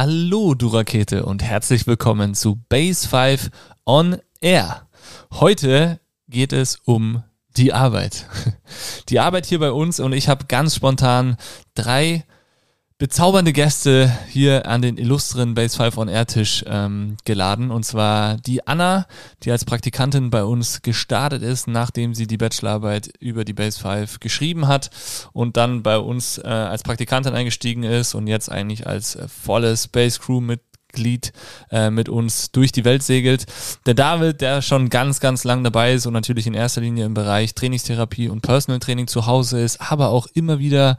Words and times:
Hallo, 0.00 0.54
du 0.54 0.68
Rakete, 0.68 1.26
und 1.26 1.42
herzlich 1.42 1.88
willkommen 1.88 2.36
zu 2.36 2.62
Base 2.68 3.08
5 3.08 3.50
on 3.84 4.18
Air. 4.40 4.86
Heute 5.32 5.98
geht 6.28 6.52
es 6.52 6.78
um 6.84 7.24
die 7.56 7.72
Arbeit. 7.72 8.28
Die 9.08 9.18
Arbeit 9.18 9.46
hier 9.46 9.58
bei 9.58 9.72
uns 9.72 9.98
und 9.98 10.12
ich 10.12 10.28
habe 10.28 10.44
ganz 10.46 10.76
spontan 10.76 11.36
drei 11.74 12.24
bezaubernde 12.98 13.52
Gäste 13.52 14.12
hier 14.28 14.66
an 14.66 14.82
den 14.82 14.98
illustren 14.98 15.54
Base 15.54 15.76
5 15.76 15.98
on 15.98 16.08
Air 16.08 16.26
Tisch 16.26 16.64
ähm, 16.66 17.16
geladen. 17.24 17.70
Und 17.70 17.84
zwar 17.84 18.36
die 18.38 18.66
Anna, 18.66 19.06
die 19.44 19.52
als 19.52 19.64
Praktikantin 19.64 20.30
bei 20.30 20.42
uns 20.42 20.82
gestartet 20.82 21.42
ist, 21.42 21.68
nachdem 21.68 22.12
sie 22.14 22.26
die 22.26 22.36
Bachelorarbeit 22.36 23.10
über 23.20 23.44
die 23.44 23.52
Base 23.52 23.78
5 23.78 24.18
geschrieben 24.18 24.66
hat 24.66 24.90
und 25.32 25.56
dann 25.56 25.84
bei 25.84 25.96
uns 25.96 26.38
äh, 26.38 26.48
als 26.48 26.82
Praktikantin 26.82 27.34
eingestiegen 27.34 27.84
ist 27.84 28.14
und 28.14 28.26
jetzt 28.26 28.50
eigentlich 28.50 28.88
als 28.88 29.14
äh, 29.14 29.28
volles 29.28 29.86
Base 29.86 30.18
Crew 30.18 30.40
mit 30.40 30.60
Glied 30.90 31.32
äh, 31.70 31.90
mit 31.90 32.08
uns 32.08 32.50
durch 32.50 32.72
die 32.72 32.84
Welt 32.84 33.04
segelt. 33.04 33.46
Der 33.86 33.94
David, 33.94 34.40
der 34.40 34.62
schon 34.62 34.88
ganz, 34.88 35.20
ganz 35.20 35.44
lang 35.44 35.62
dabei 35.62 35.92
ist 35.92 36.06
und 36.06 36.14
natürlich 36.14 36.46
in 36.46 36.54
erster 36.54 36.80
Linie 36.80 37.04
im 37.04 37.14
Bereich 37.14 37.54
Trainingstherapie 37.54 38.28
und 38.28 38.40
Personal 38.40 38.80
Training 38.80 39.06
zu 39.06 39.26
Hause 39.26 39.60
ist, 39.60 39.80
aber 39.80 40.08
auch 40.08 40.26
immer 40.32 40.58
wieder 40.58 40.96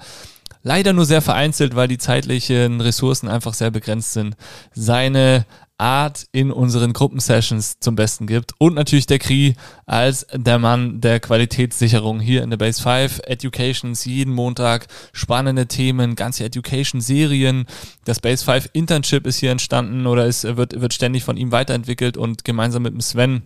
leider 0.64 0.94
nur 0.94 1.06
sehr 1.06 1.22
vereinzelt, 1.22 1.76
weil 1.76 1.88
die 1.88 1.98
zeitlichen 1.98 2.82
Ressourcen 2.82 3.28
einfach 3.28 3.54
sehr 3.54 3.72
begrenzt 3.72 4.14
sind, 4.14 4.36
seine 4.74 5.46
Art 5.80 6.26
in 6.34 6.52
unseren 6.52 6.92
Gruppensessions 6.92 7.80
zum 7.80 7.96
Besten 7.96 8.28
gibt. 8.28 8.52
Und 8.58 8.76
natürlich 8.76 9.06
der 9.06 9.18
Kri 9.18 9.56
als 9.86 10.28
der 10.34 10.60
Mann 10.60 11.00
der 11.00 11.22
Qualitätssicherung 11.22 12.20
hier 12.20 12.44
in 12.44 12.50
der 12.50 12.58
Base 12.58 12.82
5. 12.82 13.22
Educations 13.26 14.04
jeden 14.04 14.34
Montag, 14.34 14.88
spannende 15.14 15.68
Themen, 15.68 16.16
ganze 16.16 16.44
Education-Serien. 16.44 17.66
Das 18.04 18.20
Base 18.20 18.44
5 18.44 18.70
Internship 18.74 19.26
ist 19.26 19.38
hier 19.38 19.52
entstanden 19.52 20.06
oder 20.06 20.26
ist, 20.26 20.44
wird, 20.58 20.80
wird 20.80 20.94
ständig 20.94 21.24
von 21.24 21.38
ihm 21.38 21.54
weiterentwickelt 21.54 22.18
und 22.18 22.44
gemeinsam 22.44 22.84
mit 22.84 22.94
dem 22.94 23.02
Sven 23.02 23.44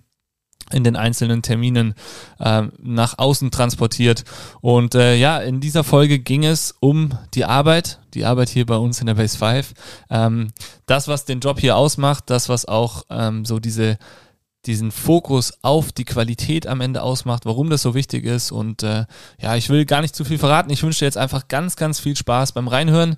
in 0.72 0.84
den 0.84 0.96
einzelnen 0.96 1.42
Terminen 1.42 1.94
äh, 2.40 2.64
nach 2.82 3.18
außen 3.18 3.52
transportiert. 3.52 4.24
Und 4.62 4.96
äh, 4.96 5.16
ja, 5.16 5.40
in 5.40 5.60
dieser 5.60 5.84
Folge 5.84 6.20
ging 6.20 6.46
es 6.46 6.74
um 6.80 7.18
die 7.34 7.46
Arbeit, 7.46 8.00
die 8.14 8.26
Arbeit 8.26 8.50
hier 8.50 8.66
bei 8.66 8.78
uns 8.78 9.00
in 9.00 9.08
der 9.08 9.16
Base 9.16 9.38
5. 9.38 9.74
Ähm, 10.10 10.48
das, 10.86 11.08
was 11.08 11.26
den 11.26 11.40
Job 11.40 11.60
hier 11.60 11.78
ausmacht, 11.78 12.30
das, 12.30 12.50
was 12.50 12.66
auch 12.66 13.04
ähm, 13.10 13.46
so 13.46 13.60
diese 13.60 13.98
diesen 14.66 14.92
Fokus 14.92 15.54
auf 15.62 15.92
die 15.92 16.06
Qualität 16.06 16.68
am 16.68 16.80
Ende 16.82 17.02
ausmacht, 17.02 17.46
warum 17.46 17.70
das 17.70 17.82
so 17.82 17.96
wichtig 17.96 18.24
ist. 18.24 18.52
Und 18.52 18.84
äh, 18.84 19.06
ja, 19.40 19.56
ich 19.56 19.70
will 19.70 19.86
gar 19.86 20.02
nicht 20.02 20.16
zu 20.16 20.24
viel 20.24 20.38
verraten. 20.38 20.72
Ich 20.72 20.84
wünsche 20.84 21.00
dir 21.00 21.06
jetzt 21.06 21.18
einfach 21.18 21.48
ganz, 21.48 21.76
ganz 21.76 22.00
viel 22.00 22.16
Spaß 22.16 22.54
beim 22.54 22.68
Reinhören. 22.70 23.18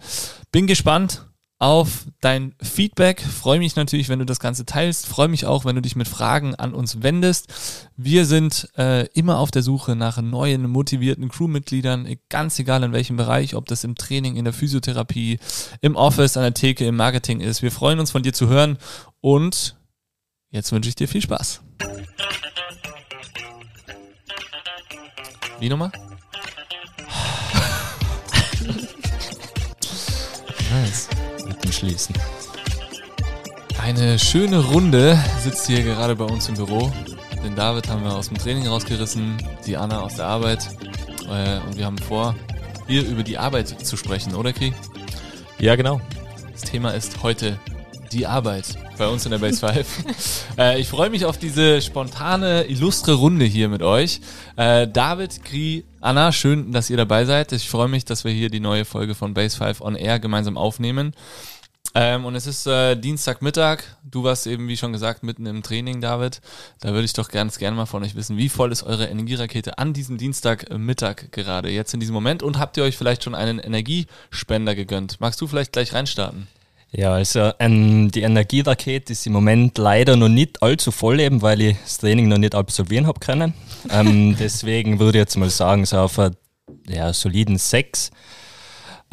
Bin 0.51 0.65
gespannt, 0.65 1.27
auf 1.57 2.05
dein 2.19 2.53
Feedback. 2.61 3.21
Freue 3.21 3.59
mich 3.59 3.77
natürlich, 3.77 4.09
wenn 4.09 4.19
du 4.19 4.25
das 4.25 4.39
Ganze 4.39 4.65
teilst. 4.65 5.07
Freue 5.07 5.29
mich 5.29 5.45
auch, 5.45 5.63
wenn 5.63 5.75
du 5.75 5.81
dich 5.81 5.95
mit 5.95 6.07
Fragen 6.07 6.53
an 6.55 6.73
uns 6.73 7.01
wendest. 7.01 7.89
Wir 7.95 8.25
sind 8.25 8.69
äh, 8.77 9.05
immer 9.13 9.39
auf 9.39 9.51
der 9.51 9.63
Suche 9.63 9.95
nach 9.95 10.21
neuen, 10.21 10.69
motivierten 10.69 11.29
Crewmitgliedern, 11.29 12.13
ganz 12.29 12.59
egal 12.59 12.83
in 12.83 12.91
welchem 12.91 13.15
Bereich, 13.15 13.55
ob 13.55 13.67
das 13.67 13.85
im 13.85 13.95
Training, 13.95 14.35
in 14.35 14.43
der 14.43 14.53
Physiotherapie, 14.53 15.39
im 15.79 15.95
Office, 15.95 16.35
an 16.35 16.43
der 16.43 16.53
Theke, 16.53 16.85
im 16.85 16.97
Marketing 16.97 17.39
ist. 17.39 17.61
Wir 17.61 17.71
freuen 17.71 17.99
uns 17.99 18.11
von 18.11 18.23
dir 18.23 18.33
zu 18.33 18.49
hören 18.49 18.77
und 19.21 19.77
jetzt 20.49 20.73
wünsche 20.73 20.89
ich 20.89 20.95
dir 20.95 21.07
viel 21.07 21.21
Spaß. 21.21 21.61
Wie 25.59 25.69
nochmal? 25.69 25.91
nice 30.71 31.14
schließen. 31.75 32.15
Eine 33.81 34.17
schöne 34.17 34.59
Runde 34.59 35.19
sitzt 35.43 35.67
hier 35.67 35.83
gerade 35.83 36.15
bei 36.15 36.25
uns 36.25 36.49
im 36.49 36.55
Büro. 36.55 36.91
Den 37.43 37.55
David 37.55 37.87
haben 37.89 38.03
wir 38.03 38.15
aus 38.15 38.29
dem 38.29 38.37
Training 38.37 38.67
rausgerissen, 38.67 39.37
die 39.67 39.77
Anna 39.77 40.01
aus 40.01 40.15
der 40.15 40.25
Arbeit. 40.25 40.67
Äh, 41.29 41.59
und 41.59 41.77
wir 41.77 41.85
haben 41.85 41.97
vor, 41.97 42.35
hier 42.87 43.05
über 43.05 43.23
die 43.23 43.37
Arbeit 43.37 43.67
zu 43.67 43.97
sprechen, 43.97 44.33
oder 44.33 44.53
Kri? 44.53 44.73
Ja, 45.59 45.75
genau. 45.75 46.01
Das 46.51 46.61
Thema 46.61 46.91
ist 46.91 47.21
heute 47.21 47.59
die 48.11 48.25
Arbeit 48.25 48.77
bei 48.97 49.07
uns 49.07 49.25
in 49.25 49.31
der 49.31 49.39
Base 49.39 49.67
5. 49.67 50.05
äh, 50.57 50.79
ich 50.79 50.87
freue 50.87 51.09
mich 51.09 51.25
auf 51.25 51.37
diese 51.37 51.81
spontane, 51.81 52.63
illustre 52.63 53.13
Runde 53.13 53.45
hier 53.45 53.67
mit 53.69 53.81
euch. 53.81 54.21
Äh, 54.55 54.87
David, 54.87 55.43
Kri, 55.43 55.83
Anna, 56.01 56.31
schön, 56.31 56.71
dass 56.71 56.89
ihr 56.89 56.97
dabei 56.97 57.25
seid. 57.25 57.51
Ich 57.51 57.69
freue 57.69 57.87
mich, 57.87 58.05
dass 58.05 58.23
wir 58.23 58.31
hier 58.31 58.49
die 58.49 58.59
neue 58.59 58.85
Folge 58.85 59.15
von 59.15 59.33
Base 59.33 59.57
5 59.57 59.81
on 59.81 59.95
Air 59.95 60.19
gemeinsam 60.19 60.57
aufnehmen. 60.57 61.13
Ähm, 61.97 62.25
und 62.25 62.35
es 62.35 62.45
ist 62.45 62.67
äh, 62.67 62.97
Dienstagmittag. 62.97 63.83
Du 64.03 64.25
warst 64.25 64.47
eben, 64.47 64.67
wie 64.67 64.75
schon 64.75 64.91
gesagt, 64.91 65.23
mitten 65.23 65.45
im 65.45 65.63
Training, 65.63 66.01
David. 66.01 66.41
Da 66.81 66.89
würde 66.89 67.05
ich 67.05 67.13
doch 67.13 67.29
ganz 67.29 67.57
gerne 67.57 67.77
mal 67.77 67.85
von 67.85 68.03
euch 68.03 68.15
wissen, 68.15 68.35
wie 68.35 68.49
voll 68.49 68.73
ist 68.73 68.83
eure 68.83 69.05
Energierakete 69.05 69.77
an 69.77 69.93
diesem 69.93 70.17
Dienstagmittag 70.17 71.31
gerade, 71.31 71.69
jetzt 71.69 71.93
in 71.93 72.01
diesem 72.01 72.13
Moment? 72.13 72.43
Und 72.43 72.59
habt 72.59 72.75
ihr 72.75 72.83
euch 72.83 72.97
vielleicht 72.97 73.23
schon 73.23 73.33
einen 73.33 73.59
Energiespender 73.59 74.75
gegönnt? 74.75 75.21
Magst 75.21 75.39
du 75.39 75.47
vielleicht 75.47 75.71
gleich 75.71 75.93
reinstarten? 75.93 76.47
Ja, 76.91 77.13
also 77.13 77.51
ähm, 77.59 78.11
die 78.11 78.21
Energierakete 78.21 79.13
ist 79.13 79.25
im 79.25 79.33
Moment 79.33 79.77
leider 79.77 80.17
noch 80.17 80.29
nicht 80.29 80.61
allzu 80.61 80.91
voll, 80.91 81.21
eben 81.21 81.41
weil 81.41 81.61
ich 81.61 81.77
das 81.81 81.99
Training 81.99 82.27
noch 82.27 82.37
nicht 82.37 82.55
absolvieren 82.55 83.07
habe 83.07 83.21
können. 83.21 83.53
Ähm, 83.89 84.35
deswegen 84.39 84.99
würde 84.99 85.17
ich 85.17 85.21
jetzt 85.21 85.37
mal 85.37 85.49
sagen, 85.49 85.85
so 85.85 85.97
auf 85.99 86.19
einen 86.19 86.35
ja, 86.87 87.13
soliden 87.13 87.57
6. 87.57 88.11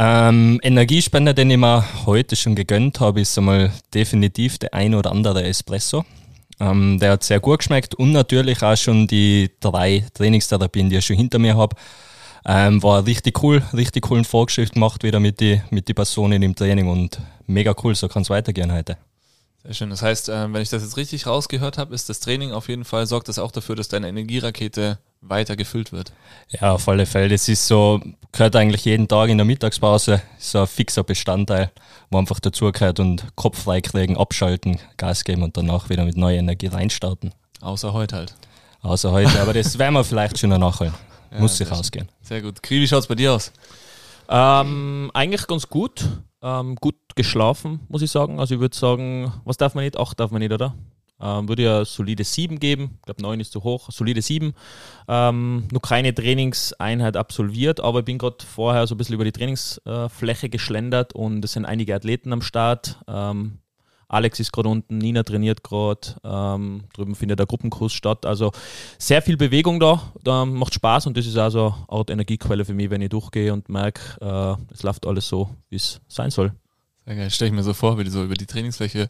Ähm, 0.04 0.58
Energiespender, 0.64 1.32
den 1.32 1.48
ich 1.52 1.56
mir 1.56 1.84
heute 2.06 2.34
schon 2.34 2.56
gegönnt 2.56 2.98
habe, 2.98 3.20
ist 3.20 3.38
einmal 3.38 3.70
definitiv 3.94 4.58
der 4.58 4.74
ein 4.74 4.96
oder 4.96 5.12
andere 5.12 5.44
Espresso. 5.44 6.04
Ähm, 6.58 6.98
der 6.98 7.12
hat 7.12 7.22
sehr 7.22 7.38
gut 7.38 7.60
geschmeckt 7.60 7.94
und 7.94 8.10
natürlich 8.10 8.64
auch 8.64 8.74
schon 8.74 9.06
die 9.06 9.52
drei 9.60 10.04
Trainingstherapien, 10.14 10.90
die 10.90 10.96
ich 10.96 11.06
schon 11.06 11.14
hinter 11.14 11.38
mir 11.38 11.56
habe. 11.56 11.76
Ähm, 12.44 12.82
war 12.82 13.06
richtig 13.06 13.44
cool, 13.44 13.62
richtig 13.72 14.02
coolen 14.02 14.24
Vorgeschrift 14.24 14.74
gemacht 14.74 15.04
wieder 15.04 15.20
mit 15.20 15.38
den 15.38 15.62
mit 15.70 15.86
die 15.86 15.94
Personen 15.94 16.42
im 16.42 16.56
Training 16.56 16.88
und 16.88 17.20
mega 17.46 17.72
cool, 17.84 17.94
so 17.94 18.08
kann 18.08 18.22
es 18.22 18.30
weitergehen 18.30 18.72
heute. 18.72 18.96
Sehr 19.64 19.74
schön. 19.74 19.90
Das 19.90 20.02
heißt, 20.02 20.28
äh, 20.28 20.52
wenn 20.52 20.60
ich 20.60 20.70
das 20.70 20.82
jetzt 20.82 20.96
richtig 20.96 21.26
rausgehört 21.26 21.78
habe, 21.78 21.94
ist 21.94 22.08
das 22.08 22.18
Training 22.18 22.52
auf 22.52 22.68
jeden 22.68 22.84
Fall, 22.84 23.06
sorgt 23.06 23.28
das 23.28 23.38
auch 23.38 23.52
dafür, 23.52 23.76
dass 23.76 23.88
deine 23.88 24.08
Energierakete 24.08 24.98
weiter 25.20 25.54
gefüllt 25.54 25.92
wird. 25.92 26.12
Ja, 26.48 26.72
auf 26.72 26.88
alle 26.88 27.06
Fälle. 27.06 27.28
Das 27.28 27.48
ist 27.48 27.68
so, 27.68 28.00
gehört 28.32 28.56
eigentlich 28.56 28.84
jeden 28.84 29.06
Tag 29.06 29.28
in 29.28 29.38
der 29.38 29.44
Mittagspause, 29.44 30.20
so 30.38 30.60
ein 30.62 30.66
fixer 30.66 31.04
Bestandteil, 31.04 31.70
wo 32.10 32.18
einfach 32.18 32.40
dazugehört 32.40 32.98
und 32.98 33.24
Kopf 33.36 33.62
freikriegen, 33.62 34.16
abschalten, 34.16 34.78
Gas 34.96 35.22
geben 35.22 35.44
und 35.44 35.56
danach 35.56 35.88
wieder 35.88 36.04
mit 36.04 36.16
neuer 36.16 36.38
Energie 36.38 36.66
reinstarten. 36.66 37.32
Außer 37.60 37.92
heute 37.92 38.16
halt. 38.16 38.34
Außer 38.80 39.12
heute, 39.12 39.40
aber 39.40 39.52
das 39.52 39.78
werden 39.78 39.94
wir 39.94 40.02
vielleicht 40.02 40.38
schon 40.38 40.50
nachholen. 40.50 40.92
Ja, 41.30 41.38
Muss 41.38 41.56
sich 41.56 41.70
ausgehen. 41.70 42.08
Sehr 42.20 42.42
gut. 42.42 42.60
Kri, 42.64 42.80
wie 42.80 42.88
schaut 42.88 43.00
es 43.00 43.06
bei 43.06 43.14
dir 43.14 43.32
aus? 43.32 43.52
Ähm, 44.28 45.10
eigentlich 45.14 45.46
ganz 45.46 45.68
gut. 45.68 46.04
Ähm, 46.42 46.74
gut 46.76 46.96
geschlafen, 47.14 47.80
muss 47.88 48.02
ich 48.02 48.10
sagen. 48.10 48.40
Also 48.40 48.54
ich 48.54 48.60
würde 48.60 48.76
sagen, 48.76 49.32
was 49.44 49.56
darf 49.56 49.74
man 49.74 49.84
nicht? 49.84 49.98
Acht 49.98 50.18
darf 50.18 50.30
man 50.30 50.40
nicht, 50.40 50.52
oder? 50.52 50.74
Ähm, 51.22 51.48
würde 51.48 51.62
ja 51.62 51.84
solide 51.84 52.24
7 52.24 52.58
geben. 52.58 52.98
Ich 52.98 53.02
glaube, 53.02 53.22
9 53.22 53.40
ist 53.40 53.52
zu 53.52 53.62
hoch. 53.62 53.90
Solide 53.90 54.20
7. 54.20 54.54
Ähm, 55.06 55.68
noch 55.70 55.82
keine 55.82 56.12
Trainingseinheit 56.12 57.16
absolviert, 57.16 57.80
aber 57.80 58.00
ich 58.00 58.04
bin 58.04 58.18
gerade 58.18 58.44
vorher 58.44 58.86
so 58.86 58.94
ein 58.94 58.98
bisschen 58.98 59.14
über 59.14 59.24
die 59.24 59.32
Trainingsfläche 59.32 60.48
geschlendert 60.48 61.14
und 61.14 61.44
es 61.44 61.52
sind 61.52 61.64
einige 61.64 61.94
Athleten 61.94 62.32
am 62.32 62.42
Start. 62.42 62.98
Ähm, 63.06 63.58
Alex 64.08 64.40
ist 64.40 64.52
gerade 64.52 64.68
unten, 64.68 64.98
Nina 64.98 65.22
trainiert 65.22 65.64
gerade, 65.64 66.16
ähm, 66.22 66.84
drüben 66.92 67.14
findet 67.14 67.38
der 67.38 67.46
Gruppenkurs 67.46 67.94
statt. 67.94 68.26
Also 68.26 68.52
sehr 68.98 69.22
viel 69.22 69.38
Bewegung 69.38 69.80
da, 69.80 70.12
da 70.22 70.44
macht 70.44 70.74
Spaß 70.74 71.06
und 71.06 71.16
das 71.16 71.26
ist 71.26 71.38
also 71.38 71.74
eine 71.88 71.98
Art 71.98 72.10
Energiequelle 72.10 72.66
für 72.66 72.74
mich, 72.74 72.90
wenn 72.90 73.00
ich 73.00 73.08
durchgehe 73.08 73.52
und 73.52 73.70
merke, 73.70 74.02
äh, 74.20 74.72
es 74.72 74.82
läuft 74.82 75.06
alles 75.06 75.28
so, 75.28 75.48
wie 75.70 75.76
es 75.76 76.00
sein 76.08 76.30
soll. 76.30 76.52
Sehr 77.04 77.16
geil. 77.16 77.30
Stell 77.30 77.48
ich 77.48 77.54
mir 77.54 77.64
so 77.64 77.74
vor, 77.74 77.98
wie 77.98 78.04
du 78.04 78.10
so 78.10 78.22
über 78.22 78.34
die 78.34 78.46
Trainingsfläche 78.46 79.08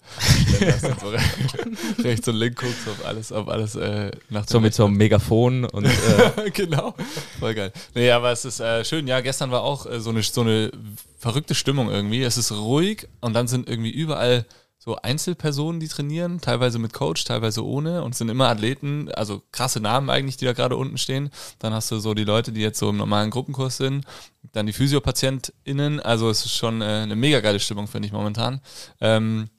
so 0.81 1.09
rechts 2.03 2.27
und 2.27 2.37
links 2.37 2.63
guckst, 2.63 2.89
ob 2.89 3.07
alles, 3.07 3.33
ob 3.33 3.49
alles 3.49 3.75
äh, 3.75 4.11
nach 4.31 4.49
So 4.49 4.61
mit 4.61 4.73
so 4.73 4.87
einem 4.87 4.97
Megafon 4.97 5.67
und 5.67 5.85
äh 5.85 6.51
genau. 6.55 6.95
Voll 7.39 7.55
geil. 7.55 7.73
Nee, 7.95 8.11
aber 8.11 8.33
es 8.33 8.47
ist 8.47 8.61
äh, 8.61 8.83
schön. 8.85 9.07
Ja, 9.07 9.21
gestern 9.21 9.51
war 9.51 9.63
auch 9.63 9.85
äh, 9.85 10.01
so, 10.01 10.09
eine, 10.09 10.23
so 10.23 10.41
eine 10.41 10.73
verrückte 11.19 11.55
Stimmung 11.55 11.91
irgendwie. 11.91 12.23
Es 12.23 12.39
ist 12.39 12.53
ruhig 12.53 13.09
und 13.21 13.35
dann 13.35 13.47
sind 13.47 13.69
irgendwie 13.69 13.91
überall 13.91 14.47
so 14.85 14.97
Einzelpersonen, 14.97 15.79
die 15.79 15.87
trainieren, 15.87 16.41
teilweise 16.41 16.81
mit 16.81 16.93
Coach, 16.93 17.23
teilweise 17.23 17.65
ohne 17.65 18.03
und 18.03 18.17
sind 18.17 18.29
immer 18.29 18.49
Athleten, 18.49 19.09
also 19.13 19.41
krasse 19.53 19.79
Namen 19.79 20.11
eigentlich, 20.11 20.39
die 20.39 20.45
da 20.45 20.55
gerade 20.55 20.77
unten 20.77 20.99
stehen. 20.99 21.31
Dann 21.61 21.73
hast 21.73 21.93
du 21.93 22.01
so 22.01 22.15
die 22.15 22.25
Leute, 22.25 22.51
die 22.51 22.63
jetzt 22.63 22.81
so 22.81 22.91
im 22.91 22.97
normalen 22.97 23.31
Gruppenkurs 23.31 23.77
sind, 23.77 24.05
dann 24.51 24.67
die 24.67 24.73
PhysiopatientInnen, 24.73 26.01
also 26.01 26.29
es 26.31 26.45
ist 26.45 26.57
schon 26.57 26.83
äh, 26.83 26.85
eine 26.85 27.15
mega 27.15 27.39
geile 27.39 27.61
Stimmung, 27.61 27.87
finde 27.87 28.07
ich 28.07 28.13
momentan. 28.13 28.61
Ähm, 29.01 29.51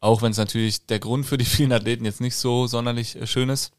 auch 0.00 0.22
wenn 0.22 0.30
es 0.30 0.38
natürlich 0.38 0.86
der 0.86 1.00
Grund 1.00 1.26
für 1.26 1.36
die 1.36 1.44
vielen 1.44 1.72
Athleten 1.72 2.06
jetzt 2.06 2.22
nicht 2.22 2.36
so 2.36 2.66
sonderlich 2.66 3.14
äh, 3.16 3.26
schön 3.26 3.50
ist. 3.50 3.72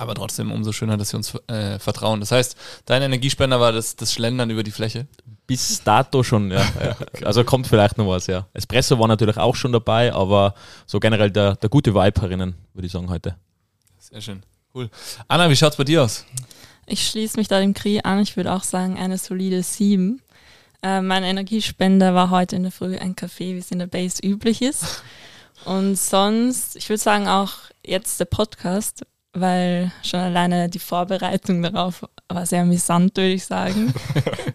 Aber 0.00 0.14
trotzdem 0.14 0.50
umso 0.50 0.72
schöner, 0.72 0.96
dass 0.96 1.10
sie 1.10 1.16
uns 1.16 1.34
äh, 1.46 1.78
vertrauen. 1.78 2.20
Das 2.20 2.32
heißt, 2.32 2.56
dein 2.86 3.02
Energiespender 3.02 3.60
war 3.60 3.70
das, 3.70 3.96
das 3.96 4.14
Schlendern 4.14 4.48
über 4.48 4.62
die 4.62 4.70
Fläche? 4.70 5.06
Bis 5.46 5.84
dato 5.84 6.22
schon, 6.22 6.50
ja. 6.50 6.60
ja. 6.82 6.96
Also 7.26 7.44
kommt 7.44 7.66
vielleicht 7.66 7.98
noch 7.98 8.08
was, 8.08 8.26
ja. 8.26 8.46
Espresso 8.54 8.98
war 8.98 9.08
natürlich 9.08 9.36
auch 9.36 9.54
schon 9.54 9.72
dabei, 9.72 10.14
aber 10.14 10.54
so 10.86 11.00
generell 11.00 11.30
der, 11.30 11.56
der 11.56 11.68
gute 11.68 11.94
Vibe 11.94 12.18
herinnen, 12.22 12.54
würde 12.72 12.86
ich 12.86 12.92
sagen, 12.92 13.10
heute. 13.10 13.36
Sehr 13.98 14.22
schön. 14.22 14.42
Cool. 14.74 14.88
Anna, 15.28 15.50
wie 15.50 15.56
schaut's 15.56 15.76
bei 15.76 15.84
dir 15.84 16.02
aus? 16.02 16.24
Ich 16.86 17.06
schließe 17.06 17.36
mich 17.36 17.48
da 17.48 17.60
dem 17.60 17.74
Kri 17.74 18.00
an. 18.02 18.20
Ich 18.20 18.38
würde 18.38 18.54
auch 18.54 18.64
sagen, 18.64 18.98
eine 18.98 19.18
solide 19.18 19.62
7. 19.62 20.22
Äh, 20.82 21.02
mein 21.02 21.24
Energiespender 21.24 22.14
war 22.14 22.30
heute 22.30 22.56
in 22.56 22.62
der 22.62 22.72
Früh 22.72 22.96
ein 22.96 23.16
Kaffee, 23.16 23.54
wie 23.54 23.58
es 23.58 23.70
in 23.70 23.80
der 23.80 23.86
Base 23.86 24.22
üblich 24.22 24.62
ist. 24.62 25.02
Und 25.66 25.96
sonst, 25.96 26.76
ich 26.76 26.88
würde 26.88 27.02
sagen, 27.02 27.28
auch 27.28 27.52
jetzt 27.84 28.18
der 28.18 28.24
Podcast, 28.24 29.04
weil 29.32 29.92
schon 30.02 30.20
alleine 30.20 30.68
die 30.68 30.78
Vorbereitung 30.78 31.62
darauf 31.62 32.06
war 32.28 32.46
sehr 32.46 32.62
amüsant, 32.62 33.16
würde 33.16 33.32
ich 33.32 33.44
sagen. 33.44 33.92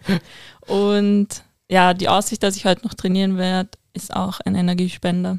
Und 0.66 1.42
ja, 1.70 1.94
die 1.94 2.08
Aussicht, 2.08 2.42
dass 2.42 2.56
ich 2.56 2.64
heute 2.64 2.86
noch 2.86 2.94
trainieren 2.94 3.38
werde, 3.38 3.70
ist 3.92 4.14
auch 4.14 4.40
ein 4.40 4.54
Energiespender. 4.54 5.38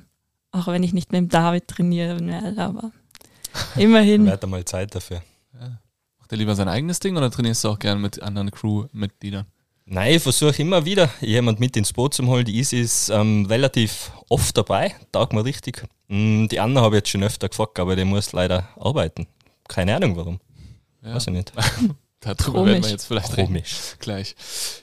Auch 0.52 0.68
wenn 0.68 0.84
ich 0.84 0.94
nicht 0.94 1.12
mit 1.12 1.20
dem 1.20 1.30
David 1.30 1.68
trainieren 1.68 2.28
werde, 2.28 2.62
aber 2.62 2.92
immerhin. 3.76 4.26
Wird 4.26 4.48
mal 4.48 4.66
Zeit 4.66 4.96
dafür. 4.96 5.22
Ja. 5.60 5.80
Macht 6.20 6.32
er 6.32 6.38
lieber 6.38 6.56
sein 6.56 6.68
eigenes 6.68 7.00
Ding 7.00 7.16
oder 7.16 7.30
trainierst 7.30 7.64
du 7.64 7.70
auch 7.70 7.80
gerne 7.80 8.02
mit 8.02 8.22
anderen 8.22 8.52
Crewmitgliedern? 8.52 9.46
Nein, 9.90 10.16
ich 10.16 10.22
versuche 10.22 10.62
immer 10.62 10.84
wieder 10.84 11.10
jemand 11.22 11.62
mit 11.62 11.78
ins 11.78 11.94
Boot 11.94 12.14
zu 12.14 12.26
holen. 12.28 12.44
Die 12.44 12.58
Easy 12.58 12.78
ist 12.82 13.08
ähm, 13.08 13.46
relativ 13.46 14.12
oft 14.28 14.58
dabei, 14.58 14.94
taugt 15.14 15.32
mir 15.32 15.46
richtig. 15.46 15.88
Mm, 16.10 16.48
die 16.48 16.60
anderen 16.60 16.84
habe 16.84 16.98
ich 16.98 17.00
jetzt 17.00 17.10
schon 17.10 17.24
öfter 17.24 17.48
gefragt, 17.48 17.80
aber 17.80 17.96
der 17.96 18.04
muss 18.04 18.34
leider 18.34 18.68
arbeiten. 18.78 19.28
Keine 19.70 19.96
Ahnung 19.96 20.18
warum. 20.18 20.40
Ja. 21.02 21.16
Weiß 21.16 21.28
ich 21.28 21.34
nicht. 21.34 21.54
Darüber 22.20 22.66
werden 22.66 22.84
wir 22.84 22.90
jetzt 22.90 23.06
vielleicht 23.06 23.34
Komisch. 23.34 23.76
reden. 23.76 23.98
Gleich. 24.00 24.36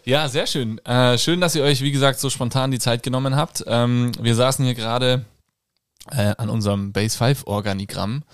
Ja, 0.06 0.26
sehr 0.26 0.46
schön. 0.46 0.78
Äh, 0.86 1.18
schön, 1.18 1.38
dass 1.38 1.54
ihr 1.54 1.64
euch, 1.64 1.82
wie 1.82 1.92
gesagt, 1.92 2.18
so 2.18 2.30
spontan 2.30 2.70
die 2.70 2.78
Zeit 2.78 3.02
genommen 3.02 3.36
habt. 3.36 3.62
Ähm, 3.66 4.12
wir 4.18 4.34
saßen 4.34 4.64
hier 4.64 4.74
gerade 4.74 5.26
äh, 6.10 6.34
an 6.36 6.50
unserem 6.50 6.92
Base 6.92 7.16
5 7.16 7.46
Organigramm. 7.46 8.24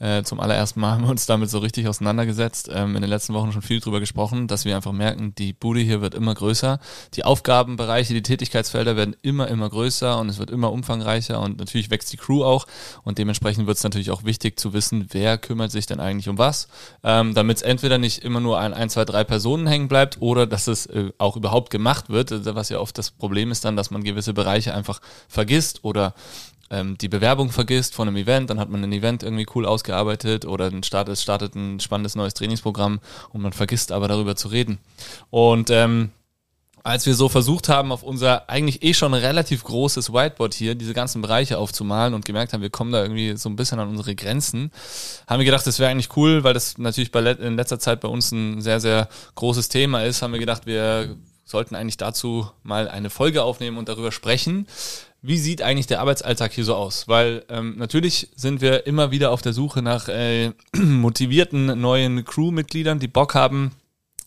Äh, 0.00 0.24
zum 0.24 0.40
allerersten 0.40 0.80
Mal 0.80 0.92
haben 0.92 1.04
wir 1.04 1.10
uns 1.10 1.26
damit 1.26 1.48
so 1.48 1.58
richtig 1.58 1.86
auseinandergesetzt. 1.86 2.70
Ähm, 2.72 2.96
in 2.96 3.02
den 3.02 3.10
letzten 3.10 3.34
Wochen 3.34 3.52
schon 3.52 3.62
viel 3.62 3.80
drüber 3.80 4.00
gesprochen, 4.00 4.48
dass 4.48 4.64
wir 4.64 4.74
einfach 4.74 4.92
merken, 4.92 5.34
die 5.36 5.52
Bude 5.52 5.80
hier 5.80 6.00
wird 6.00 6.14
immer 6.14 6.34
größer. 6.34 6.80
Die 7.14 7.24
Aufgabenbereiche, 7.24 8.14
die 8.14 8.22
Tätigkeitsfelder 8.22 8.96
werden 8.96 9.14
immer, 9.22 9.46
immer 9.48 9.70
größer 9.70 10.18
und 10.18 10.28
es 10.28 10.38
wird 10.38 10.50
immer 10.50 10.72
umfangreicher 10.72 11.40
und 11.40 11.58
natürlich 11.58 11.90
wächst 11.90 12.12
die 12.12 12.16
Crew 12.16 12.42
auch 12.42 12.66
und 13.04 13.18
dementsprechend 13.18 13.66
wird 13.66 13.76
es 13.76 13.84
natürlich 13.84 14.10
auch 14.10 14.24
wichtig 14.24 14.58
zu 14.58 14.72
wissen, 14.72 15.06
wer 15.10 15.38
kümmert 15.38 15.70
sich 15.70 15.86
denn 15.86 16.00
eigentlich 16.00 16.28
um 16.28 16.38
was, 16.38 16.66
ähm, 17.04 17.34
damit 17.34 17.58
es 17.58 17.62
entweder 17.62 17.98
nicht 17.98 18.24
immer 18.24 18.40
nur 18.40 18.58
an 18.58 18.74
ein, 18.74 18.90
zwei, 18.90 19.04
drei 19.04 19.22
Personen 19.22 19.66
hängen 19.66 19.88
bleibt 19.88 20.20
oder 20.20 20.46
dass 20.46 20.66
es 20.66 20.86
äh, 20.86 21.12
auch 21.18 21.36
überhaupt 21.36 21.70
gemacht 21.70 22.08
wird, 22.08 22.30
was 22.54 22.70
ja 22.70 22.78
oft 22.80 22.98
das 22.98 23.12
Problem 23.12 23.52
ist 23.52 23.64
dann, 23.64 23.76
dass 23.76 23.90
man 23.90 24.02
gewisse 24.02 24.34
Bereiche 24.34 24.74
einfach 24.74 25.00
vergisst 25.28 25.84
oder 25.84 26.14
ähm, 26.70 26.96
die 26.98 27.08
Bewerbung 27.08 27.50
vergisst 27.50 27.94
von 27.94 28.08
einem 28.08 28.16
Event, 28.16 28.50
dann 28.50 28.60
hat 28.60 28.70
man 28.70 28.82
ein 28.82 28.92
Event 28.92 29.22
irgendwie 29.22 29.46
cool 29.54 29.66
ausgearbeitet 29.66 30.44
oder 30.46 30.66
ein 30.66 30.82
Start, 30.82 31.08
es 31.08 31.22
startet 31.22 31.54
ein 31.54 31.80
spannendes 31.80 32.14
neues 32.14 32.34
Trainingsprogramm 32.34 33.00
und 33.32 33.42
man 33.42 33.52
vergisst 33.52 33.92
aber 33.92 34.08
darüber 34.08 34.36
zu 34.36 34.48
reden. 34.48 34.78
Und 35.30 35.70
ähm, 35.70 36.10
als 36.82 37.06
wir 37.06 37.14
so 37.14 37.28
versucht 37.28 37.68
haben, 37.68 37.92
auf 37.92 38.02
unser 38.02 38.48
eigentlich 38.48 38.82
eh 38.82 38.94
schon 38.94 39.12
relativ 39.12 39.64
großes 39.64 40.12
Whiteboard 40.12 40.54
hier 40.54 40.74
diese 40.74 40.94
ganzen 40.94 41.20
Bereiche 41.20 41.58
aufzumalen 41.58 42.14
und 42.14 42.24
gemerkt 42.24 42.52
haben, 42.52 42.62
wir 42.62 42.70
kommen 42.70 42.92
da 42.92 43.02
irgendwie 43.02 43.36
so 43.36 43.48
ein 43.48 43.56
bisschen 43.56 43.80
an 43.80 43.88
unsere 43.88 44.14
Grenzen, 44.14 44.70
haben 45.26 45.40
wir 45.40 45.44
gedacht, 45.44 45.66
das 45.66 45.78
wäre 45.78 45.90
eigentlich 45.90 46.16
cool, 46.16 46.44
weil 46.44 46.54
das 46.54 46.78
natürlich 46.78 47.10
bei 47.10 47.20
in 47.20 47.56
letzter 47.56 47.78
Zeit 47.78 48.00
bei 48.00 48.08
uns 48.08 48.32
ein 48.32 48.62
sehr, 48.62 48.80
sehr 48.80 49.08
großes 49.34 49.68
Thema 49.68 50.04
ist, 50.04 50.22
haben 50.22 50.32
wir 50.32 50.40
gedacht, 50.40 50.66
wir 50.66 51.16
sollten 51.44 51.74
eigentlich 51.74 51.96
dazu 51.96 52.48
mal 52.62 52.88
eine 52.88 53.10
Folge 53.10 53.42
aufnehmen 53.42 53.76
und 53.76 53.88
darüber 53.88 54.12
sprechen, 54.12 54.66
wie 55.22 55.38
sieht 55.38 55.62
eigentlich 55.62 55.86
der 55.86 56.00
Arbeitsalltag 56.00 56.52
hier 56.52 56.64
so 56.64 56.74
aus? 56.74 57.06
Weil 57.08 57.44
ähm, 57.48 57.74
natürlich 57.76 58.28
sind 58.36 58.60
wir 58.60 58.86
immer 58.86 59.10
wieder 59.10 59.30
auf 59.30 59.42
der 59.42 59.52
Suche 59.52 59.82
nach 59.82 60.08
äh, 60.08 60.52
motivierten 60.76 61.80
neuen 61.80 62.24
Crewmitgliedern, 62.24 62.98
die 62.98 63.08
Bock 63.08 63.34
haben, 63.34 63.72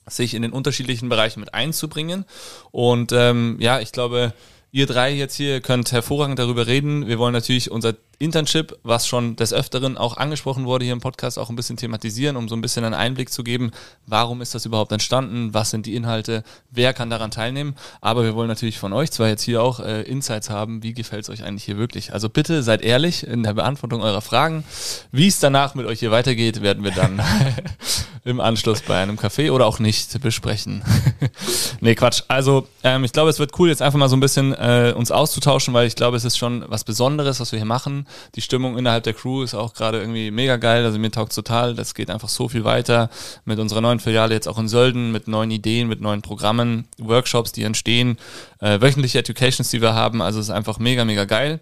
sich 0.05 0.33
in 0.33 0.41
den 0.41 0.51
unterschiedlichen 0.51 1.09
Bereichen 1.09 1.39
mit 1.39 1.53
einzubringen. 1.53 2.25
Und 2.71 3.11
ähm, 3.11 3.57
ja, 3.59 3.79
ich 3.79 3.91
glaube, 3.91 4.33
ihr 4.73 4.87
drei 4.87 5.13
jetzt 5.13 5.35
hier 5.35 5.61
könnt 5.61 5.91
hervorragend 5.91 6.39
darüber 6.39 6.65
reden. 6.65 7.05
Wir 7.05 7.19
wollen 7.19 7.31
natürlich 7.31 7.69
unser 7.69 7.93
Internship, 8.17 8.75
was 8.81 9.07
schon 9.07 9.35
des 9.35 9.53
Öfteren 9.53 9.97
auch 9.97 10.17
angesprochen 10.17 10.65
wurde 10.65 10.83
hier 10.83 10.93
im 10.93 10.99
Podcast, 10.99 11.37
auch 11.37 11.51
ein 11.51 11.55
bisschen 11.55 11.77
thematisieren, 11.77 12.35
um 12.35 12.49
so 12.49 12.55
ein 12.55 12.61
bisschen 12.61 12.83
einen 12.83 12.95
Einblick 12.95 13.29
zu 13.29 13.43
geben, 13.43 13.69
warum 14.07 14.41
ist 14.41 14.55
das 14.55 14.65
überhaupt 14.65 14.91
entstanden, 14.91 15.53
was 15.53 15.69
sind 15.69 15.85
die 15.85 15.95
Inhalte, 15.95 16.43
wer 16.71 16.91
kann 16.93 17.11
daran 17.11 17.29
teilnehmen. 17.29 17.75
Aber 18.01 18.23
wir 18.23 18.33
wollen 18.33 18.47
natürlich 18.47 18.79
von 18.79 18.93
euch 18.93 19.11
zwar 19.11 19.27
jetzt 19.27 19.43
hier 19.43 19.61
auch 19.61 19.79
äh, 19.79 20.01
Insights 20.01 20.49
haben, 20.49 20.81
wie 20.81 20.93
gefällt 20.93 21.23
es 21.23 21.29
euch 21.29 21.43
eigentlich 21.43 21.65
hier 21.65 21.77
wirklich. 21.77 22.11
Also 22.11 22.27
bitte 22.27 22.63
seid 22.63 22.81
ehrlich 22.81 23.27
in 23.27 23.43
der 23.43 23.53
Beantwortung 23.53 24.01
eurer 24.01 24.21
Fragen. 24.21 24.63
Wie 25.11 25.27
es 25.27 25.39
danach 25.39 25.75
mit 25.75 25.85
euch 25.85 25.99
hier 25.99 26.11
weitergeht, 26.11 26.63
werden 26.63 26.83
wir 26.83 26.91
dann 26.91 27.21
im 28.25 28.39
Anschluss 28.39 28.81
bei 28.81 29.01
einem 29.01 29.17
Café 29.17 29.51
oder 29.51 29.65
auch 29.65 29.79
nicht 29.79 30.21
besprechen. 30.21 30.83
nee, 31.81 31.93
Quatsch. 31.93 32.23
Also 32.29 32.67
ähm, 32.83 33.03
ich 33.03 33.11
glaube, 33.11 33.29
es 33.29 33.39
wird 33.39 33.59
cool, 33.59 33.67
jetzt 33.67 33.81
einfach 33.81 33.99
mal 33.99 34.07
so 34.07 34.15
ein 34.15 34.21
bisschen 34.21 34.53
äh, 34.53 34.93
uns 34.95 35.11
auszutauschen, 35.11 35.73
weil 35.73 35.87
ich 35.87 35.95
glaube, 35.95 36.15
es 36.15 36.23
ist 36.23 36.37
schon 36.37 36.63
was 36.67 36.85
Besonderes, 36.85 37.41
was 37.41 37.51
wir 37.51 37.59
hier 37.59 37.65
machen. 37.65 38.07
Die 38.35 38.41
Stimmung 38.41 38.77
innerhalb 38.77 39.03
der 39.03 39.13
Crew 39.13 39.43
ist 39.43 39.53
auch 39.53 39.73
gerade 39.73 39.99
irgendwie 39.99 40.31
mega 40.31 40.55
geil. 40.55 40.85
Also 40.85 40.99
mir 40.99 41.11
taugt 41.11 41.35
total. 41.35 41.75
Das 41.75 41.95
geht 41.95 42.09
einfach 42.09 42.29
so 42.29 42.47
viel 42.47 42.63
weiter 42.63 43.09
mit 43.43 43.59
unserer 43.59 43.81
neuen 43.81 43.99
Filiale 43.99 44.33
jetzt 44.33 44.47
auch 44.47 44.57
in 44.57 44.69
Sölden, 44.69 45.11
mit 45.11 45.27
neuen 45.27 45.51
Ideen, 45.51 45.89
mit 45.89 45.99
neuen 45.99 46.21
Programmen, 46.21 46.87
Workshops, 46.99 47.51
die 47.51 47.63
entstehen, 47.63 48.17
äh, 48.59 48.79
wöchentliche 48.79 49.19
Educations, 49.19 49.69
die 49.69 49.81
wir 49.81 49.93
haben. 49.93 50.21
Also 50.21 50.39
es 50.39 50.47
ist 50.47 50.53
einfach 50.53 50.79
mega, 50.79 51.03
mega 51.03 51.25
geil. 51.25 51.59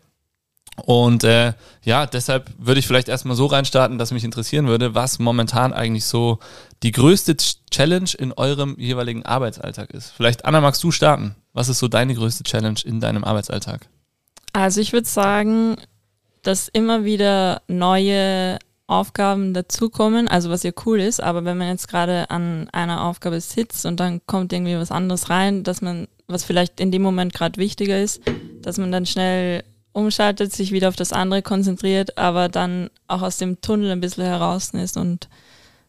Und 0.78 1.24
äh, 1.24 1.54
ja, 1.84 2.06
deshalb 2.06 2.50
würde 2.58 2.80
ich 2.80 2.88
vielleicht 2.88 3.10
erstmal 3.10 3.36
so 3.36 3.46
reinstarten, 3.46 3.98
dass 3.98 4.12
mich 4.12 4.24
interessieren 4.24 4.68
würde, 4.68 4.96
was 4.96 5.20
momentan 5.20 5.74
eigentlich 5.74 6.06
so 6.06 6.40
die 6.82 6.92
größte 6.92 7.36
Challenge 7.70 8.10
in 8.18 8.32
eurem 8.34 8.76
jeweiligen 8.80 9.26
Arbeitsalltag 9.26 9.92
ist. 9.92 10.12
Vielleicht, 10.12 10.46
Anna, 10.46 10.62
magst 10.62 10.84
du 10.84 10.92
starten? 10.92 11.36
Was 11.54 11.70
ist 11.70 11.80
so 11.80 11.88
deine 11.88 12.16
größte 12.16 12.44
Challenge 12.44 12.80
in 12.86 13.00
deinem 13.00 13.24
Arbeitsalltag? 13.24 13.88
Also 14.54 14.82
ich 14.82 14.94
würde 14.94 15.08
sagen, 15.08 15.76
dass 16.42 16.68
immer 16.68 17.04
wieder 17.04 17.62
neue 17.68 18.58
Aufgaben 18.88 19.54
dazukommen, 19.54 20.28
also 20.28 20.50
was 20.50 20.64
ja 20.64 20.72
cool 20.86 21.00
ist, 21.00 21.22
aber 21.22 21.46
wenn 21.46 21.58
man 21.58 21.70
jetzt 21.70 21.88
gerade 21.88 22.30
an 22.30 22.68
einer 22.72 23.06
Aufgabe 23.06 23.40
sitzt 23.40 23.86
und 23.86 24.00
dann 24.00 24.20
kommt 24.26 24.52
irgendwie 24.52 24.76
was 24.76 24.92
anderes 24.92 25.30
rein, 25.30 25.64
dass 25.64 25.82
man, 25.82 26.08
was 26.28 26.44
vielleicht 26.44 26.80
in 26.82 26.92
dem 26.92 27.02
Moment 27.02 27.34
gerade 27.34 27.60
wichtiger 27.60 28.02
ist, 28.02 28.22
dass 28.62 28.78
man 28.78 28.92
dann 28.92 29.06
schnell 29.06 29.64
umschaltet, 29.94 30.54
sich 30.54 30.72
wieder 30.72 30.88
auf 30.88 30.96
das 30.96 31.14
andere 31.14 31.42
konzentriert, 31.42 32.18
aber 32.18 32.50
dann 32.50 32.90
auch 33.08 33.22
aus 33.22 33.38
dem 33.38 33.62
Tunnel 33.62 33.92
ein 33.92 34.02
bisschen 34.02 34.26
heraus 34.26 34.72
ist 34.74 34.98
und 34.98 35.30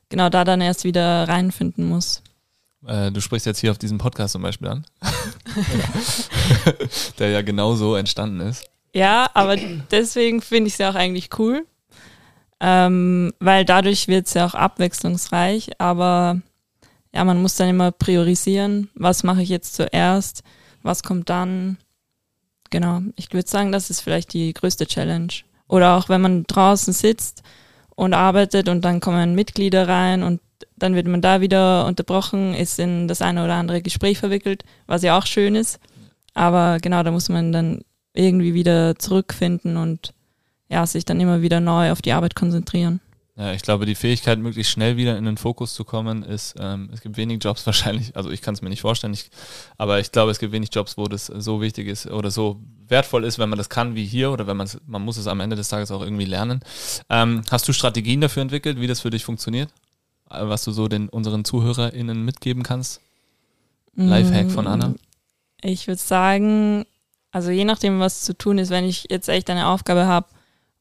genau 0.08 0.28
da 0.28 0.44
dann 0.44 0.60
erst 0.60 0.84
wieder 0.84 1.28
reinfinden 1.28 1.88
muss. 1.88 2.22
Äh, 2.86 3.12
du 3.12 3.20
sprichst 3.20 3.46
jetzt 3.46 3.60
hier 3.60 3.70
auf 3.70 3.78
diesem 3.78 3.98
Podcast 3.98 4.32
zum 4.32 4.42
Beispiel 4.42 4.68
an, 4.68 4.84
der 7.18 7.30
ja 7.30 7.42
genau 7.42 7.74
so 7.74 7.94
entstanden 7.94 8.40
ist. 8.40 8.64
Ja, 8.94 9.30
aber 9.34 9.56
deswegen 9.90 10.42
finde 10.42 10.68
ich 10.68 10.74
es 10.74 10.78
ja 10.78 10.90
auch 10.90 10.94
eigentlich 10.94 11.30
cool, 11.38 11.64
ähm, 12.60 13.32
weil 13.38 13.64
dadurch 13.64 14.08
wird 14.08 14.26
es 14.26 14.34
ja 14.34 14.46
auch 14.46 14.54
abwechslungsreich, 14.54 15.80
aber 15.80 16.40
ja, 17.14 17.24
man 17.24 17.40
muss 17.40 17.56
dann 17.56 17.68
immer 17.68 17.92
priorisieren, 17.92 18.90
was 18.94 19.22
mache 19.22 19.42
ich 19.42 19.48
jetzt 19.48 19.74
zuerst, 19.74 20.42
was 20.82 21.02
kommt 21.02 21.30
dann 21.30 21.78
genau. 22.72 23.02
Ich 23.14 23.32
würde 23.32 23.48
sagen, 23.48 23.70
das 23.70 23.90
ist 23.90 24.00
vielleicht 24.00 24.32
die 24.32 24.52
größte 24.52 24.86
Challenge. 24.86 25.32
Oder 25.68 25.96
auch 25.96 26.08
wenn 26.08 26.20
man 26.20 26.42
draußen 26.44 26.92
sitzt 26.92 27.44
und 27.94 28.14
arbeitet 28.14 28.68
und 28.68 28.84
dann 28.84 28.98
kommen 28.98 29.36
Mitglieder 29.36 29.86
rein 29.86 30.24
und 30.24 30.40
dann 30.76 30.96
wird 30.96 31.06
man 31.06 31.22
da 31.22 31.40
wieder 31.40 31.86
unterbrochen, 31.86 32.54
ist 32.54 32.80
in 32.80 33.06
das 33.06 33.22
eine 33.22 33.44
oder 33.44 33.54
andere 33.54 33.82
Gespräch 33.82 34.18
verwickelt, 34.18 34.64
was 34.88 35.02
ja 35.02 35.16
auch 35.16 35.26
schön 35.26 35.54
ist. 35.54 35.78
Aber 36.34 36.78
genau, 36.80 37.04
da 37.04 37.12
muss 37.12 37.28
man 37.28 37.52
dann 37.52 37.82
irgendwie 38.14 38.54
wieder 38.54 38.98
zurückfinden 38.98 39.76
und 39.76 40.12
ja, 40.68 40.84
sich 40.86 41.04
dann 41.04 41.20
immer 41.20 41.42
wieder 41.42 41.60
neu 41.60 41.92
auf 41.92 42.02
die 42.02 42.12
Arbeit 42.12 42.34
konzentrieren. 42.34 43.00
Ja, 43.34 43.52
ich 43.54 43.62
glaube, 43.62 43.86
die 43.86 43.94
Fähigkeit, 43.94 44.38
möglichst 44.38 44.72
schnell 44.72 44.98
wieder 44.98 45.16
in 45.16 45.24
den 45.24 45.38
Fokus 45.38 45.72
zu 45.72 45.84
kommen, 45.84 46.22
ist, 46.22 46.54
ähm, 46.58 46.90
es 46.92 47.00
gibt 47.00 47.16
wenig 47.16 47.42
Jobs 47.42 47.64
wahrscheinlich, 47.66 48.14
also 48.14 48.30
ich 48.30 48.42
kann 48.42 48.52
es 48.54 48.60
mir 48.60 48.68
nicht 48.68 48.82
vorstellen, 48.82 49.14
ich, 49.14 49.30
aber 49.78 50.00
ich 50.00 50.12
glaube, 50.12 50.30
es 50.30 50.38
gibt 50.38 50.52
wenig 50.52 50.68
Jobs, 50.72 50.98
wo 50.98 51.06
das 51.06 51.26
so 51.26 51.62
wichtig 51.62 51.88
ist 51.88 52.06
oder 52.06 52.30
so 52.30 52.60
wertvoll 52.88 53.24
ist, 53.24 53.38
wenn 53.38 53.48
man 53.48 53.56
das 53.56 53.70
kann 53.70 53.94
wie 53.94 54.04
hier 54.04 54.32
oder 54.32 54.46
wenn 54.46 54.58
man 54.58 54.66
es, 54.66 54.78
man 54.86 55.02
muss 55.02 55.16
es 55.16 55.26
am 55.26 55.40
Ende 55.40 55.56
des 55.56 55.68
Tages 55.70 55.90
auch 55.90 56.02
irgendwie 56.02 56.26
lernen. 56.26 56.60
Ähm, 57.08 57.42
hast 57.50 57.66
du 57.66 57.72
Strategien 57.72 58.20
dafür 58.20 58.42
entwickelt, 58.42 58.78
wie 58.80 58.86
das 58.86 59.00
für 59.00 59.10
dich 59.10 59.24
funktioniert? 59.24 59.70
Äh, 60.30 60.46
was 60.46 60.64
du 60.64 60.72
so 60.72 60.88
den 60.88 61.08
unseren 61.08 61.46
ZuhörerInnen 61.46 62.22
mitgeben 62.22 62.62
kannst? 62.62 63.00
Lifehack 63.94 64.50
von 64.50 64.66
Anna? 64.66 64.88
Mm, 64.88 64.96
ich 65.62 65.86
würde 65.86 66.00
sagen, 66.00 66.84
also 67.30 67.50
je 67.50 67.64
nachdem, 67.64 68.00
was 68.00 68.22
zu 68.22 68.36
tun 68.36 68.58
ist, 68.58 68.70
wenn 68.70 68.84
ich 68.84 69.06
jetzt 69.10 69.28
echt 69.28 69.48
eine 69.50 69.68
Aufgabe 69.68 70.06
habe, 70.06 70.26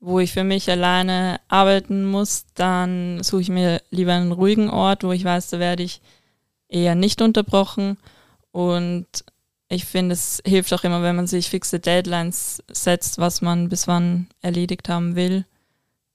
wo 0.02 0.20
ich 0.20 0.34
für 0.34 0.44
mich 0.44 0.70
alleine 0.70 1.40
arbeiten 1.48 2.06
muss, 2.06 2.46
dann 2.56 3.24
suche 3.24 3.42
ich 3.42 3.50
mir 3.50 3.82
lieber 3.92 4.14
einen 4.14 4.32
ruhigen 4.32 4.70
Ort, 4.70 5.04
wo 5.04 5.12
ich 5.12 5.24
weiß, 5.24 5.52
da 5.52 5.60
werde 5.60 5.84
ich 5.84 6.02
eher 6.68 6.96
nicht 6.96 7.22
unterbrochen. 7.22 7.98
Und 8.52 9.06
ich 9.70 9.86
finde, 9.86 10.14
es 10.14 10.42
hilft 10.44 10.74
auch 10.74 10.84
immer, 10.84 11.04
wenn 11.04 11.16
man 11.16 11.28
sich 11.28 11.50
fixe 11.50 11.80
Deadlines 11.80 12.64
setzt, 12.70 13.20
was 13.20 13.42
man 13.42 13.70
bis 13.70 13.88
wann 13.88 14.28
erledigt 14.42 14.90
haben 14.90 15.16
will. 15.16 15.46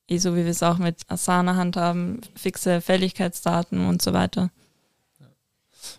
Eh 0.09 0.19
so 0.19 0.35
wie 0.35 0.45
wir 0.45 0.51
es 0.51 0.65
auch 0.65 0.79
mit 0.79 1.03
Asana 1.09 1.55
handhaben, 1.55 2.21
fixe 2.35 2.81
Fälligkeitsdaten 2.81 3.87
und 3.87 4.03
so 4.03 4.13
weiter. 4.13 4.51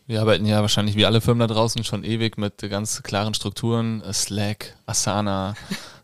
Wir 0.06 0.20
arbeiten 0.20 0.46
ja 0.46 0.60
wahrscheinlich 0.62 0.98
wie 0.98 1.06
alle 1.06 1.22
Firmen 1.22 1.48
da 1.48 1.54
draußen 1.54 1.86
schon 1.86 2.04
ewig 2.04 2.38
mit 2.38 2.58
ganz 2.70 3.02
klaren 3.04 3.34
Strukturen. 3.34 4.04
Slack, 4.12 4.76
Asana, 4.86 5.56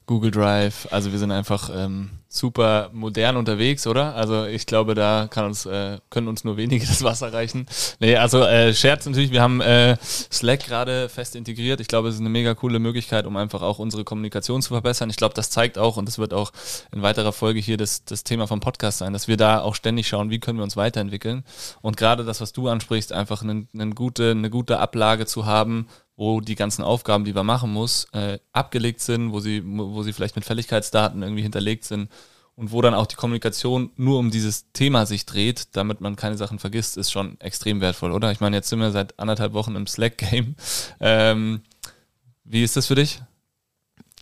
Google 0.05 0.31
Drive. 0.31 0.87
Also 0.91 1.11
wir 1.11 1.19
sind 1.19 1.31
einfach 1.31 1.69
ähm, 1.73 2.11
super 2.33 2.89
modern 2.93 3.37
unterwegs, 3.37 3.85
oder? 3.85 4.15
Also 4.15 4.45
ich 4.45 4.65
glaube, 4.65 4.95
da 4.95 5.27
kann 5.29 5.45
uns, 5.45 5.67
äh, 5.67 5.99
können 6.09 6.27
uns 6.27 6.43
nur 6.43 6.57
wenige 6.57 6.85
das 6.87 7.03
Wasser 7.03 7.31
reichen. 7.31 7.67
Nee, 7.99 8.15
also 8.15 8.41
äh, 8.41 8.73
Scherz 8.73 9.05
natürlich, 9.05 9.31
wir 9.31 9.41
haben 9.41 9.61
äh, 9.61 9.97
Slack 10.01 10.65
gerade 10.65 11.09
fest 11.09 11.35
integriert. 11.35 11.79
Ich 11.79 11.87
glaube, 11.87 12.09
es 12.09 12.15
ist 12.15 12.21
eine 12.21 12.29
mega 12.29 12.55
coole 12.55 12.79
Möglichkeit, 12.79 13.27
um 13.27 13.37
einfach 13.37 13.61
auch 13.61 13.77
unsere 13.77 14.03
Kommunikation 14.03 14.63
zu 14.63 14.69
verbessern. 14.69 15.11
Ich 15.11 15.17
glaube, 15.17 15.35
das 15.35 15.51
zeigt 15.51 15.77
auch, 15.77 15.95
und 15.97 16.07
das 16.07 16.17
wird 16.17 16.33
auch 16.33 16.51
in 16.91 17.03
weiterer 17.03 17.33
Folge 17.33 17.59
hier 17.59 17.77
das, 17.77 18.03
das 18.03 18.23
Thema 18.23 18.47
vom 18.47 18.59
Podcast 18.59 18.97
sein, 18.97 19.13
dass 19.13 19.27
wir 19.27 19.37
da 19.37 19.61
auch 19.61 19.75
ständig 19.75 20.07
schauen, 20.07 20.31
wie 20.31 20.39
können 20.39 20.57
wir 20.57 20.63
uns 20.63 20.75
weiterentwickeln. 20.75 21.43
Und 21.81 21.97
gerade 21.97 22.25
das, 22.25 22.41
was 22.41 22.51
du 22.51 22.67
ansprichst, 22.67 23.13
einfach 23.13 23.43
eine, 23.43 23.67
eine, 23.75 23.91
gute, 23.91 24.31
eine 24.31 24.49
gute 24.49 24.79
Ablage 24.79 25.27
zu 25.27 25.45
haben, 25.45 25.87
wo 26.15 26.41
die 26.41 26.55
ganzen 26.55 26.83
Aufgaben, 26.83 27.25
die 27.25 27.33
man 27.33 27.45
machen 27.45 27.71
muss, 27.71 28.07
äh, 28.13 28.39
abgelegt 28.53 29.01
sind, 29.01 29.31
wo 29.31 29.39
sie, 29.39 29.61
wo 29.63 30.01
sie 30.01 30.13
vielleicht 30.13 30.35
mit 30.35 30.45
Fälligkeitsdaten 30.45 31.21
irgendwie 31.21 31.41
hinterlegt 31.43 31.83
sind 31.83 32.09
und 32.55 32.71
wo 32.71 32.81
dann 32.81 32.93
auch 32.93 33.07
die 33.07 33.15
Kommunikation 33.15 33.91
nur 33.95 34.19
um 34.19 34.29
dieses 34.29 34.71
Thema 34.73 35.05
sich 35.05 35.25
dreht, 35.25 35.75
damit 35.75 36.01
man 36.01 36.15
keine 36.15 36.37
Sachen 36.37 36.59
vergisst, 36.59 36.97
ist 36.97 37.11
schon 37.11 37.39
extrem 37.39 37.81
wertvoll, 37.81 38.11
oder? 38.11 38.31
Ich 38.31 38.41
meine, 38.41 38.55
jetzt 38.55 38.69
sind 38.69 38.79
wir 38.79 38.91
seit 38.91 39.17
anderthalb 39.19 39.53
Wochen 39.53 39.75
im 39.75 39.87
Slack-Game. 39.87 40.55
Ähm, 40.99 41.61
wie 42.45 42.63
ist 42.63 42.75
das 42.77 42.87
für 42.87 42.95
dich? 42.95 43.21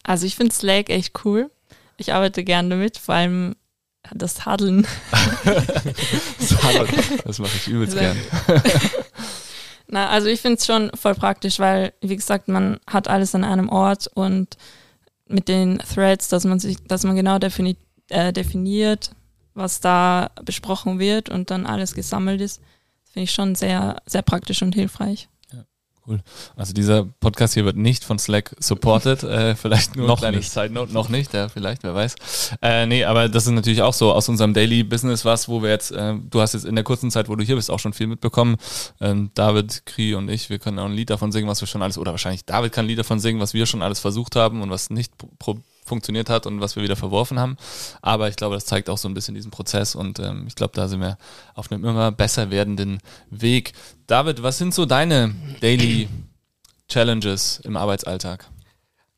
Also 0.03 0.25
ich 0.25 0.35
finde 0.35 0.53
Slack 0.53 0.89
echt 0.89 1.25
cool. 1.25 1.51
Ich 1.97 2.13
arbeite 2.13 2.43
gerne 2.43 2.69
damit, 2.69 2.97
vor 2.97 3.15
allem 3.15 3.55
das 4.13 4.45
Haddeln. 4.45 4.87
das 7.25 7.39
mache 7.39 7.55
ich 7.55 7.67
übelst 7.67 7.97
gern. 7.97 8.17
Na, 9.87 10.09
also 10.09 10.27
ich 10.27 10.41
finde 10.41 10.57
es 10.57 10.65
schon 10.65 10.89
voll 10.95 11.15
praktisch, 11.15 11.59
weil, 11.59 11.93
wie 12.01 12.15
gesagt, 12.15 12.47
man 12.47 12.79
hat 12.87 13.07
alles 13.07 13.35
an 13.35 13.43
einem 13.43 13.69
Ort 13.69 14.07
und 14.13 14.57
mit 15.27 15.47
den 15.47 15.79
Threads, 15.79 16.29
dass 16.29 16.45
man 16.45 16.59
sich, 16.59 16.77
dass 16.87 17.03
man 17.03 17.15
genau 17.15 17.39
defini 17.39 17.75
äh, 18.11 18.33
definiert, 18.33 19.11
was 19.53 19.79
da 19.79 20.31
besprochen 20.43 20.99
wird 20.99 21.29
und 21.29 21.51
dann 21.51 21.65
alles 21.65 21.93
gesammelt 21.93 22.41
ist, 22.41 22.61
finde 23.11 23.23
ich 23.23 23.31
schon 23.31 23.55
sehr, 23.55 24.01
sehr 24.05 24.21
praktisch 24.21 24.61
und 24.61 24.75
hilfreich. 24.75 25.27
Cool. 26.07 26.19
Also 26.55 26.73
dieser 26.73 27.05
Podcast 27.19 27.53
hier 27.53 27.63
wird 27.63 27.77
nicht 27.77 28.03
von 28.03 28.17
Slack 28.17 28.55
supported. 28.59 29.23
Äh, 29.31 29.55
vielleicht 29.55 29.95
nur 29.95 30.07
noch 30.07 30.19
kleine 30.19 30.37
nicht. 30.37 30.51
Side 30.51 30.71
Note. 30.71 30.91
Noch 30.91 31.07
nicht, 31.07 31.33
ja, 31.33 31.47
vielleicht, 31.47 31.83
wer 31.83 31.95
weiß. 31.95 32.15
Äh, 32.61 32.85
nee, 32.85 33.05
aber 33.05 33.29
das 33.29 33.45
ist 33.45 33.53
natürlich 33.53 33.81
auch 33.81 33.93
so 33.93 34.11
aus 34.11 34.27
unserem 34.27 34.53
Daily 34.53 34.83
Business 34.83 35.23
was, 35.23 35.47
wo 35.47 35.61
wir 35.61 35.69
jetzt, 35.69 35.91
äh, 35.91 36.15
du 36.29 36.41
hast 36.41 36.53
jetzt 36.53 36.65
in 36.65 36.75
der 36.75 36.83
kurzen 36.83 37.11
Zeit, 37.11 37.29
wo 37.29 37.35
du 37.35 37.43
hier 37.43 37.55
bist, 37.55 37.71
auch 37.71 37.79
schon 37.79 37.93
viel 37.93 38.07
mitbekommen. 38.07 38.57
Ähm, 38.99 39.31
David, 39.35 39.85
Kri 39.85 40.15
und 40.15 40.27
ich, 40.27 40.49
wir 40.49 40.59
können 40.59 40.79
auch 40.79 40.85
ein 40.85 40.93
Lied 40.93 41.11
davon 41.11 41.31
singen, 41.31 41.47
was 41.47 41.61
wir 41.61 41.67
schon 41.67 41.81
alles, 41.81 41.97
oder 41.97 42.11
wahrscheinlich 42.11 42.45
David 42.45 42.73
kann 42.73 42.85
ein 42.85 42.89
Lied 42.89 42.99
davon 42.99 43.19
singen, 43.19 43.39
was 43.39 43.53
wir 43.53 43.65
schon 43.65 43.81
alles 43.81 43.99
versucht 43.99 44.35
haben 44.35 44.61
und 44.61 44.69
was 44.69 44.89
nicht 44.89 45.13
pro 45.39 45.59
funktioniert 45.91 46.29
hat 46.29 46.45
und 46.45 46.61
was 46.61 46.77
wir 46.77 46.83
wieder 46.83 46.95
verworfen 46.95 47.37
haben. 47.37 47.57
Aber 48.01 48.29
ich 48.29 48.37
glaube, 48.37 48.55
das 48.55 48.65
zeigt 48.65 48.89
auch 48.89 48.97
so 48.97 49.09
ein 49.09 49.13
bisschen 49.13 49.35
diesen 49.35 49.51
Prozess 49.51 49.93
und 49.93 50.19
ähm, 50.19 50.45
ich 50.47 50.55
glaube, 50.55 50.71
da 50.73 50.87
sind 50.87 51.01
wir 51.01 51.17
auf 51.53 51.69
einem 51.69 51.83
immer 51.83 52.13
besser 52.13 52.49
werdenden 52.49 52.99
Weg. 53.29 53.73
David, 54.07 54.41
was 54.41 54.57
sind 54.57 54.73
so 54.73 54.85
deine 54.85 55.35
Daily 55.59 56.07
Challenges 56.87 57.59
im 57.65 57.75
Arbeitsalltag? 57.75 58.49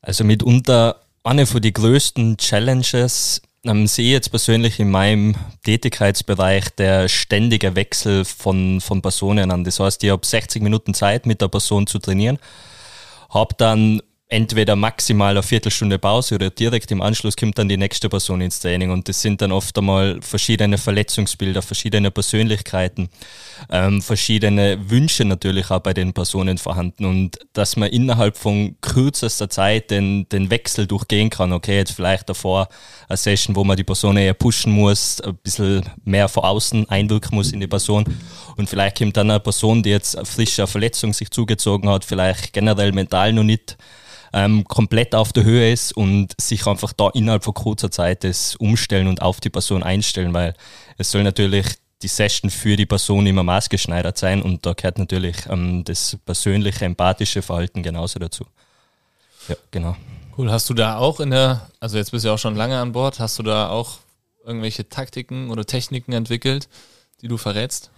Also 0.02 0.24
mitunter 0.24 1.00
eine 1.22 1.46
von 1.46 1.62
den 1.62 1.72
größten 1.72 2.38
Challenges 2.38 3.40
ähm, 3.64 3.86
sehe 3.86 4.10
jetzt 4.10 4.30
persönlich 4.30 4.80
in 4.80 4.90
meinem 4.90 5.36
Tätigkeitsbereich 5.62 6.70
der 6.76 7.08
ständige 7.08 7.76
Wechsel 7.76 8.24
von, 8.24 8.80
von 8.80 9.00
Personen 9.00 9.52
an. 9.52 9.62
Das 9.62 9.78
heißt, 9.78 10.02
ich 10.02 10.10
habe 10.10 10.26
60 10.26 10.60
Minuten 10.60 10.92
Zeit, 10.92 11.24
mit 11.24 11.40
der 11.40 11.48
Person 11.48 11.86
zu 11.86 12.00
trainieren, 12.00 12.38
habe 13.30 13.54
dann 13.56 14.02
entweder 14.28 14.74
maximal 14.74 15.32
eine 15.32 15.42
Viertelstunde 15.42 15.98
Pause 15.98 16.36
oder 16.36 16.50
direkt 16.50 16.90
im 16.90 17.02
Anschluss 17.02 17.36
kommt 17.36 17.58
dann 17.58 17.68
die 17.68 17.76
nächste 17.76 18.08
Person 18.08 18.40
ins 18.40 18.58
Training. 18.58 18.90
Und 18.90 19.08
das 19.08 19.20
sind 19.20 19.42
dann 19.42 19.52
oft 19.52 19.76
einmal 19.76 20.20
verschiedene 20.22 20.78
Verletzungsbilder, 20.78 21.60
verschiedene 21.60 22.10
Persönlichkeiten, 22.10 23.10
ähm, 23.70 24.00
verschiedene 24.00 24.78
Wünsche 24.90 25.26
natürlich 25.26 25.70
auch 25.70 25.80
bei 25.80 25.92
den 25.92 26.14
Personen 26.14 26.56
vorhanden. 26.56 27.04
Und 27.04 27.38
dass 27.52 27.76
man 27.76 27.90
innerhalb 27.90 28.38
von 28.38 28.76
kürzester 28.80 29.50
Zeit 29.50 29.90
den, 29.90 30.26
den 30.30 30.50
Wechsel 30.50 30.86
durchgehen 30.86 31.28
kann. 31.28 31.52
Okay, 31.52 31.76
jetzt 31.76 31.92
vielleicht 31.92 32.28
davor 32.28 32.68
eine 33.08 33.18
Session, 33.18 33.54
wo 33.54 33.62
man 33.62 33.76
die 33.76 33.84
Person 33.84 34.16
eher 34.16 34.34
pushen 34.34 34.72
muss, 34.72 35.20
ein 35.20 35.36
bisschen 35.36 35.88
mehr 36.04 36.28
von 36.28 36.44
außen 36.44 36.88
einwirken 36.88 37.36
muss 37.36 37.52
in 37.52 37.60
die 37.60 37.66
Person. 37.66 38.04
Und 38.56 38.70
vielleicht 38.70 38.98
kommt 38.98 39.18
dann 39.18 39.30
eine 39.30 39.40
Person, 39.40 39.82
die 39.82 39.90
jetzt 39.90 40.18
frische 40.26 40.66
Verletzung 40.66 41.12
sich 41.12 41.30
zugezogen 41.30 41.90
hat, 41.90 42.06
vielleicht 42.06 42.54
generell 42.54 42.92
mental 42.92 43.34
noch 43.34 43.42
nicht 43.42 43.76
ähm, 44.34 44.64
komplett 44.64 45.14
auf 45.14 45.32
der 45.32 45.44
Höhe 45.44 45.72
ist 45.72 45.96
und 45.96 46.34
sich 46.40 46.66
einfach 46.66 46.92
da 46.92 47.08
innerhalb 47.10 47.44
von 47.44 47.54
kurzer 47.54 47.90
Zeit 47.90 48.24
das 48.24 48.56
umstellen 48.56 49.06
und 49.06 49.22
auf 49.22 49.40
die 49.40 49.48
Person 49.48 49.84
einstellen, 49.84 50.34
weil 50.34 50.54
es 50.98 51.12
soll 51.12 51.22
natürlich 51.22 51.66
die 52.02 52.08
Session 52.08 52.50
für 52.50 52.76
die 52.76 52.84
Person 52.84 53.26
immer 53.26 53.44
maßgeschneidert 53.44 54.18
sein 54.18 54.42
und 54.42 54.66
da 54.66 54.72
gehört 54.72 54.98
natürlich 54.98 55.36
ähm, 55.48 55.84
das 55.84 56.18
persönliche, 56.26 56.84
empathische 56.84 57.42
Verhalten 57.42 57.84
genauso 57.84 58.18
dazu. 58.18 58.44
Ja, 59.48 59.54
genau. 59.70 59.96
Cool. 60.36 60.50
Hast 60.50 60.68
du 60.68 60.74
da 60.74 60.98
auch 60.98 61.20
in 61.20 61.30
der, 61.30 61.70
also 61.78 61.96
jetzt 61.96 62.10
bist 62.10 62.24
du 62.24 62.28
ja 62.28 62.34
auch 62.34 62.38
schon 62.38 62.56
lange 62.56 62.76
an 62.78 62.90
Bord, 62.90 63.20
hast 63.20 63.38
du 63.38 63.44
da 63.44 63.68
auch 63.68 63.98
irgendwelche 64.44 64.88
Taktiken 64.88 65.50
oder 65.50 65.64
Techniken 65.64 66.12
entwickelt, 66.12 66.68
die 67.22 67.28
du 67.28 67.36
verrätst? 67.36 67.92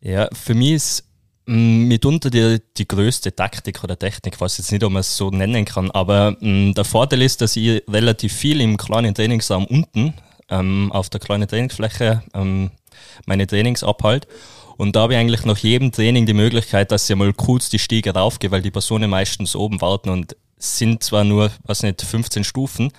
Ja, 0.00 0.28
für 0.32 0.54
mich 0.54 0.72
ist 0.72 1.04
mitunter 1.46 2.28
die, 2.28 2.60
die 2.76 2.88
größte 2.88 3.34
Taktik 3.34 3.82
oder 3.84 3.98
Technik, 3.98 4.34
ich 4.34 4.40
weiß 4.40 4.58
jetzt 4.58 4.72
nicht, 4.72 4.82
ob 4.82 4.92
man 4.92 5.00
es 5.00 5.16
so 5.16 5.30
nennen 5.30 5.64
kann, 5.64 5.90
aber 5.92 6.36
mh, 6.40 6.70
mm, 6.70 6.74
der 6.74 6.84
Vorteil 6.84 7.22
ist, 7.22 7.40
dass 7.40 7.56
ich 7.56 7.82
relativ 7.88 8.32
viel 8.32 8.60
im 8.60 8.76
kleinen 8.76 9.14
Trainingsraum 9.14 9.64
unten 9.66 10.14
ähm, 10.50 10.90
auf 10.92 11.08
der 11.08 11.20
kleinen 11.20 11.48
Trainingsfläche 11.48 12.22
ähm, 12.34 12.70
meine 13.26 13.46
Trainings 13.46 13.84
abhalte. 13.84 14.28
Und 14.76 14.94
da 14.94 15.02
habe 15.02 15.14
ich 15.14 15.18
eigentlich 15.18 15.44
nach 15.44 15.58
jedem 15.58 15.92
Training 15.92 16.26
die 16.26 16.34
Möglichkeit, 16.34 16.92
dass 16.92 17.08
ich 17.08 17.16
mal 17.16 17.32
kurz 17.32 17.70
die 17.70 17.78
Stiege 17.78 18.12
raufgehe, 18.12 18.50
weil 18.50 18.62
die 18.62 18.70
Personen 18.70 19.08
meistens 19.08 19.56
oben 19.56 19.80
warten 19.80 20.10
und 20.10 20.36
sind 20.58 21.02
zwar 21.02 21.24
nur, 21.24 21.50
was 21.64 21.82
nicht, 21.82 22.02
15 22.02 22.44
Stufen, 22.44 22.92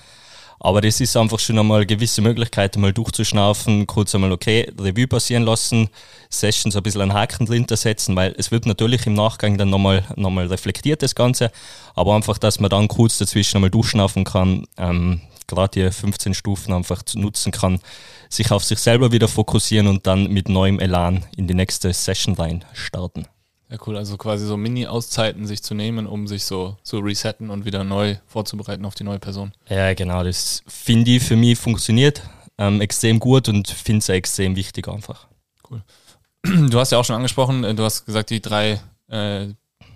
aber 0.59 0.81
das 0.81 0.99
ist 1.01 1.15
einfach 1.15 1.39
schon 1.39 1.59
einmal 1.59 1.77
eine 1.77 1.85
gewisse 1.85 2.21
Möglichkeit, 2.21 2.75
mal 2.77 2.93
durchzuschnaufen, 2.93 3.87
kurz 3.87 4.15
einmal, 4.15 4.31
okay, 4.31 4.71
Revue 4.79 5.07
passieren 5.07 5.43
lassen, 5.43 5.89
Sessions 6.29 6.75
ein 6.75 6.83
bisschen 6.83 7.01
einen 7.01 7.13
Haken 7.13 7.45
drin 7.45 7.65
setzen, 7.69 8.15
weil 8.15 8.33
es 8.37 8.51
wird 8.51 8.65
natürlich 8.65 9.05
im 9.05 9.13
Nachgang 9.13 9.57
dann 9.57 9.69
nochmal, 9.69 10.03
nochmal 10.15 10.47
reflektiert, 10.47 11.01
das 11.01 11.15
Ganze, 11.15 11.51
aber 11.95 12.15
einfach, 12.15 12.37
dass 12.37 12.59
man 12.59 12.69
dann 12.69 12.87
kurz 12.87 13.17
dazwischen 13.17 13.57
einmal 13.57 13.69
durchschnaufen 13.69 14.23
kann, 14.23 14.65
ähm, 14.77 15.21
gerade 15.47 15.79
die 15.79 15.91
15 15.91 16.33
Stufen 16.33 16.73
einfach 16.73 17.03
nutzen 17.13 17.51
kann, 17.51 17.79
sich 18.29 18.51
auf 18.51 18.63
sich 18.63 18.79
selber 18.79 19.11
wieder 19.11 19.27
fokussieren 19.27 19.87
und 19.87 20.05
dann 20.05 20.27
mit 20.27 20.49
neuem 20.49 20.79
Elan 20.79 21.25
in 21.37 21.47
die 21.47 21.53
nächste 21.53 21.93
Session 21.93 22.35
rein 22.35 22.65
starten. 22.73 23.27
Ja, 23.69 23.77
cool. 23.86 23.97
Also 23.97 24.17
quasi 24.17 24.45
so 24.45 24.55
Mini-Auszeiten 24.55 25.45
sich 25.45 25.62
zu 25.62 25.74
nehmen, 25.74 26.07
um 26.07 26.27
sich 26.27 26.45
so 26.45 26.77
zu 26.83 27.00
resetten 27.00 27.50
und 27.50 27.65
wieder 27.65 27.83
neu 27.83 28.15
vorzubereiten 28.25 28.86
auf 28.86 28.95
die 28.95 29.03
neue 29.03 29.19
Person. 29.19 29.51
Ja, 29.67 29.93
genau. 29.93 30.24
Das 30.24 30.63
finde 30.67 31.12
ich 31.12 31.24
für 31.24 31.36
mich 31.36 31.59
funktioniert 31.59 32.21
ähm, 32.57 32.81
extrem 32.81 33.19
gut 33.19 33.50
und 33.50 33.67
finde 33.67 34.00
es 34.00 34.09
extrem 34.09 34.55
wichtig 34.55 34.88
einfach. 34.88 35.27
Cool. 35.69 35.83
Du 36.69 36.79
hast 36.79 36.91
ja 36.91 36.97
auch 36.97 37.03
schon 37.03 37.15
angesprochen, 37.15 37.63
äh, 37.63 37.75
du 37.75 37.83
hast 37.83 38.05
gesagt, 38.05 38.29
die 38.29 38.41
drei 38.41 38.79
äh, 39.09 39.47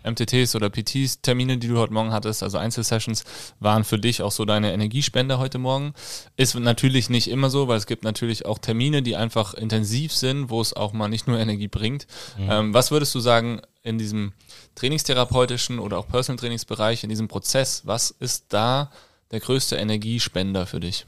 MTTs 0.04 0.56
oder 0.56 0.70
PTs 0.70 1.22
Termine, 1.22 1.58
die 1.58 1.68
du 1.68 1.78
heute 1.78 1.94
Morgen 1.94 2.12
hattest, 2.12 2.44
also 2.44 2.58
Einzelsessions, 2.58 3.24
waren 3.60 3.84
für 3.84 4.00
dich 4.00 4.22
auch 4.22 4.32
so 4.32 4.46
deine 4.46 4.74
Energiespender 4.74 5.40
heute 5.40 5.58
Morgen. 5.58 5.94
Ist 6.38 6.56
natürlich 6.56 7.10
nicht 7.10 7.30
immer 7.30 7.50
so, 7.50 7.68
weil 7.68 7.78
es 7.78 7.86
gibt 7.86 8.04
natürlich 8.04 8.46
auch 8.46 8.60
Termine, 8.60 9.02
die 9.02 9.16
einfach 9.16 9.54
intensiv 9.54 10.14
sind, 10.14 10.50
wo 10.50 10.62
es 10.62 10.74
auch 10.74 10.94
mal 10.94 11.08
nicht 11.08 11.28
nur 11.28 11.40
Energie 11.40 11.68
bringt. 11.68 12.08
Mhm. 12.38 12.50
Ähm, 12.50 12.74
was 12.74 12.92
würdest 12.92 13.14
du 13.16 13.20
sagen 13.20 13.62
in 13.84 13.98
diesem 13.98 14.34
trainingstherapeutischen 14.76 15.80
oder 15.80 15.98
auch 15.98 16.08
Personal 16.08 16.40
Trainingsbereich, 16.40 17.04
in 17.04 17.10
diesem 17.10 17.28
Prozess, 17.28 17.82
was 17.86 18.12
ist 18.12 18.46
da 18.50 18.92
der 19.32 19.40
größte 19.40 19.76
Energiespender 19.76 20.66
für 20.66 20.80
dich? 20.80 21.06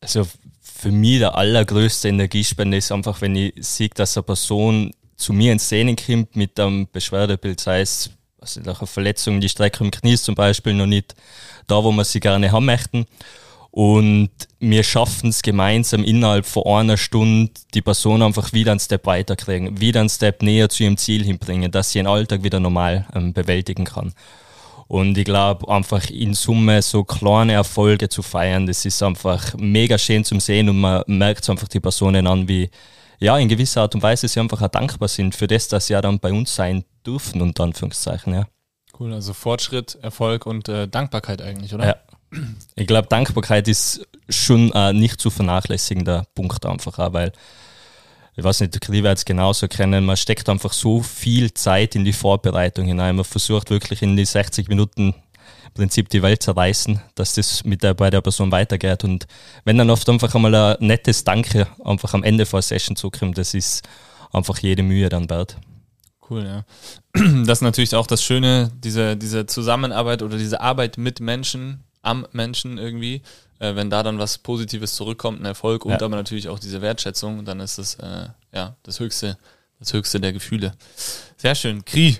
Also 0.00 0.26
für 0.62 0.90
mich 0.90 1.18
der 1.18 1.36
allergrößte 1.36 2.08
Energiespender 2.08 2.78
ist 2.78 2.90
einfach, 2.90 3.20
wenn 3.20 3.36
ich 3.36 3.52
sehe, 3.58 3.90
dass 3.90 4.16
eine 4.16 4.24
Person 4.24 4.92
zu 5.20 5.32
mir 5.32 5.52
ins 5.52 5.68
Training 5.68 5.96
kommt 5.96 6.34
mit 6.34 6.58
einem 6.58 6.88
Beschwerdebild, 6.90 7.60
sei 7.60 7.82
es 7.82 8.10
also 8.40 8.60
eine 8.60 8.74
Verletzung, 8.74 9.40
die 9.40 9.50
Strecke 9.50 9.84
im 9.84 9.90
Knie 9.90 10.14
ist 10.14 10.24
zum 10.24 10.34
Beispiel 10.34 10.72
noch 10.72 10.86
nicht 10.86 11.14
da, 11.66 11.84
wo 11.84 11.92
wir 11.92 12.04
sie 12.04 12.20
gerne 12.20 12.50
haben 12.50 12.64
möchten. 12.64 13.04
Und 13.70 14.30
wir 14.58 14.82
schaffen 14.82 15.28
es 15.28 15.42
gemeinsam 15.42 16.02
innerhalb 16.02 16.44
von 16.46 16.64
einer 16.66 16.96
Stunde, 16.96 17.52
die 17.74 17.82
Person 17.82 18.22
einfach 18.22 18.52
wieder 18.52 18.72
einen 18.72 18.80
Step 18.80 19.06
weiterkriegen, 19.06 19.80
wieder 19.80 20.00
einen 20.00 20.08
Step 20.08 20.42
näher 20.42 20.68
zu 20.68 20.82
ihrem 20.82 20.96
Ziel 20.96 21.22
hinbringen, 21.22 21.70
dass 21.70 21.90
sie 21.90 21.98
ihren 21.98 22.08
Alltag 22.08 22.42
wieder 22.42 22.58
normal 22.58 23.06
ähm, 23.14 23.32
bewältigen 23.32 23.84
kann. 23.84 24.12
Und 24.88 25.16
ich 25.16 25.24
glaube, 25.24 25.72
einfach 25.72 26.10
in 26.10 26.34
Summe 26.34 26.82
so 26.82 27.04
kleine 27.04 27.52
Erfolge 27.52 28.08
zu 28.08 28.22
feiern, 28.22 28.66
das 28.66 28.84
ist 28.84 29.02
einfach 29.04 29.54
mega 29.56 29.98
schön 29.98 30.24
zum 30.24 30.40
Sehen 30.40 30.68
und 30.68 30.80
man 30.80 31.04
merkt 31.06 31.48
einfach 31.48 31.68
die 31.68 31.78
Personen 31.78 32.26
an, 32.26 32.48
wie, 32.48 32.70
ja, 33.20 33.38
in 33.38 33.48
gewisser 33.48 33.82
Art 33.82 33.94
und 33.94 34.02
Weise 34.02 34.26
sie 34.26 34.40
einfach 34.40 34.62
auch 34.62 34.68
dankbar 34.68 35.08
sind 35.08 35.34
für 35.34 35.46
das, 35.46 35.68
dass 35.68 35.86
sie 35.86 35.92
ja 35.92 36.00
dann 36.00 36.18
bei 36.18 36.32
uns 36.32 36.54
sein 36.54 36.84
dürfen, 37.06 37.40
unter 37.42 37.64
Anführungszeichen, 37.64 38.34
ja. 38.34 38.46
Cool, 38.98 39.12
also 39.12 39.32
Fortschritt, 39.32 39.98
Erfolg 40.02 40.46
und 40.46 40.68
äh, 40.68 40.88
Dankbarkeit 40.88 41.40
eigentlich, 41.42 41.72
oder? 41.74 41.86
Ja. 41.86 41.96
Ich 42.76 42.86
glaube, 42.86 43.08
Dankbarkeit 43.08 43.66
ist 43.68 44.06
schon 44.28 44.72
ein 44.72 44.96
nicht 44.96 45.20
zu 45.20 45.30
vernachlässigender 45.30 46.26
Punkt 46.34 46.64
einfach 46.64 46.98
auch, 46.98 47.12
weil 47.12 47.32
ich 48.36 48.44
weiß 48.44 48.60
nicht, 48.60 48.88
die 48.88 49.02
wird 49.02 49.18
es 49.18 49.24
genauso 49.24 49.68
kennen, 49.68 50.04
man 50.06 50.16
steckt 50.16 50.48
einfach 50.48 50.72
so 50.72 51.02
viel 51.02 51.52
Zeit 51.52 51.94
in 51.94 52.04
die 52.04 52.12
Vorbereitung 52.12 52.86
hinein. 52.86 53.16
Man 53.16 53.24
versucht 53.24 53.70
wirklich 53.70 54.02
in 54.02 54.16
die 54.16 54.24
60 54.24 54.68
Minuten 54.68 55.14
Prinzip 55.74 56.08
die 56.08 56.22
Welt 56.22 56.42
zerreißen, 56.42 57.00
dass 57.14 57.34
das 57.34 57.64
mit 57.64 57.82
der, 57.82 57.94
bei 57.94 58.10
der 58.10 58.20
Person 58.20 58.50
weitergeht. 58.52 59.04
Und 59.04 59.26
wenn 59.64 59.78
dann 59.78 59.90
oft 59.90 60.08
einfach 60.08 60.34
einmal 60.34 60.54
ein 60.54 60.86
nettes 60.86 61.24
Danke 61.24 61.66
einfach 61.84 62.14
am 62.14 62.22
Ende 62.22 62.46
vor 62.46 62.62
Session 62.62 62.96
zukommt, 62.96 63.38
das 63.38 63.54
ist 63.54 63.82
einfach 64.32 64.58
jede 64.58 64.82
Mühe 64.82 65.08
dann 65.08 65.30
wert. 65.30 65.56
Cool, 66.28 66.44
ja. 66.44 66.64
Das 67.44 67.58
ist 67.58 67.62
natürlich 67.62 67.94
auch 67.94 68.06
das 68.06 68.22
Schöne, 68.22 68.70
diese, 68.84 69.16
diese 69.16 69.46
Zusammenarbeit 69.46 70.22
oder 70.22 70.38
diese 70.38 70.60
Arbeit 70.60 70.98
mit 70.98 71.20
Menschen, 71.20 71.82
am 72.02 72.26
Menschen 72.32 72.78
irgendwie. 72.78 73.22
Äh, 73.58 73.74
wenn 73.76 73.90
da 73.90 74.02
dann 74.02 74.18
was 74.18 74.38
Positives 74.38 74.94
zurückkommt, 74.94 75.40
ein 75.40 75.44
Erfolg 75.44 75.84
und 75.84 75.92
Ja. 75.92 76.00
aber 76.00 76.16
natürlich 76.16 76.48
auch 76.48 76.58
diese 76.58 76.80
Wertschätzung, 76.80 77.44
dann 77.44 77.60
ist 77.60 77.78
das 77.78 77.94
äh, 77.96 78.28
ja 78.54 78.74
das 78.84 79.00
höchste, 79.00 79.36
das 79.78 79.92
höchste 79.92 80.18
der 80.20 80.32
Gefühle. 80.32 80.72
Sehr 81.36 81.54
schön. 81.54 81.84
Kri, 81.84 82.16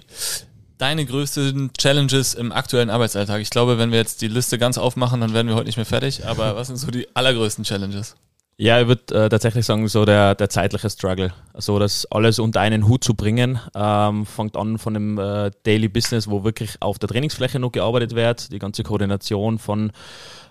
deine 0.80 1.04
größten 1.04 1.72
Challenges 1.78 2.34
im 2.34 2.52
aktuellen 2.52 2.90
Arbeitsalltag. 2.90 3.40
Ich 3.40 3.50
glaube, 3.50 3.78
wenn 3.78 3.90
wir 3.90 3.98
jetzt 3.98 4.22
die 4.22 4.28
Liste 4.28 4.58
ganz 4.58 4.78
aufmachen, 4.78 5.20
dann 5.20 5.34
werden 5.34 5.48
wir 5.48 5.54
heute 5.54 5.66
nicht 5.66 5.76
mehr 5.76 5.86
fertig. 5.86 6.26
Aber 6.26 6.56
was 6.56 6.68
sind 6.68 6.76
so 6.76 6.90
die 6.90 7.06
allergrößten 7.14 7.64
Challenges? 7.64 8.16
Ja, 8.56 8.80
ich 8.80 8.88
würde 8.88 9.14
äh, 9.14 9.28
tatsächlich 9.28 9.64
sagen, 9.64 9.88
so 9.88 10.04
der, 10.04 10.34
der 10.34 10.50
zeitliche 10.50 10.90
Struggle. 10.90 11.32
So 11.54 11.78
das 11.78 12.04
alles 12.10 12.38
unter 12.38 12.60
einen 12.60 12.88
Hut 12.88 13.04
zu 13.04 13.14
bringen, 13.14 13.58
ähm, 13.74 14.26
fängt 14.26 14.56
an 14.56 14.78
von 14.78 14.94
dem 14.94 15.18
äh, 15.18 15.50
Daily 15.62 15.88
Business, 15.88 16.28
wo 16.28 16.44
wirklich 16.44 16.76
auf 16.80 16.98
der 16.98 17.08
Trainingsfläche 17.08 17.58
noch 17.58 17.72
gearbeitet 17.72 18.14
wird, 18.14 18.52
die 18.52 18.58
ganze 18.58 18.82
Koordination 18.82 19.58
von 19.58 19.92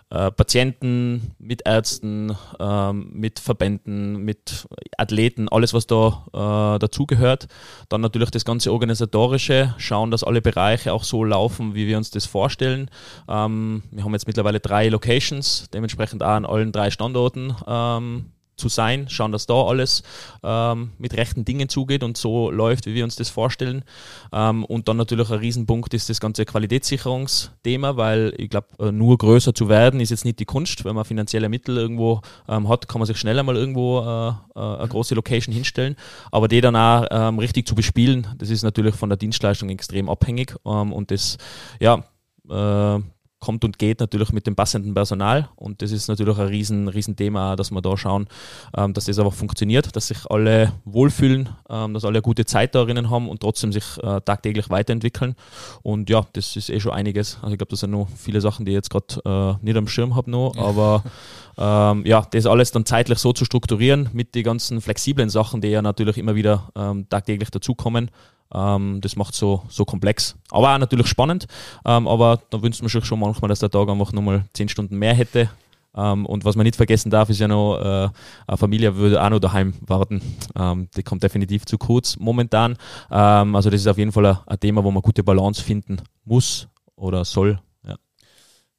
äh, 0.09 0.31
Patienten, 0.31 1.35
mit 1.37 1.61
Ärzten, 1.65 2.35
ähm, 2.59 3.11
mit 3.13 3.39
Verbänden, 3.39 4.17
mit 4.17 4.67
Athleten, 4.97 5.49
alles 5.49 5.73
was 5.73 5.87
da 5.87 6.25
äh, 6.33 6.79
dazugehört. 6.79 7.47
Dann 7.89 8.01
natürlich 8.01 8.31
das 8.31 8.45
ganze 8.45 8.71
organisatorische, 8.71 9.75
schauen, 9.77 10.11
dass 10.11 10.23
alle 10.23 10.41
Bereiche 10.41 10.93
auch 10.93 11.03
so 11.03 11.23
laufen, 11.23 11.75
wie 11.75 11.87
wir 11.87 11.97
uns 11.97 12.09
das 12.11 12.25
vorstellen. 12.25 12.89
Ähm, 13.27 13.83
wir 13.91 14.03
haben 14.03 14.13
jetzt 14.13 14.27
mittlerweile 14.27 14.59
drei 14.59 14.89
Locations, 14.89 15.69
dementsprechend 15.73 16.23
auch 16.23 16.29
an 16.29 16.45
allen 16.45 16.71
drei 16.71 16.89
Standorten 16.89 17.55
ähm, 17.67 18.31
zu 18.59 18.69
sein, 18.69 19.09
schauen, 19.09 19.31
dass 19.31 19.47
da 19.47 19.63
alles 19.63 20.03
ähm, 20.43 20.91
mit 20.97 21.15
rechten 21.15 21.45
Dingen 21.45 21.69
zugeht 21.69 22.03
und 22.03 22.17
so 22.17 22.51
läuft, 22.51 22.85
wie 22.85 22.93
wir 22.93 23.03
uns 23.03 23.15
das 23.15 23.29
vorstellen. 23.29 23.83
Ähm, 24.31 24.65
und 24.65 24.87
dann 24.87 24.97
natürlich 24.97 25.29
ein 25.31 25.39
Riesenpunkt 25.39 25.93
ist 25.93 26.09
das 26.09 26.19
ganze 26.19 26.45
Qualitätssicherungsthema, 26.45 27.97
weil 27.97 28.33
ich 28.37 28.49
glaube, 28.49 28.67
äh, 28.79 28.91
nur 28.91 29.17
größer 29.17 29.53
zu 29.53 29.69
werden 29.69 29.99
ist 29.99 30.11
jetzt 30.11 30.25
nicht 30.25 30.39
die 30.39 30.45
Kunst. 30.45 30.85
Wenn 30.85 30.95
man 30.95 31.05
finanzielle 31.05 31.49
Mittel 31.49 31.77
irgendwo 31.77 32.21
ähm, 32.47 32.69
hat, 32.69 32.87
kann 32.87 32.99
man 32.99 33.07
sich 33.07 33.17
schneller 33.17 33.43
mal 33.43 33.55
irgendwo 33.55 33.99
äh, 33.99 34.59
äh, 34.59 34.77
eine 34.79 34.87
große 34.87 35.15
Location 35.15 35.53
hinstellen. 35.53 35.95
Aber 36.31 36.47
die 36.47 36.61
dann 36.61 36.75
auch 36.75 37.05
ähm, 37.09 37.39
richtig 37.39 37.67
zu 37.67 37.75
bespielen, 37.75 38.27
das 38.37 38.49
ist 38.49 38.63
natürlich 38.63 38.95
von 38.95 39.09
der 39.09 39.17
Dienstleistung 39.17 39.69
extrem 39.69 40.09
abhängig. 40.09 40.55
Ähm, 40.65 40.93
und 40.93 41.11
das, 41.11 41.37
ja, 41.79 42.03
äh, 42.49 43.01
kommt 43.39 43.63
und 43.63 43.79
geht 43.79 43.99
natürlich 43.99 44.31
mit 44.31 44.47
dem 44.47 44.55
passenden 44.55 44.93
Personal 44.93 45.49
und 45.55 45.81
das 45.81 45.91
ist 45.91 46.07
natürlich 46.07 46.37
ein 46.37 46.47
riesen, 46.47 46.87
riesen 46.87 47.15
Thema, 47.15 47.55
dass 47.55 47.71
wir 47.71 47.81
da 47.81 47.95
schauen, 47.97 48.27
ähm, 48.75 48.93
dass 48.93 49.05
das 49.05 49.17
einfach 49.19 49.33
funktioniert, 49.33 49.95
dass 49.95 50.07
sich 50.07 50.29
alle 50.29 50.73
wohlfühlen, 50.85 51.49
ähm, 51.69 51.93
dass 51.93 52.03
alle 52.03 52.17
eine 52.17 52.21
gute 52.21 52.45
Zeit 52.45 52.75
darin 52.75 53.09
haben 53.09 53.29
und 53.29 53.41
trotzdem 53.41 53.71
sich 53.71 53.85
äh, 54.03 54.21
tagtäglich 54.21 54.69
weiterentwickeln 54.69 55.35
und 55.83 56.09
ja, 56.09 56.25
das 56.33 56.55
ist 56.55 56.69
eh 56.69 56.79
schon 56.79 56.91
einiges. 56.91 57.37
Also 57.41 57.53
ich 57.53 57.57
glaube, 57.57 57.71
das 57.71 57.79
sind 57.79 57.91
noch 57.91 58.07
viele 58.15 58.41
Sachen, 58.41 58.65
die 58.65 58.71
ich 58.71 58.75
jetzt 58.75 58.89
gerade 58.89 59.57
äh, 59.61 59.65
nicht 59.65 59.77
am 59.77 59.87
Schirm 59.87 60.15
habe 60.15 60.29
noch, 60.29 60.57
aber 60.57 61.03
ähm, 61.57 62.05
ja, 62.05 62.25
das 62.31 62.45
alles 62.45 62.71
dann 62.71 62.85
zeitlich 62.85 63.19
so 63.19 63.33
zu 63.33 63.45
strukturieren 63.45 64.09
mit 64.13 64.35
den 64.35 64.43
ganzen 64.43 64.81
flexiblen 64.81 65.29
Sachen, 65.29 65.61
die 65.61 65.69
ja 65.69 65.81
natürlich 65.81 66.17
immer 66.17 66.35
wieder 66.35 66.69
ähm, 66.75 67.07
tagtäglich 67.09 67.51
dazukommen. 67.51 68.11
Ähm, 68.53 68.99
das 69.01 69.15
macht 69.15 69.35
so 69.35 69.63
so 69.69 69.85
komplex. 69.85 70.35
Aber 70.51 70.73
auch 70.73 70.77
natürlich 70.77 71.07
spannend. 71.07 71.47
Ähm, 71.85 72.07
aber 72.07 72.39
da 72.49 72.61
wünscht 72.61 72.81
man 72.81 72.89
sich 72.89 73.05
schon 73.05 73.19
manchmal, 73.19 73.49
dass 73.49 73.59
der 73.59 73.69
Tag 73.69 73.89
einfach 73.89 74.11
nochmal 74.11 74.45
zehn 74.53 74.69
Stunden 74.69 74.97
mehr 74.97 75.13
hätte. 75.13 75.49
Ähm, 75.95 76.25
und 76.25 76.45
was 76.45 76.55
man 76.55 76.63
nicht 76.63 76.75
vergessen 76.75 77.09
darf, 77.09 77.29
ist 77.29 77.39
ja 77.39 77.47
noch, 77.47 77.79
äh, 77.79 78.09
eine 78.47 78.57
Familie 78.57 78.95
würde 78.95 79.21
auch 79.21 79.29
noch 79.29 79.39
daheim 79.39 79.73
warten. 79.81 80.21
Ähm, 80.55 80.87
die 80.95 81.03
kommt 81.03 81.23
definitiv 81.23 81.65
zu 81.65 81.77
kurz 81.77 82.17
momentan. 82.17 82.77
Ähm, 83.11 83.55
also 83.55 83.69
das 83.69 83.81
ist 83.81 83.87
auf 83.87 83.97
jeden 83.97 84.11
Fall 84.11 84.25
ein, 84.25 84.37
ein 84.45 84.59
Thema, 84.59 84.83
wo 84.83 84.91
man 84.91 85.01
gute 85.01 85.23
Balance 85.23 85.63
finden 85.63 86.01
muss 86.25 86.67
oder 86.95 87.25
soll. 87.25 87.59
Ja. 87.83 87.95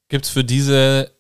Gibt 0.09 0.25
es 0.25 0.31
für 0.31 0.45
diese 0.45 1.11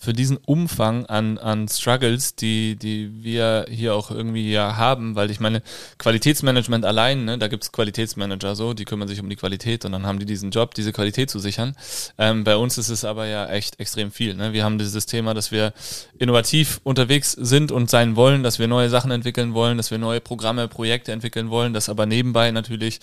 für 0.00 0.14
diesen 0.14 0.38
Umfang 0.38 1.04
an, 1.06 1.36
an 1.36 1.68
Struggles, 1.68 2.34
die, 2.34 2.74
die 2.76 3.22
wir 3.22 3.66
hier 3.68 3.94
auch 3.94 4.10
irgendwie 4.10 4.50
ja 4.50 4.76
haben, 4.76 5.14
weil 5.14 5.30
ich 5.30 5.40
meine, 5.40 5.62
Qualitätsmanagement 5.98 6.86
allein, 6.86 7.26
ne, 7.26 7.36
da 7.36 7.48
gibt's 7.48 7.70
Qualitätsmanager 7.70 8.56
so, 8.56 8.72
die 8.72 8.86
kümmern 8.86 9.08
sich 9.08 9.20
um 9.20 9.28
die 9.28 9.36
Qualität 9.36 9.84
und 9.84 9.92
dann 9.92 10.06
haben 10.06 10.18
die 10.18 10.24
diesen 10.24 10.52
Job, 10.52 10.72
diese 10.72 10.92
Qualität 10.92 11.28
zu 11.28 11.38
sichern. 11.38 11.76
Ähm, 12.16 12.44
bei 12.44 12.56
uns 12.56 12.78
ist 12.78 12.88
es 12.88 13.04
aber 13.04 13.26
ja 13.26 13.46
echt 13.50 13.78
extrem 13.78 14.10
viel. 14.10 14.34
Ne? 14.34 14.54
Wir 14.54 14.64
haben 14.64 14.78
dieses 14.78 15.04
Thema, 15.04 15.34
dass 15.34 15.52
wir 15.52 15.74
innovativ 16.18 16.80
unterwegs 16.82 17.32
sind 17.32 17.70
und 17.70 17.90
sein 17.90 18.16
wollen, 18.16 18.42
dass 18.42 18.58
wir 18.58 18.68
neue 18.68 18.88
Sachen 18.88 19.10
entwickeln 19.10 19.52
wollen, 19.52 19.76
dass 19.76 19.90
wir 19.90 19.98
neue 19.98 20.22
Programme, 20.22 20.66
Projekte 20.66 21.12
entwickeln 21.12 21.50
wollen, 21.50 21.74
dass 21.74 21.90
aber 21.90 22.06
nebenbei 22.06 22.50
natürlich 22.52 23.00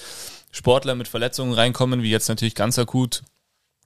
Sportler 0.52 0.96
mit 0.96 1.08
Verletzungen 1.08 1.54
reinkommen, 1.54 2.02
wie 2.02 2.10
jetzt 2.10 2.28
natürlich 2.28 2.56
ganz 2.56 2.80
akut 2.80 3.22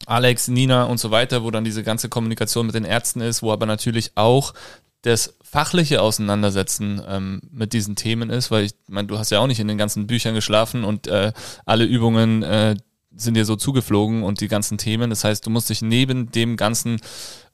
Alex, 0.06 0.48
Nina 0.48 0.86
und 0.86 1.00
so 1.00 1.12
weiter, 1.12 1.44
wo 1.44 1.52
dann 1.52 1.64
diese 1.64 1.84
ganze 1.84 2.10
Kommunikation 2.10 2.66
mit 2.66 2.76
den 2.76 2.86
Ärzten 2.86 3.22
ist, 3.22 3.44
wo 3.44 3.52
aber 3.52 3.66
natürlich 3.66 4.12
auch 4.16 4.54
das 5.02 5.36
fachliche 5.44 6.02
Auseinandersetzen 6.02 7.02
ähm, 7.08 7.42
mit 7.52 7.74
diesen 7.74 7.96
Themen 7.96 8.30
ist, 8.30 8.52
weil 8.52 8.66
ich 8.66 8.74
meine, 8.88 9.08
du 9.08 9.18
hast 9.18 9.32
ja 9.32 9.40
auch 9.40 9.48
nicht 9.48 9.60
in 9.60 9.68
den 9.68 9.78
ganzen 9.78 10.08
Büchern 10.08 10.36
geschlafen 10.36 10.84
und 10.84 11.08
äh, 11.08 11.34
alle 11.66 11.86
Übungen 11.86 12.44
äh, 12.44 12.76
sind 13.16 13.36
dir 13.36 13.46
so 13.46 13.56
zugeflogen 13.56 14.24
und 14.24 14.42
die 14.42 14.48
ganzen 14.48 14.78
Themen. 14.78 15.10
Das 15.10 15.24
heißt, 15.24 15.46
du 15.46 15.50
musst 15.50 15.70
dich 15.70 15.82
neben 15.82 16.32
dem 16.32 16.56
ganzen 16.56 17.02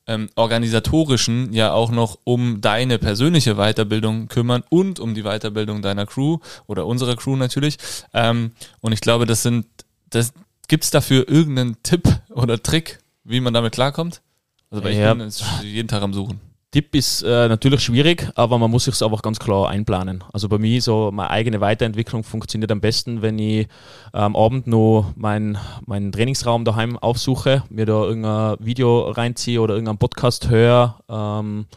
ähm, 0.08 0.30
organisatorischen 0.36 1.54
ja 1.54 1.72
auch 1.72 1.92
noch 1.92 2.20
um 2.24 2.62
deine 2.62 2.98
persönliche 2.98 3.56
Weiterbildung 3.56 4.28
kümmern 4.28 4.64
und 4.70 5.00
um 5.00 5.14
die 5.14 5.24
Weiterbildung 5.24 5.82
deiner 5.82 6.06
Crew 6.06 6.40
oder 6.66 6.86
unserer 6.86 7.16
Crew 7.16 7.36
natürlich. 7.36 7.78
Ähm, 8.14 8.52
und 8.80 8.94
ich 8.94 9.02
glaube, 9.02 9.26
das 9.26 9.44
sind, 9.44 9.66
das, 10.10 10.34
Gibt 10.68 10.84
es 10.84 10.92
dafür 10.92 11.28
irgendeinen 11.30 11.82
Tipp 11.84 12.04
oder 12.30 12.62
Trick, 12.62 13.00
wie 13.24 13.40
man 13.40 13.54
damit 13.54 13.74
klarkommt? 13.74 14.22
Also 14.70 14.84
weil 14.84 14.94
Ja. 14.94 15.12
ich 15.14 15.18
bin 15.18 15.32
jeden 15.70 15.88
Tag 15.88 16.02
am 16.02 16.14
Suchen. 16.14 16.42
Tipp 16.72 16.94
ist 16.94 17.22
äh, 17.24 17.48
natürlich 17.48 17.80
schwierig, 17.80 18.30
aber 18.36 18.58
man 18.58 18.70
muss 18.70 18.84
sich 18.84 19.02
einfach 19.02 19.22
ganz 19.22 19.40
klar 19.40 19.70
einplanen. 19.70 20.22
Also 20.34 20.50
bei 20.50 20.58
mir 20.58 20.82
so 20.82 21.10
meine 21.14 21.30
eigene 21.30 21.62
Weiterentwicklung 21.62 22.24
funktioniert 22.26 22.70
am 22.74 22.82
besten, 22.82 23.22
wenn 23.22 23.40
ich 23.40 23.68
am 24.12 24.36
Abend 24.36 24.68
noch 24.68 25.14
meinen 25.16 25.58
meinen 25.86 26.12
Trainingsraum 26.12 26.66
daheim 26.66 26.98
aufsuche, 26.98 27.64
mir 27.70 27.86
da 27.86 28.04
irgendein 28.04 28.58
Video 28.60 29.10
reinziehe 29.10 29.62
oder 29.62 29.76
irgendeinen 29.76 29.98
Podcast 30.00 30.50
höre. 30.50 31.00
Ähm, 31.08 31.68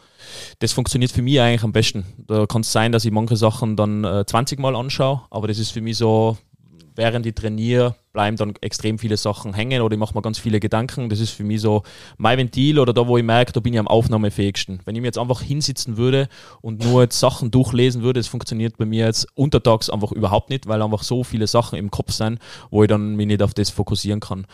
das 0.59 0.73
funktioniert 0.73 1.13
für 1.13 1.21
mich 1.21 1.39
eigentlich 1.39 1.63
am 1.63 1.71
besten. 1.71 2.05
Da 2.27 2.45
kann 2.45 2.61
es 2.61 2.71
sein, 2.73 2.91
dass 2.91 3.05
ich 3.05 3.11
manche 3.11 3.37
Sachen 3.37 3.77
dann 3.77 4.03
äh, 4.03 4.25
20 4.25 4.59
Mal 4.59 4.75
anschaue, 4.75 5.21
aber 5.29 5.47
das 5.47 5.57
ist 5.57 5.71
für 5.71 5.81
mich 5.81 5.97
so, 5.97 6.37
während 6.95 7.25
ich 7.25 7.33
trainiere, 7.35 7.95
bleiben 8.13 8.37
dann 8.37 8.53
extrem 8.61 8.99
viele 8.99 9.17
Sachen 9.17 9.53
hängen 9.53 9.81
oder 9.81 9.93
ich 9.93 9.99
mache 9.99 10.13
mir 10.13 10.21
ganz 10.21 10.39
viele 10.39 10.59
Gedanken. 10.59 11.09
Das 11.09 11.19
ist 11.19 11.31
für 11.31 11.43
mich 11.43 11.61
so 11.61 11.83
mein 12.17 12.37
Ventil 12.37 12.79
oder 12.79 12.93
da, 12.93 13.07
wo 13.07 13.17
ich 13.17 13.23
merke, 13.23 13.51
da 13.51 13.59
bin 13.59 13.73
ich 13.73 13.79
am 13.79 13.87
aufnahmefähigsten. 13.87 14.81
Wenn 14.85 14.95
ich 14.95 15.01
mir 15.01 15.07
jetzt 15.07 15.17
einfach 15.17 15.41
hinsitzen 15.41 15.97
würde 15.97 16.27
und 16.61 16.83
nur 16.83 17.03
jetzt 17.03 17.19
Sachen 17.19 17.51
durchlesen 17.51 18.01
würde, 18.01 18.19
das 18.19 18.27
funktioniert 18.27 18.77
bei 18.77 18.85
mir 18.85 19.05
jetzt 19.05 19.27
untertags 19.35 19.89
einfach 19.89 20.11
überhaupt 20.11 20.49
nicht, 20.49 20.67
weil 20.67 20.81
einfach 20.81 21.03
so 21.03 21.23
viele 21.23 21.47
Sachen 21.47 21.77
im 21.77 21.91
Kopf 21.91 22.11
sind, 22.11 22.39
wo 22.69 22.83
ich 22.83 22.89
dann 22.89 23.15
mich 23.15 23.27
nicht 23.27 23.41
auf 23.41 23.53
das 23.53 23.69
fokussieren 23.69 24.19
kann. 24.19 24.45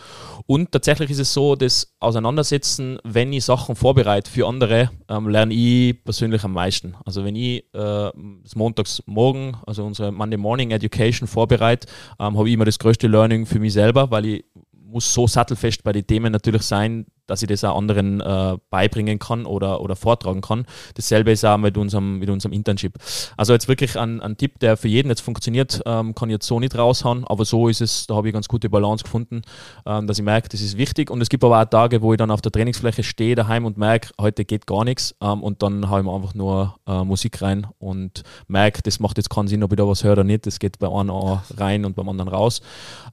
Und 0.45 0.71
tatsächlich 0.71 1.09
ist 1.09 1.19
es 1.19 1.33
so, 1.33 1.55
das 1.55 1.95
Auseinandersetzen, 1.99 2.99
wenn 3.03 3.33
ich 3.33 3.45
Sachen 3.45 3.75
vorbereite 3.75 4.29
für 4.29 4.47
andere, 4.47 4.91
ähm, 5.09 5.27
lerne 5.27 5.53
ich 5.53 6.03
persönlich 6.03 6.43
am 6.43 6.53
meisten. 6.53 6.95
Also 7.05 7.25
wenn 7.25 7.35
ich 7.35 7.65
äh, 7.73 8.11
montags 8.55 9.01
morgen, 9.05 9.57
also 9.65 9.83
unsere 9.83 10.11
Monday 10.11 10.37
Morning 10.37 10.71
Education 10.71 11.27
vorbereite, 11.27 11.87
ähm, 12.19 12.37
habe 12.37 12.47
ich 12.47 12.53
immer 12.53 12.65
das 12.65 12.77
größte 12.77 13.07
Learning 13.07 13.46
für 13.47 13.59
mich 13.59 13.73
selber, 13.73 14.11
weil 14.11 14.25
ich 14.25 14.45
muss 14.71 15.13
so 15.13 15.27
sattelfest 15.27 15.83
bei 15.83 15.91
den 15.91 16.05
Themen 16.05 16.31
natürlich 16.31 16.63
sein, 16.63 17.05
dass 17.27 17.41
ich 17.41 17.47
das 17.47 17.63
auch 17.63 17.77
anderen 17.77 18.21
äh, 18.21 18.57
beibringen 18.69 19.19
kann 19.19 19.45
oder, 19.45 19.81
oder 19.81 19.95
vortragen 19.95 20.41
kann. 20.41 20.65
Dasselbe 20.95 21.31
ist 21.31 21.45
auch 21.45 21.57
mit 21.57 21.77
unserem, 21.77 22.19
mit 22.19 22.29
unserem 22.29 22.53
Internship. 22.53 22.95
Also 23.35 23.53
jetzt 23.53 23.67
wirklich 23.67 23.97
ein, 23.97 24.21
ein 24.21 24.37
Tipp, 24.37 24.59
der 24.59 24.77
für 24.77 24.87
jeden 24.87 25.09
jetzt 25.09 25.21
funktioniert, 25.21 25.81
ähm, 25.85 26.15
kann 26.15 26.29
ich 26.29 26.33
jetzt 26.33 26.47
so 26.47 26.59
nicht 26.59 26.77
raushauen, 26.77 27.25
aber 27.25 27.45
so 27.45 27.67
ist 27.67 27.81
es, 27.81 28.07
da 28.07 28.15
habe 28.15 28.27
ich 28.27 28.33
ganz 28.33 28.47
gute 28.47 28.69
Balance 28.69 29.03
gefunden, 29.03 29.41
ähm, 29.85 30.07
dass 30.07 30.17
ich 30.17 30.25
merke, 30.25 30.49
das 30.49 30.61
ist 30.61 30.77
wichtig 30.77 31.11
und 31.11 31.21
es 31.21 31.29
gibt 31.29 31.43
aber 31.43 31.61
auch 31.61 31.65
Tage, 31.65 32.01
wo 32.01 32.13
ich 32.13 32.17
dann 32.17 32.31
auf 32.31 32.41
der 32.41 32.51
Trainingsfläche 32.51 33.03
stehe 33.03 33.35
daheim 33.35 33.65
und 33.65 33.77
merke, 33.77 34.09
heute 34.19 34.45
geht 34.45 34.65
gar 34.65 34.83
nichts 34.83 35.15
ähm, 35.21 35.43
und 35.43 35.61
dann 35.61 35.89
haue 35.89 36.01
ich 36.01 36.07
einfach 36.07 36.33
nur 36.33 36.75
äh, 36.87 37.03
Musik 37.03 37.41
rein 37.41 37.67
und 37.79 38.23
merke, 38.47 38.81
das 38.81 38.99
macht 38.99 39.17
jetzt 39.17 39.29
keinen 39.29 39.47
Sinn, 39.47 39.63
ob 39.63 39.71
ich 39.71 39.77
da 39.77 39.87
was 39.87 40.03
höre 40.03 40.13
oder 40.13 40.23
nicht, 40.23 40.45
das 40.45 40.59
geht 40.59 40.79
bei 40.79 40.87
einem 40.87 41.11
rein 41.57 41.85
und 41.85 41.95
beim 41.95 42.09
anderen 42.09 42.29
raus. 42.29 42.61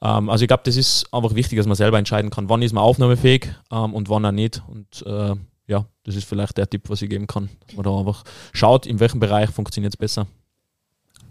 Ähm, 0.02 0.30
also 0.30 0.42
ich 0.42 0.48
glaube, 0.48 0.62
das 0.64 0.76
ist 0.76 1.12
einfach 1.12 1.34
wichtig, 1.34 1.58
dass 1.58 1.66
man 1.66 1.76
selber 1.76 1.98
entscheiden 1.98 2.30
kann, 2.30 2.48
wann 2.48 2.62
ist 2.62 2.72
man 2.72 2.84
aufnahmefähig 2.84 3.48
ähm, 3.70 3.94
und 4.04 4.10
wann 4.10 4.26
auch 4.26 4.32
nicht 4.32 4.62
und 4.68 5.02
äh, 5.06 5.34
ja, 5.66 5.86
das 6.04 6.14
ist 6.14 6.28
vielleicht 6.28 6.58
der 6.58 6.68
Tipp, 6.68 6.90
was 6.90 7.00
ich 7.00 7.08
geben 7.08 7.26
kann, 7.26 7.48
dass 7.66 7.76
man 7.76 7.84
da 7.84 7.98
einfach 7.98 8.22
schaut, 8.52 8.84
in 8.86 9.00
welchem 9.00 9.18
Bereich 9.18 9.50
funktioniert 9.50 9.94
es 9.94 9.96
besser. 9.96 10.26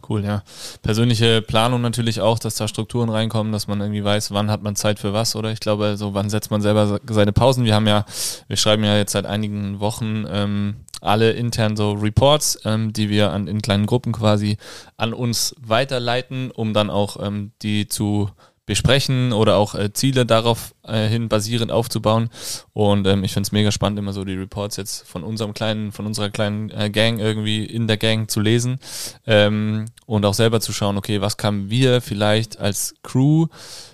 Cool, 0.09 0.25
ja. 0.25 0.43
Persönliche 0.81 1.41
Planung 1.41 1.79
natürlich 1.81 2.19
auch, 2.19 2.37
dass 2.37 2.55
da 2.55 2.67
Strukturen 2.67 3.09
reinkommen, 3.09 3.53
dass 3.53 3.67
man 3.67 3.79
irgendwie 3.79 4.03
weiß, 4.03 4.31
wann 4.31 4.51
hat 4.51 4.61
man 4.61 4.75
Zeit 4.75 4.99
für 4.99 5.13
was, 5.13 5.35
oder? 5.35 5.51
Ich 5.51 5.61
glaube, 5.61 5.95
so 5.95 6.13
wann 6.13 6.29
setzt 6.29 6.51
man 6.51 6.61
selber 6.61 6.99
seine 7.07 7.31
Pausen. 7.31 7.63
Wir 7.63 7.75
haben 7.75 7.87
ja, 7.87 8.05
wir 8.47 8.57
schreiben 8.57 8.83
ja 8.83 8.97
jetzt 8.97 9.13
seit 9.13 9.25
einigen 9.25 9.79
Wochen 9.79 10.25
ähm, 10.27 10.75
alle 10.99 11.31
intern 11.31 11.77
so 11.77 11.93
Reports, 11.93 12.59
ähm, 12.65 12.91
die 12.91 13.09
wir 13.09 13.31
an, 13.31 13.47
in 13.47 13.61
kleinen 13.61 13.85
Gruppen 13.85 14.11
quasi 14.11 14.57
an 14.97 15.13
uns 15.13 15.55
weiterleiten, 15.61 16.51
um 16.51 16.73
dann 16.73 16.89
auch 16.89 17.23
ähm, 17.25 17.51
die 17.61 17.87
zu 17.87 18.29
besprechen 18.65 19.33
oder 19.33 19.57
auch 19.57 19.75
äh, 19.75 19.91
Ziele 19.93 20.25
darauf 20.25 20.73
äh, 20.83 21.07
hin 21.07 21.27
basierend 21.27 21.71
aufzubauen. 21.71 22.29
Und 22.71 23.05
ähm, 23.07 23.23
ich 23.23 23.33
finde 23.33 23.47
es 23.47 23.51
mega 23.51 23.71
spannend, 23.71 23.99
immer 23.99 24.13
so 24.13 24.23
die 24.23 24.35
Reports 24.35 24.77
jetzt 24.77 25.07
von 25.07 25.23
unserem 25.23 25.53
kleinen, 25.53 25.91
von 25.91 26.05
unserer 26.05 26.29
kleinen 26.29 26.69
äh, 26.69 26.89
Gang 26.89 27.19
irgendwie 27.19 27.65
in 27.65 27.87
der 27.87 27.97
Gang 27.97 28.29
zu 28.29 28.39
lesen 28.39 28.79
ähm, 29.27 29.85
und 30.05 30.25
auch 30.25 30.33
selber 30.33 30.61
zu 30.61 30.71
schauen, 30.71 30.97
okay, 30.97 31.19
was 31.21 31.37
können 31.37 31.69
wir 31.69 32.01
vielleicht 32.01 32.57
als 32.59 32.95
Crew 33.03 33.47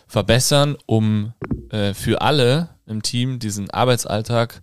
verbessern, 0.08 0.77
um 0.86 1.34
äh, 1.69 1.93
für 1.93 2.21
alle 2.21 2.69
im 2.86 3.01
Team 3.01 3.39
diesen 3.39 3.69
Arbeitsalltag 3.69 4.62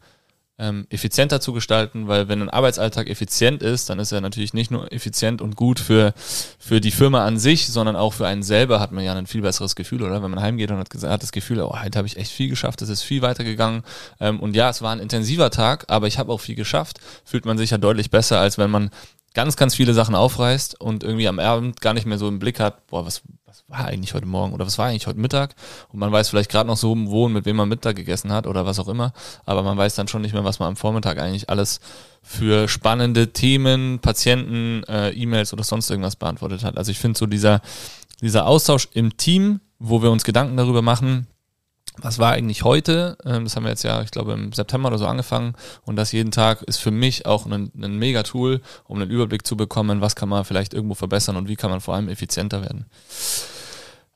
ähm, 0.58 0.86
effizienter 0.88 1.40
zu 1.40 1.52
gestalten, 1.52 2.08
weil 2.08 2.28
wenn 2.28 2.40
ein 2.40 2.48
Arbeitsalltag 2.48 3.08
effizient 3.08 3.62
ist, 3.62 3.90
dann 3.90 3.98
ist 3.98 4.12
er 4.12 4.20
natürlich 4.20 4.54
nicht 4.54 4.70
nur 4.70 4.90
effizient 4.92 5.42
und 5.42 5.54
gut 5.54 5.78
für, 5.78 6.14
für 6.58 6.80
die 6.80 6.90
Firma 6.90 7.24
an 7.24 7.38
sich, 7.38 7.66
sondern 7.66 7.94
auch 7.94 8.14
für 8.14 8.26
einen 8.26 8.42
selber 8.42 8.80
hat 8.80 8.92
man 8.92 9.04
ja 9.04 9.14
ein 9.14 9.26
viel 9.26 9.42
besseres 9.42 9.76
Gefühl, 9.76 10.02
oder? 10.02 10.22
Wenn 10.22 10.30
man 10.30 10.40
heimgeht 10.40 10.70
und 10.70 10.78
hat, 10.78 10.88
hat 11.02 11.22
das 11.22 11.32
Gefühl, 11.32 11.60
oh, 11.60 11.78
heute 11.82 11.98
habe 11.98 12.08
ich 12.08 12.16
echt 12.16 12.30
viel 12.30 12.48
geschafft, 12.48 12.80
es 12.82 12.88
ist 12.88 13.02
viel 13.02 13.22
weitergegangen. 13.22 13.82
Ähm, 14.18 14.40
und 14.40 14.56
ja, 14.56 14.70
es 14.70 14.80
war 14.80 14.92
ein 14.92 15.00
intensiver 15.00 15.50
Tag, 15.50 15.84
aber 15.88 16.06
ich 16.06 16.18
habe 16.18 16.32
auch 16.32 16.40
viel 16.40 16.54
geschafft, 16.54 17.00
fühlt 17.24 17.44
man 17.44 17.58
sich 17.58 17.70
ja 17.70 17.78
deutlich 17.78 18.10
besser, 18.10 18.40
als 18.40 18.56
wenn 18.56 18.70
man 18.70 18.90
ganz, 19.36 19.56
ganz 19.56 19.74
viele 19.74 19.92
Sachen 19.92 20.14
aufreißt 20.14 20.80
und 20.80 21.04
irgendwie 21.04 21.28
am 21.28 21.38
Abend 21.38 21.82
gar 21.82 21.92
nicht 21.92 22.06
mehr 22.06 22.16
so 22.16 22.26
im 22.26 22.38
Blick 22.38 22.58
hat, 22.58 22.86
boah, 22.86 23.04
was, 23.04 23.20
was 23.44 23.64
war 23.68 23.84
eigentlich 23.84 24.14
heute 24.14 24.24
Morgen 24.24 24.54
oder 24.54 24.64
was 24.64 24.78
war 24.78 24.86
eigentlich 24.86 25.06
heute 25.06 25.20
Mittag? 25.20 25.54
Und 25.92 25.98
man 25.98 26.10
weiß 26.10 26.30
vielleicht 26.30 26.50
gerade 26.50 26.66
noch 26.66 26.78
so, 26.78 26.96
wo 26.96 27.26
und 27.26 27.34
mit 27.34 27.44
wem 27.44 27.56
man 27.56 27.68
Mittag 27.68 27.96
gegessen 27.96 28.32
hat 28.32 28.46
oder 28.46 28.64
was 28.64 28.78
auch 28.78 28.88
immer, 28.88 29.12
aber 29.44 29.62
man 29.62 29.76
weiß 29.76 29.94
dann 29.94 30.08
schon 30.08 30.22
nicht 30.22 30.32
mehr, 30.32 30.44
was 30.44 30.58
man 30.58 30.68
am 30.68 30.76
Vormittag 30.76 31.18
eigentlich 31.18 31.50
alles 31.50 31.80
für 32.22 32.66
spannende 32.66 33.34
Themen, 33.34 33.98
Patienten, 33.98 34.82
äh, 34.88 35.10
E-Mails 35.10 35.52
oder 35.52 35.64
sonst 35.64 35.90
irgendwas 35.90 36.16
beantwortet 36.16 36.64
hat. 36.64 36.78
Also 36.78 36.90
ich 36.90 36.98
finde 36.98 37.18
so 37.18 37.26
dieser, 37.26 37.60
dieser 38.22 38.46
Austausch 38.46 38.88
im 38.94 39.18
Team, 39.18 39.60
wo 39.78 40.02
wir 40.02 40.10
uns 40.10 40.24
Gedanken 40.24 40.56
darüber 40.56 40.80
machen, 40.80 41.26
was 42.00 42.18
war 42.18 42.32
eigentlich 42.32 42.64
heute? 42.64 43.16
Ähm, 43.24 43.44
das 43.44 43.56
haben 43.56 43.64
wir 43.64 43.70
jetzt 43.70 43.82
ja, 43.82 44.02
ich 44.02 44.10
glaube, 44.10 44.32
im 44.32 44.52
September 44.52 44.88
oder 44.88 44.98
so 44.98 45.06
angefangen. 45.06 45.54
Und 45.84 45.96
das 45.96 46.12
jeden 46.12 46.30
Tag 46.30 46.62
ist 46.62 46.78
für 46.78 46.90
mich 46.90 47.26
auch 47.26 47.46
ein, 47.46 47.70
ein 47.74 47.98
Mega-Tool, 47.98 48.60
um 48.84 49.00
einen 49.00 49.10
Überblick 49.10 49.46
zu 49.46 49.56
bekommen, 49.56 50.00
was 50.00 50.16
kann 50.16 50.28
man 50.28 50.44
vielleicht 50.44 50.74
irgendwo 50.74 50.94
verbessern 50.94 51.36
und 51.36 51.48
wie 51.48 51.56
kann 51.56 51.70
man 51.70 51.80
vor 51.80 51.94
allem 51.94 52.08
effizienter 52.08 52.62
werden. 52.62 52.86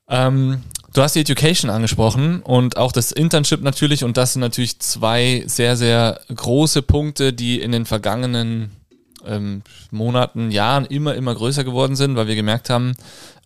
Ähm, 0.09 0.63
du 0.93 1.03
hast 1.03 1.15
die 1.15 1.21
Education 1.21 1.71
angesprochen 1.71 2.43
und 2.43 2.77
auch 2.77 2.93
das 2.93 3.13
Internship 3.13 3.63
natürlich. 3.63 4.05
Und 4.05 4.17
das 4.17 4.35
sind 4.35 4.41
natürlich 4.41 4.81
zwei 4.81 5.45
sehr, 5.47 5.77
sehr 5.77 6.21
große 6.35 6.83
Punkte, 6.83 7.33
die 7.33 7.61
in 7.61 7.73
den 7.73 7.87
vergangenen 7.87 8.73
ähm, 9.25 9.63
Monaten, 9.91 10.51
Jahren 10.51 10.85
immer, 10.87 11.15
immer 11.15 11.35
größer 11.35 11.65
geworden 11.65 11.97
sind, 11.97 12.17
weil 12.17 12.27
wir 12.27 12.35
gemerkt 12.35 12.71
haben, 12.71 12.95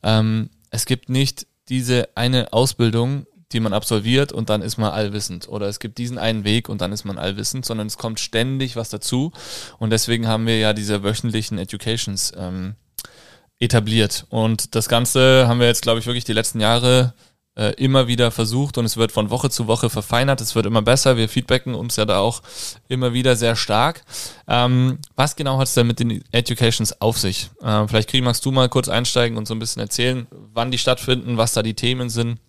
ähm, 0.03 0.51
es 0.70 0.87
gibt 0.87 1.09
nicht 1.09 1.47
diese 1.68 2.09
eine 2.14 2.53
Ausbildung, 2.53 3.27
die 3.55 3.61
man 3.61 3.73
absolviert 3.73 4.33
und 4.33 4.51
dann 4.51 4.62
ist 4.62 4.77
man 4.77 4.93
allwissend. 4.93 5.49
Oder 5.49 5.69
es 5.69 5.79
gibt 5.81 5.99
diesen 5.99 6.19
einen 6.19 6.45
Weg 6.45 6.69
und 6.69 6.81
dann 6.81 6.93
ist 6.93 7.05
man 7.05 7.19
allwissend, 7.19 7.64
sondern 7.64 7.87
es 7.87 7.97
kommt 7.97 8.21
ständig 8.21 8.77
was 8.77 8.90
dazu. 8.90 9.33
Und 9.79 9.90
deswegen 9.90 10.29
haben 10.29 10.47
wir 10.47 10.59
ja 10.59 10.73
diese 10.73 11.03
wöchentlichen 11.03 11.59
Educations 11.59 12.33
ähm, 12.37 12.75
etabliert. 13.59 14.27
Und 14.29 14.75
das 14.75 14.88
Ganze 14.88 15.47
haben 15.49 15.61
wir 15.61 15.67
jetzt, 15.67 15.83
glaube 15.83 16.01
ich, 16.01 16.07
wirklich 16.07 16.25
die 16.25 16.33
letzten 16.33 16.61
Jahre 16.61 17.14
äh, 17.57 17.73
immer 17.75 18.09
wieder 18.09 18.31
versucht 18.31 18.79
und 18.79 18.85
es 18.85 18.97
wird 18.97 19.12
von 19.12 19.31
Woche 19.31 19.49
zu 19.49 19.67
Woche 19.67 19.88
verfeinert. 19.88 20.40
Es 20.40 20.55
wird 20.55 20.67
immer 20.67 20.83
besser. 20.83 21.17
Wir 21.17 21.29
feedbacken 21.29 21.75
uns 21.75 21.97
ja 21.97 22.05
da 22.05 22.19
auch 22.19 22.43
immer 22.88 23.12
wieder 23.12 23.37
sehr 23.37 23.55
stark. 23.55 24.03
Ähm, 24.49 24.99
was 25.14 25.37
genau 25.37 25.59
hat 25.59 25.69
es 25.69 25.75
denn 25.75 25.87
mit 25.87 26.01
den 26.01 26.25
Educations 26.33 27.01
auf 27.01 27.19
sich? 27.19 27.51
Äh, 27.62 27.87
vielleicht 27.87 28.11
kriegen 28.11 28.25
magst 28.25 28.45
du 28.45 28.51
mal 28.51 28.69
kurz 28.69 28.88
einsteigen 28.88 29.38
und 29.38 29.47
so 29.47 29.55
ein 29.55 29.61
bisschen 29.61 29.81
erzählen, 29.81 30.27
wann 30.53 30.71
die 30.71 30.79
stattfinden, 30.79 31.37
was 31.37 31.53
da 31.53 31.62
die 31.62 31.75
Themen 31.75 32.11
sind. 32.11 32.40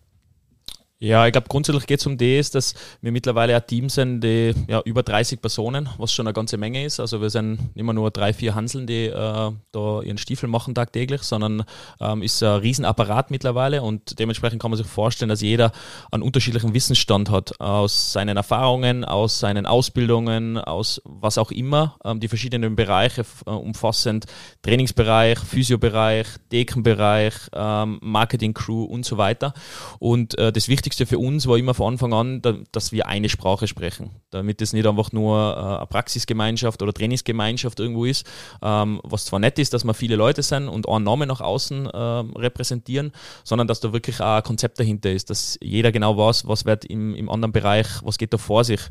Ja, 1.00 1.26
ich 1.26 1.34
glaube, 1.34 1.50
grundsätzlich 1.50 1.88
geht 1.88 2.00
es 2.00 2.06
um 2.08 2.18
das, 2.18 2.52
dass 2.52 2.74
wir 3.02 3.12
mittlerweile 3.12 3.54
ein 3.54 3.68
Team 3.68 3.90
sind, 3.90 4.22
die 4.22 4.54
ja, 4.70 4.80
über 4.86 5.04
30 5.04 5.42
Personen, 5.42 5.90
was 5.98 6.14
schon 6.14 6.26
eine 6.26 6.34
ganze 6.34 6.56
Menge 6.56 6.86
ist. 6.86 7.02
Also 7.02 7.22
wir 7.22 7.30
sind 7.30 7.76
nicht 7.76 7.84
mehr 7.84 7.94
nur 7.94 8.12
drei, 8.12 8.32
vier 8.32 8.56
Hanseln, 8.56 8.88
die 8.88 9.08
äh, 9.08 9.52
da 9.74 10.02
ihren 10.02 10.18
Stiefel 10.18 10.48
machen 10.48 10.74
tagtäglich, 10.74 11.24
sondern 11.24 11.66
ähm, 12.00 12.22
ist 12.22 12.42
ein 12.42 12.62
Riesenapparat 12.62 13.30
mittlerweile 13.30 13.82
und 13.82 14.20
dementsprechend 14.20 14.62
kann 14.62 14.72
man 14.72 14.78
sich 14.78 14.88
vorstellen, 14.88 15.28
dass 15.28 15.42
jeder 15.42 15.74
einen 16.14 16.24
unterschiedlichen 16.24 16.74
Wissensstand 16.74 17.30
hat 17.30 17.60
aus 17.60 18.14
seinen 18.14 18.38
Erfahrungen, 18.38 19.04
aus 19.04 19.42
seinen 19.42 19.66
Ausbildungen, 19.66 20.58
aus 20.58 21.02
was 21.04 21.38
auch 21.38 21.52
immer. 21.52 21.98
Ähm, 22.06 22.22
die 22.22 22.30
verschiedenen 22.30 22.78
Bereiche 22.78 23.26
äh, 23.46 23.50
umfassend 23.50 24.28
Trainingsbereich, 24.62 25.40
Physiobereich, 25.40 26.28
Dekenbereich, 26.54 27.34
ähm, 27.54 28.00
Marketing-Crew 28.02 28.86
und 28.86 29.06
so 29.06 29.18
weiter. 29.18 29.54
Und 30.00 30.38
äh, 30.38 30.54
das 30.54 30.70
Wichtigste 30.70 30.85
Wichtigste 30.86 31.08
für 31.08 31.18
uns 31.18 31.48
war 31.48 31.58
immer 31.58 31.74
von 31.74 31.94
Anfang 31.94 32.14
an, 32.14 32.44
dass 32.72 32.92
wir 32.92 33.08
eine 33.08 33.28
Sprache 33.28 33.68
sprechen, 33.68 34.12
damit 34.30 34.62
es 34.62 34.72
nicht 34.72 34.86
einfach 34.86 35.12
nur 35.12 35.36
äh, 35.36 35.78
eine 35.78 35.88
Praxisgemeinschaft 35.88 36.80
oder 36.84 36.94
Trainingsgemeinschaft 36.94 37.80
irgendwo 37.80 38.06
ist, 38.06 38.28
ähm, 38.62 39.02
was 39.04 39.26
zwar 39.26 39.40
nett 39.40 39.58
ist, 39.58 39.74
dass 39.74 39.84
wir 39.84 39.96
viele 39.96 40.16
Leute 40.16 40.44
sind 40.44 40.68
und 40.68 40.88
einen 40.88 41.04
Namen 41.04 41.28
nach 41.28 41.42
außen 41.42 41.90
ähm, 41.92 42.36
repräsentieren, 42.36 43.14
sondern 43.44 43.68
dass 43.68 43.80
da 43.80 43.94
wirklich 43.94 44.22
auch 44.22 44.36
ein 44.36 44.44
Konzept 44.44 44.80
dahinter 44.80 45.12
ist, 45.12 45.32
dass 45.32 45.58
jeder 45.60 45.92
genau 45.92 46.18
weiß, 46.18 46.48
was 46.48 46.66
wird 46.66 46.86
im, 46.86 47.16
im 47.16 47.32
anderen 47.32 47.52
Bereich, 47.52 47.88
was 48.04 48.20
geht 48.20 48.32
da 48.32 48.38
vor 48.38 48.64
sich. 48.64 48.82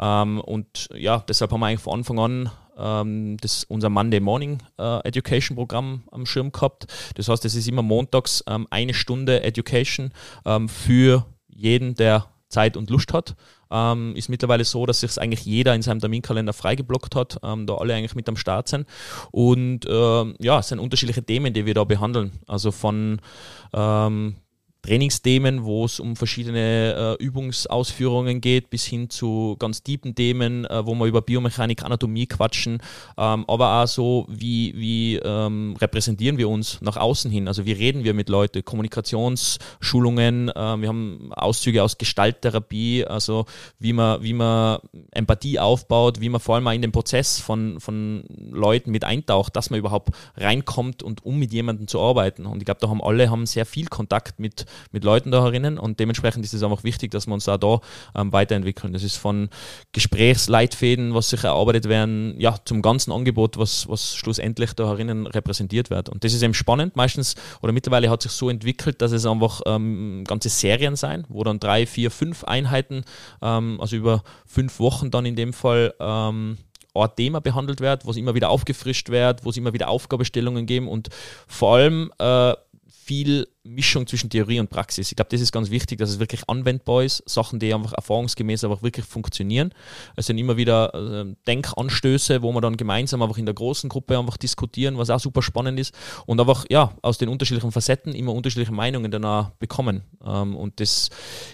Ähm, 0.00 0.40
und 0.40 0.88
ja, 0.94 1.22
deshalb 1.28 1.52
haben 1.52 1.60
wir 1.60 1.66
eigentlich 1.66 1.80
von 1.80 1.98
Anfang 1.98 2.18
an 2.18 2.50
das 2.74 3.64
unser 3.64 3.90
Monday 3.90 4.18
Morning 4.18 4.58
äh, 4.78 5.06
Education 5.06 5.56
Programm 5.56 6.04
am 6.10 6.24
Schirm 6.24 6.52
gehabt. 6.52 6.86
Das 7.16 7.28
heißt, 7.28 7.44
es 7.44 7.54
ist 7.54 7.68
immer 7.68 7.82
montags 7.82 8.42
ähm, 8.48 8.66
eine 8.70 8.94
Stunde 8.94 9.42
Education 9.42 10.10
ähm, 10.46 10.70
für 10.70 11.26
jeden, 11.54 11.94
der 11.94 12.26
Zeit 12.48 12.76
und 12.76 12.90
Lust 12.90 13.12
hat. 13.12 13.34
Ähm, 13.70 14.14
ist 14.14 14.28
mittlerweile 14.28 14.64
so, 14.64 14.84
dass 14.84 15.00
sich 15.00 15.18
eigentlich 15.18 15.44
jeder 15.46 15.74
in 15.74 15.82
seinem 15.82 16.00
Terminkalender 16.00 16.52
freigeblockt 16.52 17.16
hat, 17.16 17.40
ähm, 17.42 17.66
da 17.66 17.76
alle 17.76 17.94
eigentlich 17.94 18.14
mit 18.14 18.28
am 18.28 18.36
Start 18.36 18.68
sind. 18.68 18.86
Und 19.30 19.86
ähm, 19.88 20.34
ja, 20.38 20.58
es 20.58 20.68
sind 20.68 20.78
unterschiedliche 20.78 21.22
Themen, 21.22 21.54
die 21.54 21.64
wir 21.64 21.74
da 21.74 21.84
behandeln. 21.84 22.32
Also 22.46 22.70
von 22.70 23.20
ähm, 23.72 24.36
Trainingsthemen, 24.82 25.64
wo 25.64 25.84
es 25.84 26.00
um 26.00 26.16
verschiedene 26.16 27.16
äh, 27.20 27.24
Übungsausführungen 27.24 28.40
geht, 28.40 28.68
bis 28.68 28.84
hin 28.84 29.08
zu 29.10 29.56
ganz 29.58 29.82
tiefen 29.82 30.14
Themen, 30.14 30.64
äh, 30.64 30.84
wo 30.84 30.94
wir 30.94 31.06
über 31.06 31.22
Biomechanik, 31.22 31.84
Anatomie 31.84 32.26
quatschen, 32.26 32.82
ähm, 33.16 33.44
aber 33.46 33.82
auch 33.82 33.86
so, 33.86 34.26
wie, 34.28 34.74
wie 34.76 35.16
ähm, 35.16 35.76
repräsentieren 35.80 36.36
wir 36.36 36.48
uns 36.48 36.80
nach 36.80 36.96
außen 36.96 37.30
hin, 37.30 37.46
also 37.46 37.64
wie 37.64 37.72
reden 37.72 38.02
wir 38.02 38.12
mit 38.12 38.28
Leuten, 38.28 38.64
Kommunikationsschulungen, 38.64 40.48
äh, 40.48 40.54
wir 40.54 40.88
haben 40.88 41.32
Auszüge 41.32 41.82
aus 41.82 41.96
Gestalttherapie, 41.96 43.04
also 43.04 43.46
wie 43.78 43.92
man, 43.92 44.20
wie 44.22 44.32
man 44.32 44.80
Empathie 45.12 45.60
aufbaut, 45.60 46.20
wie 46.20 46.28
man 46.28 46.40
vor 46.40 46.56
allem 46.56 46.66
auch 46.66 46.72
in 46.72 46.82
den 46.82 46.92
Prozess 46.92 47.38
von, 47.38 47.78
von 47.78 48.24
Leuten 48.50 48.90
mit 48.90 49.04
eintaucht, 49.04 49.54
dass 49.54 49.70
man 49.70 49.78
überhaupt 49.78 50.10
reinkommt 50.36 51.04
und 51.04 51.24
um 51.24 51.38
mit 51.38 51.52
jemandem 51.52 51.86
zu 51.86 52.00
arbeiten. 52.00 52.46
Und 52.46 52.58
ich 52.58 52.64
glaube, 52.64 52.80
da 52.80 52.88
haben 52.88 53.02
alle 53.02 53.30
haben 53.30 53.46
sehr 53.46 53.64
viel 53.66 53.86
Kontakt 53.86 54.40
mit 54.40 54.66
mit 54.90 55.04
Leuten 55.04 55.30
da 55.30 55.42
herinnen 55.42 55.78
und 55.78 56.00
dementsprechend 56.00 56.44
ist 56.44 56.54
es 56.54 56.62
einfach 56.62 56.84
wichtig, 56.84 57.10
dass 57.10 57.26
wir 57.26 57.34
uns 57.34 57.48
auch 57.48 57.58
da 57.58 57.80
ähm, 58.14 58.32
weiterentwickeln. 58.32 58.92
Das 58.92 59.02
ist 59.02 59.16
von 59.16 59.48
Gesprächsleitfäden, 59.92 61.14
was 61.14 61.30
sich 61.30 61.44
erarbeitet 61.44 61.88
werden, 61.88 62.34
ja, 62.38 62.56
zum 62.64 62.82
ganzen 62.82 63.12
Angebot, 63.12 63.58
was, 63.58 63.88
was 63.88 64.14
schlussendlich 64.14 64.72
da 64.74 64.88
herinnen 64.88 65.26
repräsentiert 65.26 65.90
wird. 65.90 66.08
Und 66.08 66.24
das 66.24 66.32
ist 66.32 66.42
eben 66.42 66.54
spannend. 66.54 66.96
Meistens 66.96 67.34
oder 67.60 67.72
mittlerweile 67.72 68.10
hat 68.10 68.22
sich 68.22 68.32
so 68.32 68.50
entwickelt, 68.50 69.02
dass 69.02 69.12
es 69.12 69.26
einfach 69.26 69.60
ähm, 69.66 70.24
ganze 70.26 70.48
Serien 70.48 70.96
sein, 70.96 71.24
wo 71.28 71.44
dann 71.44 71.60
drei, 71.60 71.86
vier, 71.86 72.10
fünf 72.10 72.44
Einheiten, 72.44 73.04
ähm, 73.40 73.78
also 73.80 73.96
über 73.96 74.22
fünf 74.46 74.78
Wochen 74.78 75.10
dann 75.10 75.26
in 75.26 75.36
dem 75.36 75.52
Fall, 75.52 75.94
ähm, 76.00 76.58
ein 76.94 77.08
Thema 77.16 77.40
behandelt 77.40 77.80
wird, 77.80 78.04
wo 78.04 78.10
es 78.10 78.16
immer 78.16 78.34
wieder 78.34 78.50
aufgefrischt 78.50 79.08
wird, 79.08 79.44
wo 79.44 79.50
es 79.50 79.56
immer 79.56 79.72
wieder 79.72 79.88
Aufgabestellungen 79.88 80.66
geben 80.66 80.88
und 80.88 81.08
vor 81.46 81.76
allem 81.76 82.12
äh, 82.18 82.54
viel 82.88 83.48
Mischung 83.64 84.06
zwischen 84.06 84.28
Theorie 84.28 84.58
und 84.58 84.70
Praxis. 84.70 85.10
Ich 85.10 85.16
glaube, 85.16 85.28
das 85.30 85.40
ist 85.40 85.52
ganz 85.52 85.70
wichtig, 85.70 85.98
dass 85.98 86.10
es 86.10 86.18
wirklich 86.18 86.48
anwendbar 86.48 87.04
ist, 87.04 87.22
Sachen, 87.28 87.60
die 87.60 87.72
einfach 87.72 87.92
erfahrungsgemäß 87.92 88.64
einfach 88.64 88.82
wirklich 88.82 89.06
funktionieren. 89.06 89.72
Es 90.16 90.26
sind 90.26 90.38
immer 90.38 90.56
wieder 90.56 90.92
äh, 90.94 91.34
Denkanstöße, 91.46 92.42
wo 92.42 92.52
wir 92.52 92.60
dann 92.60 92.76
gemeinsam 92.76 93.22
einfach 93.22 93.38
in 93.38 93.46
der 93.46 93.54
großen 93.54 93.88
Gruppe 93.88 94.18
einfach 94.18 94.36
diskutieren, 94.36 94.98
was 94.98 95.10
auch 95.10 95.20
super 95.20 95.42
spannend 95.42 95.78
ist 95.78 95.94
und 96.26 96.40
einfach 96.40 96.64
ja 96.70 96.92
aus 97.02 97.18
den 97.18 97.28
unterschiedlichen 97.28 97.70
Facetten 97.70 98.14
immer 98.14 98.34
unterschiedliche 98.34 98.72
Meinungen 98.72 99.10
danach 99.10 99.50
bekommen. 99.50 100.02
Ähm, 100.24 100.56
und 100.56 100.80
das, 100.80 101.10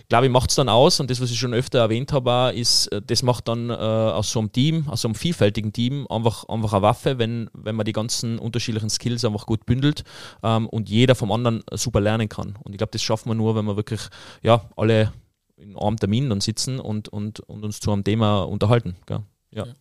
glaube 0.09 0.27
ich, 0.27 0.33
macht 0.33 0.51
es 0.51 0.57
dann 0.57 0.71
aus 0.71 1.01
und 1.01 1.11
das, 1.11 1.21
was 1.21 1.31
ich 1.31 1.39
schon 1.39 1.53
öfter 1.53 1.79
erwähnt 1.79 2.13
habe, 2.13 2.53
ist, 2.55 2.87
äh, 2.89 3.03
das 3.05 3.23
macht 3.23 3.49
dann 3.49 3.69
äh, 3.69 3.75
aus 3.75 4.33
so 4.33 4.39
einem 4.39 4.53
Team, 4.53 4.89
aus 4.89 5.03
so 5.03 5.09
einem 5.09 5.15
vielfältigen 5.15 5.73
Team 5.75 6.07
einfach, 6.09 6.49
einfach 6.49 6.73
eine 6.73 6.83
Waffe, 6.83 7.19
wenn, 7.19 7.51
wenn 7.53 7.77
man 7.77 7.85
die 7.85 7.93
ganzen 7.93 8.39
unterschiedlichen 8.39 8.89
Skills 8.89 9.27
einfach 9.27 9.45
gut 9.45 9.67
bündelt 9.67 10.05
ähm, 10.43 10.67
und 10.69 10.89
jeder 10.89 11.15
vom 11.15 11.33
anderen 11.33 11.63
super 11.73 11.98
super 11.99 12.01
lernen 12.01 12.29
kann. 12.29 12.57
Und 12.63 12.73
ich 12.73 12.79
glaube, 12.79 12.93
das 12.93 13.03
schaffen 13.03 13.31
wir 13.31 13.35
nur, 13.35 13.55
wenn 13.55 13.65
wir 13.65 13.77
wirklich 13.77 14.01
ja, 14.43 14.63
alle 14.77 15.13
in 15.57 15.77
einem 15.77 15.97
Termin 15.97 16.31
dann 16.31 16.41
sitzen 16.41 16.79
und, 16.79 17.09
und, 17.09 17.41
und 17.41 17.65
uns 17.65 17.81
zu 17.81 17.93
einem 17.93 18.05
Thema 18.05 18.43
unterhalten. 18.43 18.97
Gell? 19.07 19.23
Ja. 19.51 19.67
ja. 19.67 19.73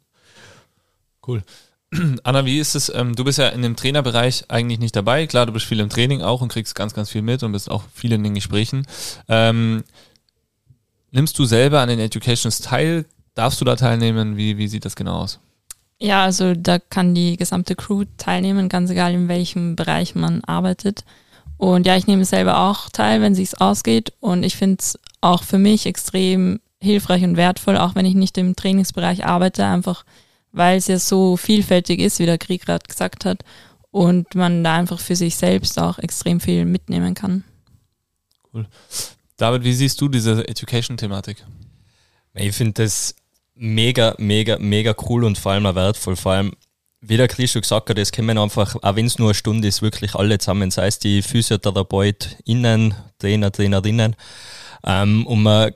Cool. 1.25 1.43
Anna, 2.23 2.45
wie 2.45 2.59
ist 2.59 2.75
es? 2.75 2.89
Ähm, 2.93 3.15
du 3.15 3.23
bist 3.23 3.37
ja 3.37 3.49
in 3.49 3.61
dem 3.61 3.75
Trainerbereich 3.75 4.45
eigentlich 4.49 4.79
nicht 4.79 4.95
dabei. 4.95 5.27
Klar, 5.27 5.45
du 5.45 5.53
bist 5.53 5.65
viel 5.65 5.79
im 5.79 5.89
Training 5.89 6.21
auch 6.21 6.41
und 6.41 6.51
kriegst 6.51 6.75
ganz, 6.75 6.93
ganz 6.93 7.09
viel 7.09 7.21
mit 7.21 7.43
und 7.43 7.51
bist 7.51 7.69
auch 7.69 7.83
viel 7.93 8.11
in 8.11 8.23
den 8.23 8.33
Gesprächen. 8.33 8.87
Ähm, 9.27 9.83
nimmst 11.11 11.37
du 11.37 11.45
selber 11.45 11.81
an 11.81 11.89
den 11.89 11.99
Educations 11.99 12.59
teil? 12.59 13.05
Darfst 13.35 13.61
du 13.61 13.65
da 13.65 13.75
teilnehmen? 13.75 14.35
Wie, 14.35 14.57
wie 14.57 14.67
sieht 14.67 14.83
das 14.83 14.95
genau 14.95 15.19
aus? 15.19 15.39
Ja, 15.99 16.23
also 16.23 16.53
da 16.53 16.79
kann 16.79 17.15
die 17.15 17.37
gesamte 17.37 17.75
Crew 17.75 18.05
teilnehmen, 18.17 18.69
ganz 18.69 18.89
egal 18.89 19.13
in 19.13 19.27
welchem 19.27 19.75
Bereich 19.75 20.15
man 20.15 20.43
arbeitet. 20.43 21.03
Und 21.57 21.87
ja, 21.87 21.95
ich 21.95 22.07
nehme 22.07 22.25
selber 22.25 22.59
auch 22.59 22.89
teil, 22.89 23.21
wenn 23.21 23.35
sich's 23.35 23.55
ausgeht. 23.55 24.13
Und 24.19 24.43
ich 24.43 24.55
finde 24.55 24.77
es 24.79 24.99
auch 25.21 25.43
für 25.43 25.57
mich 25.57 25.85
extrem 25.85 26.59
hilfreich 26.79 27.23
und 27.23 27.37
wertvoll, 27.37 27.77
auch 27.77 27.95
wenn 27.95 28.05
ich 28.05 28.13
nicht 28.13 28.37
im 28.37 28.55
Trainingsbereich 28.55 29.25
arbeite, 29.25 29.65
einfach 29.65 30.05
weil 30.51 30.77
es 30.77 30.87
ja 30.87 30.97
so 30.99 31.37
vielfältig 31.37 31.99
ist, 31.99 32.19
wie 32.19 32.25
der 32.25 32.37
Krieg 32.37 32.65
gerade 32.65 32.85
gesagt 32.87 33.25
hat, 33.25 33.43
und 33.91 34.35
man 34.35 34.63
da 34.63 34.75
einfach 34.75 34.99
für 34.99 35.15
sich 35.15 35.35
selbst 35.35 35.79
auch 35.79 35.97
extrem 35.97 36.39
viel 36.39 36.65
mitnehmen 36.65 37.13
kann. 37.13 37.43
Cool. 38.53 38.67
David, 39.37 39.63
wie 39.63 39.73
siehst 39.73 39.99
du 40.01 40.07
diese 40.07 40.47
Education-Thematik? 40.47 41.45
Ich 42.33 42.55
finde 42.55 42.83
das 42.83 43.15
mega, 43.55 44.15
mega, 44.17 44.57
mega 44.59 44.95
cool 45.09 45.23
und 45.23 45.37
vor 45.37 45.53
allem 45.53 45.65
auch 45.65 45.75
wertvoll. 45.75 46.15
Vor 46.15 46.33
allem, 46.33 46.53
wie 47.01 47.17
der 47.17 47.27
Chris 47.27 47.51
schon 47.51 47.61
gesagt 47.61 47.89
hat, 47.89 47.97
es 47.97 48.11
kommen 48.11 48.37
einfach, 48.37 48.75
auch 48.81 48.95
wenn 48.95 49.05
es 49.05 49.19
nur 49.19 49.29
eine 49.29 49.35
Stunde 49.35 49.67
ist, 49.67 49.81
wirklich 49.81 50.15
alle 50.15 50.37
zusammen, 50.39 50.71
sei 50.71 50.87
es 50.87 50.99
die 50.99 51.21
PhysiotherapeutInnen, 51.21 52.95
Trainer, 53.19 53.51
Trainerinnen. 53.51 54.15
Ähm, 54.83 55.25
und 55.27 55.43
man 55.43 55.71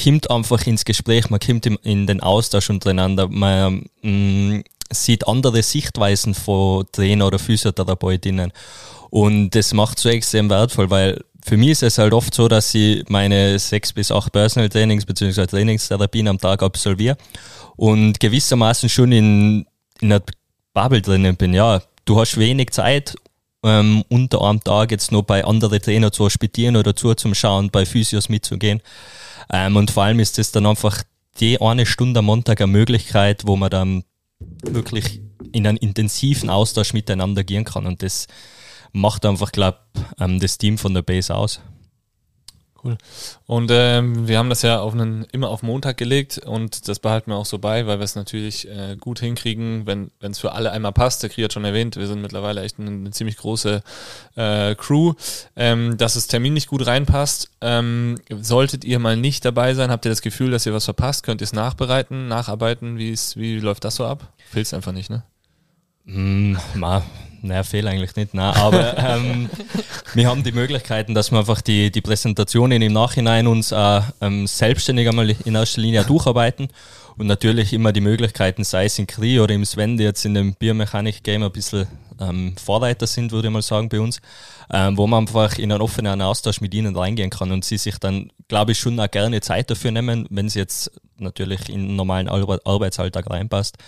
kommt 0.00 0.30
einfach 0.30 0.66
ins 0.66 0.84
Gespräch, 0.84 1.30
man 1.30 1.40
kommt 1.40 1.66
in 1.66 2.06
den 2.06 2.20
Austausch 2.20 2.70
untereinander, 2.70 3.28
man 3.28 3.86
mh, 4.02 4.10
mm, 4.10 4.64
sieht 4.90 5.26
andere 5.26 5.62
Sichtweisen 5.62 6.34
von 6.34 6.86
Trainer 6.92 7.26
oder 7.26 7.38
PhysiotherapeutInnen. 7.38 8.52
Und 9.10 9.50
das 9.50 9.72
macht 9.72 9.98
so 9.98 10.08
extrem 10.08 10.50
wertvoll, 10.50 10.90
weil 10.90 11.22
für 11.44 11.56
mich 11.56 11.70
ist 11.70 11.82
es 11.82 11.98
halt 11.98 12.12
oft 12.12 12.34
so, 12.34 12.48
dass 12.48 12.74
ich 12.74 13.08
meine 13.08 13.58
sechs 13.58 13.92
bis 13.92 14.12
acht 14.12 14.32
Personal 14.32 14.68
Trainings 14.68 15.04
bzw. 15.04 15.46
Trainingstherapien 15.46 16.28
am 16.28 16.38
Tag 16.38 16.62
absolviere 16.62 17.16
und 17.76 18.20
gewissermaßen 18.20 18.88
schon 18.88 19.12
in, 19.12 19.66
in 20.00 20.12
einer 20.12 20.22
Bubble 20.74 21.02
drinnen 21.02 21.36
bin. 21.36 21.54
Ja, 21.54 21.82
du 22.04 22.20
hast 22.20 22.38
wenig 22.38 22.70
Zeit, 22.70 23.14
ähm, 23.64 24.04
unter 24.08 24.42
einem 24.42 24.62
Tag 24.62 24.90
jetzt 24.90 25.12
noch 25.12 25.22
bei 25.22 25.44
anderen 25.44 25.80
Trainer 25.80 26.12
zu 26.12 26.24
hospitieren 26.24 26.76
oder 26.76 26.96
zu 26.96 27.14
zum 27.14 27.34
Schauen, 27.34 27.70
bei 27.70 27.86
Physios 27.86 28.28
mitzugehen. 28.28 28.80
Ähm, 29.52 29.76
und 29.76 29.90
vor 29.90 30.04
allem 30.04 30.20
ist 30.20 30.38
das 30.38 30.52
dann 30.52 30.66
einfach 30.66 31.02
die 31.40 31.60
eine 31.60 31.86
Stunde 31.86 32.18
am 32.18 32.26
Montag 32.26 32.60
eine 32.60 32.72
Möglichkeit, 32.72 33.46
wo 33.46 33.56
man 33.56 33.70
dann 33.70 34.04
wirklich 34.64 35.20
in 35.52 35.66
einen 35.66 35.78
intensiven 35.78 36.50
Austausch 36.50 36.92
miteinander 36.92 37.44
gehen 37.44 37.64
kann. 37.64 37.86
Und 37.86 38.02
das 38.02 38.26
macht 38.92 39.24
einfach, 39.24 39.52
glaube 39.52 39.78
ähm, 40.18 40.40
das 40.40 40.58
Team 40.58 40.78
von 40.78 40.94
der 40.94 41.02
Base 41.02 41.34
aus. 41.34 41.60
Cool. 42.84 42.98
Und 43.46 43.70
ähm, 43.72 44.26
wir 44.26 44.38
haben 44.38 44.48
das 44.48 44.62
ja 44.62 44.80
auf 44.80 44.92
einen, 44.92 45.24
immer 45.30 45.50
auf 45.50 45.62
Montag 45.62 45.96
gelegt 45.96 46.38
und 46.38 46.88
das 46.88 46.98
behalten 46.98 47.30
wir 47.30 47.36
auch 47.36 47.46
so 47.46 47.58
bei, 47.58 47.86
weil 47.86 48.00
wir 48.00 48.04
es 48.04 48.16
natürlich 48.16 48.68
äh, 48.68 48.96
gut 48.98 49.20
hinkriegen, 49.20 49.86
wenn 49.86 50.10
es 50.20 50.40
für 50.40 50.52
alle 50.52 50.72
einmal 50.72 50.92
passt. 50.92 51.22
Der 51.22 51.30
Krieg 51.30 51.44
hat 51.44 51.52
schon 51.52 51.64
erwähnt, 51.64 51.96
wir 51.96 52.08
sind 52.08 52.20
mittlerweile 52.20 52.62
echt 52.62 52.80
eine, 52.80 52.90
eine 52.90 53.10
ziemlich 53.12 53.36
große 53.36 53.82
äh, 54.34 54.74
Crew. 54.74 55.14
Ähm, 55.54 55.96
dass 55.96 56.14
das 56.14 56.26
Termin 56.26 56.54
nicht 56.54 56.66
gut 56.66 56.84
reinpasst, 56.84 57.50
ähm, 57.60 58.18
solltet 58.40 58.84
ihr 58.84 58.98
mal 58.98 59.16
nicht 59.16 59.44
dabei 59.44 59.74
sein, 59.74 59.90
habt 59.92 60.04
ihr 60.04 60.10
das 60.10 60.22
Gefühl, 60.22 60.50
dass 60.50 60.66
ihr 60.66 60.74
was 60.74 60.86
verpasst, 60.86 61.22
könnt 61.22 61.40
ihr 61.40 61.44
es 61.44 61.52
nachbereiten, 61.52 62.26
nacharbeiten, 62.26 62.98
wie, 62.98 63.58
läuft 63.60 63.84
das 63.84 63.94
so 63.94 64.06
ab? 64.06 64.32
Filzt 64.50 64.74
einfach 64.74 64.92
nicht, 64.92 65.08
ne? 65.08 65.22
Mm, 66.04 66.56
ma, 66.74 67.02
naja, 67.42 67.62
fehl 67.62 67.86
eigentlich 67.86 68.16
nicht, 68.16 68.34
nein, 68.34 68.54
aber 68.54 68.98
ähm, 68.98 69.50
wir 70.14 70.28
haben 70.28 70.42
die 70.42 70.52
Möglichkeiten, 70.52 71.14
dass 71.14 71.30
wir 71.30 71.38
einfach 71.38 71.60
die, 71.60 71.90
die 71.90 72.00
Präsentationen 72.00 72.82
im 72.82 72.92
Nachhinein 72.92 73.46
uns 73.46 73.72
äh, 73.72 74.00
ähm, 74.20 74.46
selbstständig 74.46 75.08
einmal 75.08 75.30
in 75.30 75.54
erster 75.54 75.80
Linie 75.80 76.04
durcharbeiten 76.04 76.68
und 77.16 77.26
natürlich 77.26 77.72
immer 77.72 77.92
die 77.92 78.00
Möglichkeiten, 78.00 78.64
sei 78.64 78.86
es 78.86 78.98
in 78.98 79.06
Kri 79.06 79.40
oder 79.40 79.54
im 79.54 79.64
Sven, 79.64 79.96
die 79.96 80.04
jetzt 80.04 80.24
in 80.24 80.34
dem 80.34 80.54
Biomechanik-Game 80.54 81.42
ein 81.42 81.52
bisschen 81.52 81.86
ähm, 82.28 82.54
Vorreiter 82.56 83.06
sind, 83.06 83.32
würde 83.32 83.48
ich 83.48 83.52
mal 83.52 83.62
sagen, 83.62 83.88
bei 83.88 84.00
uns, 84.00 84.20
ähm, 84.70 84.96
wo 84.96 85.06
man 85.06 85.20
einfach 85.20 85.58
in 85.58 85.72
einen 85.72 85.82
offenen 85.82 86.22
Austausch 86.22 86.60
mit 86.60 86.74
ihnen 86.74 86.96
reingehen 86.96 87.30
kann 87.30 87.50
und 87.52 87.64
sie 87.64 87.78
sich 87.78 87.98
dann, 87.98 88.30
glaube 88.48 88.72
ich, 88.72 88.78
schon 88.78 88.98
auch 89.00 89.10
gerne 89.10 89.40
Zeit 89.40 89.70
dafür 89.70 89.90
nehmen, 89.90 90.26
wenn 90.30 90.48
sie 90.48 90.58
jetzt 90.58 90.90
natürlich 91.16 91.68
in 91.68 91.88
den 91.88 91.96
normalen 91.96 92.28
Arbeitsalltag 92.28 93.28
reinpasst, 93.30 93.78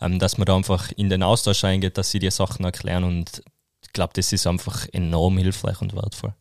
ähm, 0.00 0.18
dass 0.18 0.38
man 0.38 0.46
da 0.46 0.56
einfach 0.56 0.92
in 0.96 1.10
den 1.10 1.22
Austausch 1.22 1.64
reingeht, 1.64 1.98
dass 1.98 2.10
sie 2.10 2.18
die 2.18 2.30
Sachen 2.30 2.64
erklären 2.64 3.04
und 3.04 3.42
ich 3.82 3.92
glaube, 3.92 4.12
das 4.14 4.32
ist 4.32 4.46
einfach 4.46 4.86
enorm 4.92 5.38
hilfreich 5.38 5.80
und 5.80 5.94
wertvoll. 5.94 6.34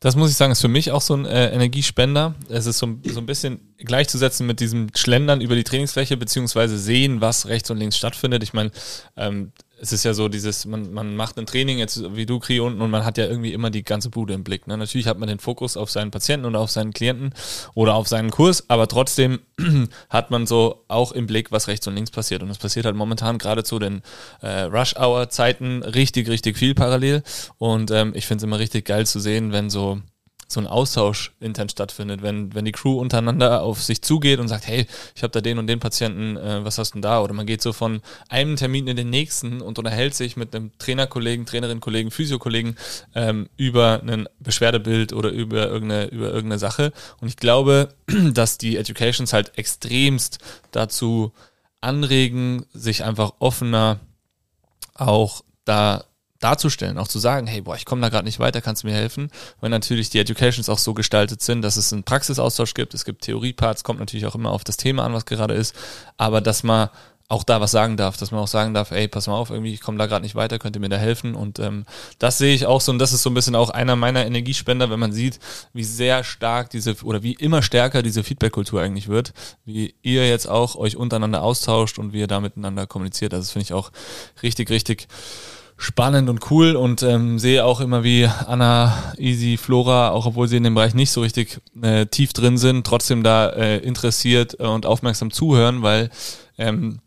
Das 0.00 0.14
muss 0.14 0.30
ich 0.30 0.36
sagen, 0.36 0.52
ist 0.52 0.60
für 0.60 0.68
mich 0.68 0.90
auch 0.92 1.00
so 1.00 1.14
ein 1.14 1.24
äh, 1.24 1.52
Energiespender. 1.52 2.34
Es 2.50 2.66
ist 2.66 2.78
so, 2.78 2.98
so 3.02 3.18
ein 3.18 3.26
bisschen 3.26 3.74
gleichzusetzen 3.78 4.46
mit 4.46 4.60
diesem 4.60 4.88
Schlendern 4.94 5.40
über 5.40 5.54
die 5.54 5.64
Trainingsfläche, 5.64 6.18
beziehungsweise 6.18 6.78
sehen, 6.78 7.22
was 7.22 7.46
rechts 7.46 7.70
und 7.70 7.78
links 7.78 7.96
stattfindet. 7.96 8.42
Ich 8.42 8.52
meine, 8.52 8.70
ähm, 9.16 9.52
es 9.80 9.92
ist 9.92 10.04
ja 10.04 10.14
so 10.14 10.28
dieses, 10.28 10.64
man, 10.64 10.92
man 10.92 11.16
macht 11.16 11.38
ein 11.38 11.46
Training 11.46 11.78
jetzt 11.78 12.16
wie 12.16 12.26
du, 12.26 12.38
Kri, 12.38 12.60
unten 12.60 12.80
und 12.80 12.90
man 12.90 13.04
hat 13.04 13.18
ja 13.18 13.26
irgendwie 13.26 13.52
immer 13.52 13.70
die 13.70 13.82
ganze 13.82 14.10
Bude 14.10 14.34
im 14.34 14.44
Blick. 14.44 14.66
Ne? 14.66 14.76
Natürlich 14.76 15.06
hat 15.06 15.18
man 15.18 15.28
den 15.28 15.38
Fokus 15.38 15.76
auf 15.76 15.90
seinen 15.90 16.10
Patienten 16.10 16.46
oder 16.46 16.60
auf 16.60 16.70
seinen 16.70 16.92
Klienten 16.92 17.34
oder 17.74 17.94
auf 17.94 18.08
seinen 18.08 18.30
Kurs, 18.30 18.68
aber 18.68 18.88
trotzdem 18.88 19.40
hat 20.08 20.30
man 20.30 20.46
so 20.46 20.84
auch 20.88 21.12
im 21.12 21.26
Blick, 21.26 21.52
was 21.52 21.68
rechts 21.68 21.86
und 21.86 21.94
links 21.94 22.10
passiert. 22.10 22.42
Und 22.42 22.50
es 22.50 22.58
passiert 22.58 22.86
halt 22.86 22.96
momentan 22.96 23.38
gerade 23.38 23.64
zu 23.64 23.78
den 23.78 24.02
äh, 24.40 24.62
Rush-Hour-Zeiten 24.62 25.82
richtig, 25.82 26.28
richtig 26.28 26.56
viel 26.56 26.74
parallel. 26.74 27.22
Und 27.58 27.90
ähm, 27.90 28.12
ich 28.14 28.26
finde 28.26 28.40
es 28.40 28.44
immer 28.44 28.58
richtig 28.58 28.86
geil 28.86 29.06
zu 29.06 29.20
sehen, 29.20 29.52
wenn 29.52 29.70
so 29.70 30.00
so 30.48 30.60
ein 30.60 30.66
Austausch 30.66 31.32
intern 31.40 31.68
stattfindet, 31.68 32.22
wenn, 32.22 32.54
wenn 32.54 32.64
die 32.64 32.72
Crew 32.72 33.00
untereinander 33.00 33.62
auf 33.62 33.82
sich 33.82 34.02
zugeht 34.02 34.38
und 34.38 34.48
sagt, 34.48 34.66
hey, 34.66 34.86
ich 35.14 35.22
habe 35.22 35.32
da 35.32 35.40
den 35.40 35.58
und 35.58 35.66
den 35.66 35.80
Patienten, 35.80 36.36
äh, 36.36 36.64
was 36.64 36.78
hast 36.78 36.90
du 36.90 36.94
denn 36.94 37.02
da? 37.02 37.20
Oder 37.20 37.34
man 37.34 37.46
geht 37.46 37.62
so 37.62 37.72
von 37.72 38.00
einem 38.28 38.56
Termin 38.56 38.86
in 38.86 38.96
den 38.96 39.10
nächsten 39.10 39.60
und 39.60 39.78
unterhält 39.78 40.14
sich 40.14 40.36
mit 40.36 40.54
einem 40.54 40.70
Trainerkollegen, 40.78 41.46
Trainerin-Kollegen, 41.46 42.10
Physiokollegen 42.10 42.76
ähm, 43.14 43.48
über 43.56 44.02
ein 44.06 44.28
Beschwerdebild 44.38 45.12
oder 45.12 45.30
über 45.30 45.68
irgendeine, 45.68 46.06
über 46.06 46.26
irgendeine 46.26 46.58
Sache. 46.58 46.92
Und 47.20 47.28
ich 47.28 47.36
glaube, 47.36 47.88
dass 48.32 48.58
die 48.58 48.76
Educations 48.76 49.32
halt 49.32 49.58
extremst 49.58 50.38
dazu 50.70 51.32
anregen, 51.80 52.66
sich 52.72 53.04
einfach 53.04 53.32
offener 53.40 54.00
auch 54.94 55.42
da 55.64 56.04
darzustellen, 56.40 56.98
auch 56.98 57.08
zu 57.08 57.18
sagen, 57.18 57.46
hey, 57.46 57.62
boah, 57.62 57.76
ich 57.76 57.84
komme 57.84 58.02
da 58.02 58.08
gerade 58.08 58.24
nicht 58.24 58.38
weiter, 58.38 58.60
kannst 58.60 58.82
du 58.82 58.88
mir 58.88 58.94
helfen? 58.94 59.30
Weil 59.60 59.70
natürlich 59.70 60.10
die 60.10 60.18
Educations 60.18 60.68
auch 60.68 60.78
so 60.78 60.94
gestaltet 60.94 61.42
sind, 61.42 61.62
dass 61.62 61.76
es 61.76 61.92
einen 61.92 62.04
Praxisaustausch 62.04 62.74
gibt, 62.74 62.94
es 62.94 63.04
gibt 63.04 63.22
Theorieparts, 63.22 63.84
kommt 63.84 64.00
natürlich 64.00 64.26
auch 64.26 64.34
immer 64.34 64.50
auf 64.50 64.64
das 64.64 64.76
Thema 64.76 65.04
an, 65.04 65.12
was 65.12 65.26
gerade 65.26 65.54
ist, 65.54 65.74
aber 66.16 66.40
dass 66.40 66.62
man 66.62 66.90
auch 67.28 67.42
da 67.42 67.60
was 67.60 67.72
sagen 67.72 67.96
darf, 67.96 68.16
dass 68.16 68.30
man 68.30 68.40
auch 68.40 68.48
sagen 68.48 68.72
darf, 68.72 68.92
ey, 68.92 69.08
pass 69.08 69.26
mal 69.26 69.34
auf, 69.34 69.50
irgendwie, 69.50 69.72
ich 69.72 69.80
komme 69.80 69.98
da 69.98 70.06
gerade 70.06 70.22
nicht 70.22 70.36
weiter, 70.36 70.58
könnt 70.58 70.76
ihr 70.76 70.80
mir 70.80 70.88
da 70.88 70.96
helfen? 70.96 71.34
Und 71.34 71.58
ähm, 71.58 71.84
das 72.18 72.38
sehe 72.38 72.54
ich 72.54 72.66
auch 72.66 72.80
so 72.80 72.92
und 72.92 73.00
das 73.00 73.12
ist 73.12 73.22
so 73.22 73.30
ein 73.30 73.34
bisschen 73.34 73.56
auch 73.56 73.70
einer 73.70 73.96
meiner 73.96 74.24
Energiespender, 74.24 74.90
wenn 74.90 75.00
man 75.00 75.12
sieht, 75.12 75.40
wie 75.72 75.82
sehr 75.82 76.22
stark 76.22 76.70
diese 76.70 76.94
oder 77.02 77.22
wie 77.22 77.32
immer 77.32 77.62
stärker 77.62 78.02
diese 78.02 78.22
Feedback-Kultur 78.22 78.80
eigentlich 78.80 79.08
wird, 79.08 79.32
wie 79.64 79.94
ihr 80.02 80.28
jetzt 80.28 80.48
auch 80.48 80.76
euch 80.76 80.96
untereinander 80.96 81.42
austauscht 81.42 81.98
und 81.98 82.12
wie 82.12 82.20
ihr 82.20 82.28
da 82.28 82.40
miteinander 82.40 82.86
kommuniziert. 82.86 83.34
Also 83.34 83.42
das 83.42 83.50
finde 83.50 83.64
ich 83.64 83.72
auch 83.72 83.90
richtig, 84.42 84.70
richtig 84.70 85.08
spannend 85.76 86.28
und 86.30 86.50
cool 86.50 86.74
und 86.74 87.02
ähm, 87.02 87.38
sehe 87.38 87.64
auch 87.64 87.80
immer, 87.80 88.02
wie 88.02 88.26
Anna, 88.26 89.12
Easy, 89.18 89.56
Flora, 89.56 90.10
auch 90.10 90.26
obwohl 90.26 90.48
sie 90.48 90.56
in 90.56 90.64
dem 90.64 90.74
Bereich 90.74 90.94
nicht 90.94 91.10
so 91.10 91.20
richtig 91.20 91.60
äh, 91.82 92.06
tief 92.06 92.32
drin 92.32 92.56
sind, 92.56 92.86
trotzdem 92.86 93.22
da 93.22 93.50
äh, 93.50 93.78
interessiert 93.78 94.58
äh, 94.58 94.64
und 94.64 94.86
aufmerksam 94.86 95.30
zuhören, 95.30 95.82
weil 95.82 96.10
ähm, 96.56 97.00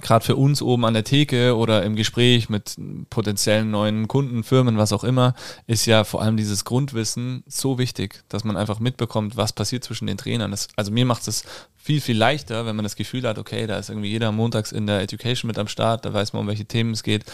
gerade 0.00 0.24
für 0.24 0.36
uns 0.36 0.62
oben 0.62 0.84
an 0.84 0.94
der 0.94 1.04
Theke 1.04 1.56
oder 1.56 1.82
im 1.82 1.96
Gespräch 1.96 2.48
mit 2.48 2.76
potenziellen 3.10 3.70
neuen 3.70 4.08
Kunden, 4.08 4.44
Firmen, 4.44 4.78
was 4.78 4.92
auch 4.92 5.04
immer, 5.04 5.34
ist 5.66 5.86
ja 5.86 6.04
vor 6.04 6.22
allem 6.22 6.36
dieses 6.36 6.64
Grundwissen 6.64 7.44
so 7.46 7.78
wichtig, 7.78 8.22
dass 8.28 8.44
man 8.44 8.56
einfach 8.56 8.80
mitbekommt, 8.80 9.36
was 9.36 9.52
passiert 9.52 9.84
zwischen 9.84 10.06
den 10.06 10.16
Trainern. 10.16 10.50
Das, 10.50 10.68
also 10.76 10.90
mir 10.90 11.04
macht 11.04 11.26
es 11.28 11.44
viel, 11.76 12.00
viel 12.00 12.16
leichter, 12.16 12.66
wenn 12.66 12.76
man 12.76 12.84
das 12.84 12.96
Gefühl 12.96 13.26
hat, 13.26 13.38
okay, 13.38 13.66
da 13.66 13.78
ist 13.78 13.88
irgendwie 13.88 14.10
jeder 14.10 14.32
montags 14.32 14.72
in 14.72 14.86
der 14.86 15.00
Education 15.00 15.48
mit 15.48 15.58
am 15.58 15.68
Start, 15.68 16.04
da 16.04 16.12
weiß 16.12 16.32
man, 16.32 16.40
um 16.40 16.48
welche 16.48 16.66
Themen 16.66 16.92
es 16.92 17.02
geht. 17.02 17.24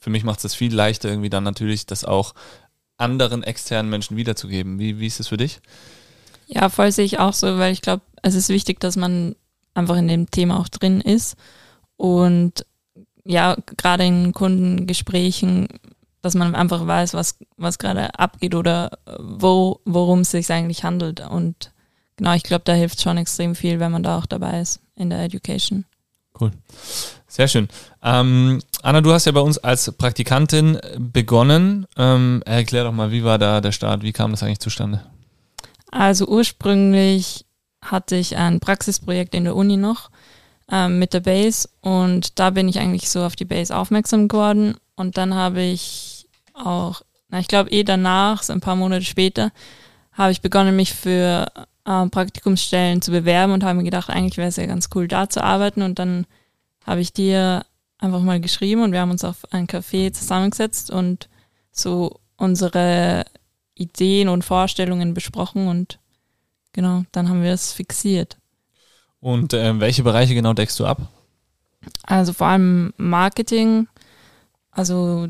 Für 0.00 0.10
mich 0.10 0.24
macht 0.24 0.44
es 0.44 0.54
viel 0.54 0.74
leichter, 0.74 1.08
irgendwie 1.08 1.30
dann 1.30 1.44
natürlich 1.44 1.86
das 1.86 2.04
auch 2.04 2.34
anderen 2.98 3.42
externen 3.42 3.90
Menschen 3.90 4.16
wiederzugeben. 4.16 4.78
Wie, 4.78 4.98
wie 4.98 5.06
ist 5.06 5.20
es 5.20 5.28
für 5.28 5.36
dich? 5.36 5.60
Ja, 6.46 6.68
voll 6.68 6.92
sehe 6.92 7.04
ich 7.04 7.18
auch 7.18 7.32
so, 7.32 7.58
weil 7.58 7.72
ich 7.72 7.82
glaube, 7.82 8.02
es 8.22 8.34
ist 8.34 8.48
wichtig, 8.48 8.80
dass 8.80 8.96
man 8.96 9.36
einfach 9.74 9.96
in 9.96 10.08
dem 10.08 10.30
Thema 10.30 10.58
auch 10.58 10.68
drin 10.68 11.00
ist 11.00 11.36
und 11.98 12.64
ja, 13.24 13.56
gerade 13.76 14.06
in 14.06 14.32
Kundengesprächen, 14.32 15.68
dass 16.22 16.34
man 16.34 16.54
einfach 16.54 16.86
weiß, 16.86 17.12
was, 17.12 17.36
was 17.58 17.78
gerade 17.78 18.18
abgeht 18.18 18.54
oder 18.54 18.98
wo, 19.18 19.80
worum 19.84 20.20
es 20.20 20.30
sich 20.30 20.50
eigentlich 20.50 20.84
handelt. 20.84 21.20
Und 21.20 21.72
genau, 22.16 22.32
ich 22.32 22.44
glaube, 22.44 22.62
da 22.64 22.72
hilft 22.72 23.02
schon 23.02 23.18
extrem 23.18 23.54
viel, 23.54 23.80
wenn 23.80 23.92
man 23.92 24.02
da 24.02 24.16
auch 24.16 24.26
dabei 24.26 24.60
ist 24.60 24.80
in 24.96 25.10
der 25.10 25.22
Education. 25.22 25.84
Cool. 26.40 26.52
Sehr 27.26 27.48
schön. 27.48 27.68
Ähm, 28.02 28.60
Anna, 28.82 29.00
du 29.00 29.12
hast 29.12 29.26
ja 29.26 29.32
bei 29.32 29.40
uns 29.40 29.58
als 29.58 29.92
Praktikantin 29.92 30.78
begonnen. 30.98 31.86
Ähm, 31.96 32.42
erklär 32.46 32.84
doch 32.84 32.92
mal, 32.92 33.10
wie 33.10 33.24
war 33.24 33.38
da 33.38 33.60
der 33.60 33.72
Start? 33.72 34.02
Wie 34.02 34.12
kam 34.12 34.30
das 34.30 34.42
eigentlich 34.42 34.60
zustande? 34.60 35.04
Also 35.90 36.26
ursprünglich 36.26 37.44
hatte 37.82 38.16
ich 38.16 38.36
ein 38.36 38.60
Praxisprojekt 38.60 39.34
in 39.34 39.44
der 39.44 39.56
Uni 39.56 39.76
noch 39.76 40.10
ähm, 40.70 40.98
mit 40.98 41.12
der 41.14 41.20
Base 41.20 41.68
und 41.80 42.38
da 42.38 42.50
bin 42.50 42.68
ich 42.68 42.78
eigentlich 42.78 43.08
so 43.08 43.22
auf 43.24 43.36
die 43.36 43.44
Base 43.44 43.74
aufmerksam 43.74 44.28
geworden 44.28 44.76
und 44.96 45.16
dann 45.16 45.34
habe 45.34 45.62
ich 45.62 46.28
auch, 46.54 47.02
na 47.28 47.40
ich 47.40 47.48
glaube 47.48 47.70
eh 47.70 47.84
danach, 47.84 48.42
so 48.42 48.52
ein 48.52 48.60
paar 48.60 48.76
Monate 48.76 49.04
später, 49.04 49.50
habe 50.12 50.32
ich 50.32 50.40
begonnen, 50.40 50.76
mich 50.76 50.92
für 50.92 51.46
äh, 51.84 52.06
Praktikumsstellen 52.06 53.00
zu 53.00 53.10
bewerben 53.10 53.52
und 53.52 53.64
habe 53.64 53.78
mir 53.78 53.84
gedacht, 53.84 54.10
eigentlich 54.10 54.36
wäre 54.36 54.48
es 54.48 54.56
ja 54.56 54.66
ganz 54.66 54.88
cool, 54.94 55.08
da 55.08 55.28
zu 55.28 55.42
arbeiten 55.42 55.82
und 55.82 55.98
dann 55.98 56.26
habe 56.84 57.00
ich 57.00 57.12
dir 57.12 57.64
einfach 57.98 58.20
mal 58.20 58.40
geschrieben 58.40 58.82
und 58.82 58.92
wir 58.92 59.00
haben 59.00 59.10
uns 59.10 59.24
auf 59.24 59.50
ein 59.50 59.66
Café 59.66 60.12
zusammengesetzt 60.12 60.90
und 60.90 61.28
so 61.72 62.20
unsere 62.36 63.24
Ideen 63.74 64.28
und 64.28 64.44
Vorstellungen 64.44 65.14
besprochen 65.14 65.68
und 65.68 65.98
genau, 66.72 67.04
dann 67.12 67.28
haben 67.28 67.42
wir 67.42 67.52
es 67.52 67.72
fixiert. 67.72 68.36
Und 69.20 69.52
äh, 69.52 69.80
welche 69.80 70.02
Bereiche 70.02 70.34
genau 70.34 70.52
deckst 70.52 70.78
du 70.78 70.86
ab? 70.86 71.00
Also 72.04 72.32
vor 72.32 72.48
allem 72.48 72.92
Marketing. 72.96 73.88
Also 74.70 75.28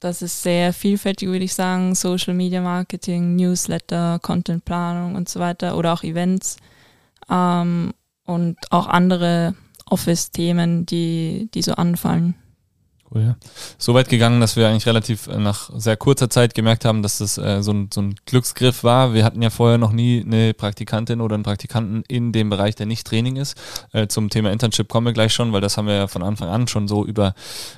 das 0.00 0.20
ist 0.20 0.42
sehr 0.42 0.72
vielfältig, 0.72 1.28
würde 1.28 1.44
ich 1.44 1.54
sagen. 1.54 1.94
Social 1.94 2.34
Media 2.34 2.60
Marketing, 2.60 3.36
Newsletter, 3.36 4.18
Contentplanung 4.20 5.14
und 5.14 5.28
so 5.28 5.40
weiter 5.40 5.76
oder 5.76 5.94
auch 5.94 6.02
Events 6.02 6.56
ähm, 7.30 7.94
und 8.24 8.58
auch 8.70 8.86
andere 8.86 9.54
Office-Themen, 9.86 10.86
die, 10.86 11.48
die 11.54 11.62
so 11.62 11.72
anfallen. 11.72 12.34
Cool. 13.14 13.36
So 13.78 13.94
weit 13.94 14.08
gegangen, 14.08 14.40
dass 14.40 14.56
wir 14.56 14.68
eigentlich 14.68 14.86
relativ 14.86 15.28
äh, 15.28 15.38
nach 15.38 15.70
sehr 15.72 15.96
kurzer 15.96 16.28
Zeit 16.28 16.54
gemerkt 16.54 16.84
haben, 16.84 17.02
dass 17.02 17.18
das 17.18 17.38
äh, 17.38 17.62
so, 17.62 17.72
ein, 17.72 17.88
so 17.94 18.02
ein 18.02 18.16
Glücksgriff 18.26 18.82
war. 18.82 19.14
Wir 19.14 19.24
hatten 19.24 19.40
ja 19.40 19.50
vorher 19.50 19.78
noch 19.78 19.92
nie 19.92 20.22
eine 20.24 20.52
Praktikantin 20.52 21.20
oder 21.20 21.34
einen 21.34 21.44
Praktikanten 21.44 22.02
in 22.08 22.32
dem 22.32 22.50
Bereich, 22.50 22.74
der 22.74 22.86
nicht 22.86 23.06
Training 23.06 23.36
ist. 23.36 23.56
Äh, 23.92 24.08
zum 24.08 24.30
Thema 24.30 24.50
Internship 24.50 24.88
kommen 24.88 25.06
wir 25.06 25.12
gleich 25.12 25.32
schon, 25.32 25.52
weil 25.52 25.60
das 25.60 25.76
haben 25.76 25.86
wir 25.86 25.94
ja 25.94 26.06
von 26.08 26.24
Anfang 26.24 26.48
an 26.48 26.66
schon 26.66 26.88
so 26.88 27.04
über 27.04 27.34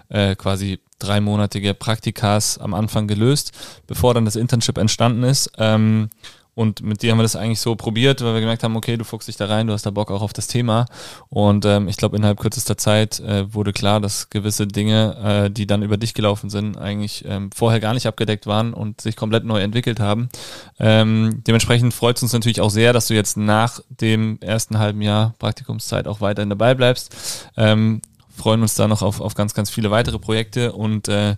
äh, 0.08 0.34
quasi 0.36 0.78
dreimonatige 0.98 1.74
Praktikas 1.74 2.56
am 2.56 2.72
Anfang 2.72 3.06
gelöst, 3.06 3.52
bevor 3.86 4.14
dann 4.14 4.24
das 4.24 4.36
Internship 4.36 4.78
entstanden 4.78 5.22
ist. 5.22 5.50
Ähm, 5.58 6.08
und 6.56 6.80
mit 6.80 7.02
dir 7.02 7.10
haben 7.10 7.18
wir 7.18 7.22
das 7.22 7.36
eigentlich 7.36 7.60
so 7.60 7.76
probiert, 7.76 8.24
weil 8.24 8.32
wir 8.32 8.40
gemerkt 8.40 8.62
haben, 8.62 8.76
okay, 8.76 8.96
du 8.96 9.04
fuchst 9.04 9.28
dich 9.28 9.36
da 9.36 9.44
rein, 9.44 9.66
du 9.66 9.74
hast 9.74 9.84
da 9.84 9.90
Bock 9.90 10.10
auch 10.10 10.22
auf 10.22 10.32
das 10.32 10.46
Thema. 10.46 10.86
Und 11.28 11.66
ähm, 11.66 11.86
ich 11.86 11.98
glaube, 11.98 12.16
innerhalb 12.16 12.40
kürzester 12.40 12.78
Zeit 12.78 13.20
äh, 13.20 13.52
wurde 13.52 13.74
klar, 13.74 14.00
dass 14.00 14.30
gewisse 14.30 14.66
Dinge, 14.66 15.44
äh, 15.46 15.50
die 15.50 15.66
dann 15.66 15.82
über 15.82 15.98
dich 15.98 16.14
gelaufen 16.14 16.48
sind, 16.48 16.78
eigentlich 16.78 17.26
ähm, 17.28 17.50
vorher 17.54 17.78
gar 17.78 17.92
nicht 17.92 18.06
abgedeckt 18.06 18.46
waren 18.46 18.72
und 18.72 19.02
sich 19.02 19.16
komplett 19.16 19.44
neu 19.44 19.60
entwickelt 19.60 20.00
haben. 20.00 20.30
Ähm, 20.78 21.42
dementsprechend 21.46 21.92
freut 21.92 22.16
es 22.16 22.22
uns 22.22 22.32
natürlich 22.32 22.62
auch 22.62 22.70
sehr, 22.70 22.94
dass 22.94 23.08
du 23.08 23.14
jetzt 23.14 23.36
nach 23.36 23.80
dem 23.90 24.38
ersten 24.40 24.78
halben 24.78 25.02
Jahr 25.02 25.34
Praktikumszeit 25.38 26.08
auch 26.08 26.22
weiterhin 26.22 26.48
dabei 26.48 26.74
bleibst. 26.74 27.14
Ähm, 27.58 28.00
freuen 28.34 28.62
uns 28.62 28.74
da 28.76 28.88
noch 28.88 29.02
auf, 29.02 29.20
auf 29.20 29.34
ganz, 29.34 29.52
ganz 29.52 29.68
viele 29.68 29.90
weitere 29.90 30.18
Projekte 30.18 30.72
und 30.72 31.08
äh, 31.08 31.36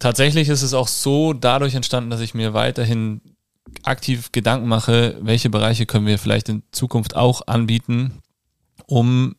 Tatsächlich 0.00 0.48
ist 0.48 0.62
es 0.62 0.72
auch 0.72 0.88
so 0.88 1.34
dadurch 1.34 1.74
entstanden, 1.74 2.08
dass 2.08 2.22
ich 2.22 2.32
mir 2.32 2.54
weiterhin 2.54 3.20
aktiv 3.82 4.32
Gedanken 4.32 4.68
mache, 4.68 5.16
welche 5.20 5.50
Bereiche 5.50 5.86
können 5.86 6.06
wir 6.06 6.18
vielleicht 6.18 6.48
in 6.48 6.62
Zukunft 6.72 7.16
auch 7.16 7.46
anbieten, 7.46 8.22
um 8.86 9.36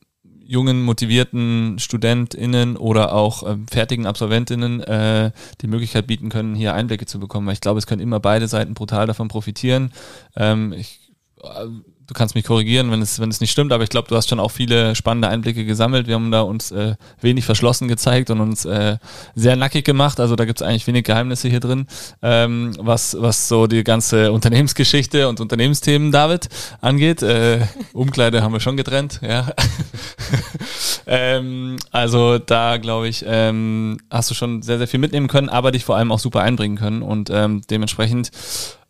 jungen, 0.51 0.81
motivierten 0.83 1.79
StudentInnen 1.79 2.75
oder 2.75 3.13
auch 3.13 3.43
äh, 3.43 3.57
fertigen 3.69 4.05
AbsolventInnen 4.05 4.81
äh, 4.81 5.31
die 5.61 5.67
Möglichkeit 5.67 6.07
bieten 6.07 6.27
können, 6.27 6.55
hier 6.55 6.73
Einblicke 6.73 7.05
zu 7.05 7.19
bekommen. 7.19 7.47
Weil 7.47 7.53
ich 7.53 7.61
glaube, 7.61 7.79
es 7.79 7.87
können 7.87 8.01
immer 8.01 8.19
beide 8.19 8.49
Seiten 8.49 8.73
brutal 8.73 9.07
davon 9.07 9.29
profitieren. 9.29 9.93
Ähm, 10.35 10.73
ich 10.73 11.13
äh, 11.41 11.67
du 12.07 12.13
kannst 12.13 12.35
mich 12.35 12.45
korrigieren, 12.45 12.91
wenn 12.91 13.01
es, 13.01 13.19
wenn 13.19 13.29
es 13.29 13.41
nicht 13.41 13.51
stimmt, 13.51 13.71
aber 13.71 13.83
ich 13.83 13.89
glaube, 13.89 14.07
du 14.07 14.15
hast 14.15 14.29
schon 14.29 14.39
auch 14.39 14.51
viele 14.51 14.95
spannende 14.95 15.27
Einblicke 15.27 15.65
gesammelt. 15.65 16.07
Wir 16.07 16.15
haben 16.15 16.31
da 16.31 16.41
uns 16.41 16.71
äh, 16.71 16.95
wenig 17.21 17.45
verschlossen 17.45 17.87
gezeigt 17.87 18.29
und 18.29 18.41
uns 18.41 18.65
äh, 18.65 18.97
sehr 19.35 19.55
nackig 19.55 19.85
gemacht. 19.85 20.19
Also 20.19 20.35
da 20.35 20.45
gibt 20.45 20.61
es 20.61 20.67
eigentlich 20.67 20.87
wenig 20.87 21.05
Geheimnisse 21.05 21.47
hier 21.47 21.59
drin, 21.59 21.87
ähm, 22.21 22.73
was, 22.79 23.15
was 23.19 23.47
so 23.47 23.67
die 23.67 23.83
ganze 23.83 24.31
Unternehmensgeschichte 24.31 25.27
und 25.29 25.39
Unternehmensthemen, 25.39 26.11
David, 26.11 26.49
angeht. 26.81 27.21
Äh, 27.21 27.67
Umkleide 27.93 28.41
haben 28.41 28.53
wir 28.53 28.59
schon 28.59 28.77
getrennt, 28.77 29.19
ja. 29.21 29.47
ähm, 31.13 31.75
also 31.91 32.37
da, 32.37 32.77
glaube 32.77 33.09
ich, 33.09 33.25
ähm, 33.27 33.97
hast 34.09 34.31
du 34.31 34.33
schon 34.33 34.61
sehr, 34.61 34.77
sehr 34.77 34.87
viel 34.87 34.99
mitnehmen 35.01 35.27
können, 35.27 35.49
aber 35.49 35.73
dich 35.73 35.83
vor 35.83 35.97
allem 35.97 36.09
auch 36.09 36.19
super 36.19 36.39
einbringen 36.39 36.77
können 36.77 37.01
und 37.01 37.29
ähm, 37.29 37.63
dementsprechend 37.69 38.31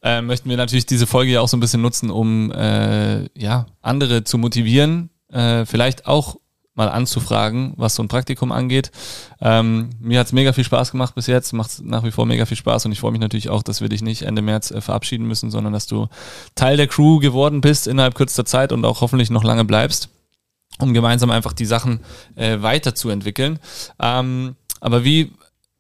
äh, 0.04 0.22
möchten 0.22 0.48
wir 0.48 0.56
natürlich 0.56 0.86
diese 0.86 1.08
Folge 1.08 1.32
ja 1.32 1.42
auch 1.42 1.48
so 1.48 1.58
ein 1.58 1.62
bisschen 1.62 1.82
nutzen, 1.82 2.12
um 2.12 2.52
äh, 2.52 3.24
ja, 3.36 3.66
andere 3.82 4.24
zu 4.24 4.38
motivieren, 4.38 5.10
äh, 5.30 5.66
vielleicht 5.66 6.06
auch 6.06 6.38
mal 6.76 6.90
anzufragen, 6.90 7.74
was 7.78 7.96
so 7.96 8.04
ein 8.04 8.08
Praktikum 8.08 8.52
angeht. 8.52 8.92
Ähm, 9.42 9.90
mir 10.00 10.20
hat's 10.20 10.32
mega 10.32 10.54
viel 10.54 10.64
Spaß 10.64 10.92
gemacht 10.92 11.16
bis 11.16 11.26
jetzt, 11.26 11.54
macht 11.54 11.84
nach 11.84 12.04
wie 12.04 12.12
vor 12.12 12.28
mega 12.28 12.46
viel 12.46 12.56
Spaß 12.56 12.86
und 12.86 12.92
ich 12.92 13.00
freue 13.00 13.14
mich 13.14 13.20
natürlich 13.20 13.50
auch, 13.50 13.64
dass 13.64 13.82
wir 13.82 13.90
dich 13.90 14.04
nicht 14.04 14.22
Ende 14.22 14.44
März 14.44 14.70
äh, 14.70 14.80
verabschieden 14.80 15.26
müssen, 15.26 15.50
sondern 15.50 15.74
dass 15.74 15.88
du 15.88 16.08
Teil 16.54 16.78
der 16.78 16.88
Crew 16.88 17.18
geworden 17.18 17.62
bist 17.62 17.88
innerhalb 17.88 18.14
kürzester 18.14 18.46
Zeit 18.46 18.72
und 18.72 18.86
auch 18.86 19.02
hoffentlich 19.02 19.32
noch 19.32 19.44
lange 19.44 19.66
bleibst, 19.66 20.10
um 20.82 20.94
gemeinsam 20.94 21.32
einfach 21.32 21.54
die 21.54 21.66
Sachen 21.66 22.02
äh, 22.36 22.62
weiterzuentwickeln. 22.62 23.60
Ähm, 24.00 24.56
aber 24.80 25.04
wie 25.04 25.32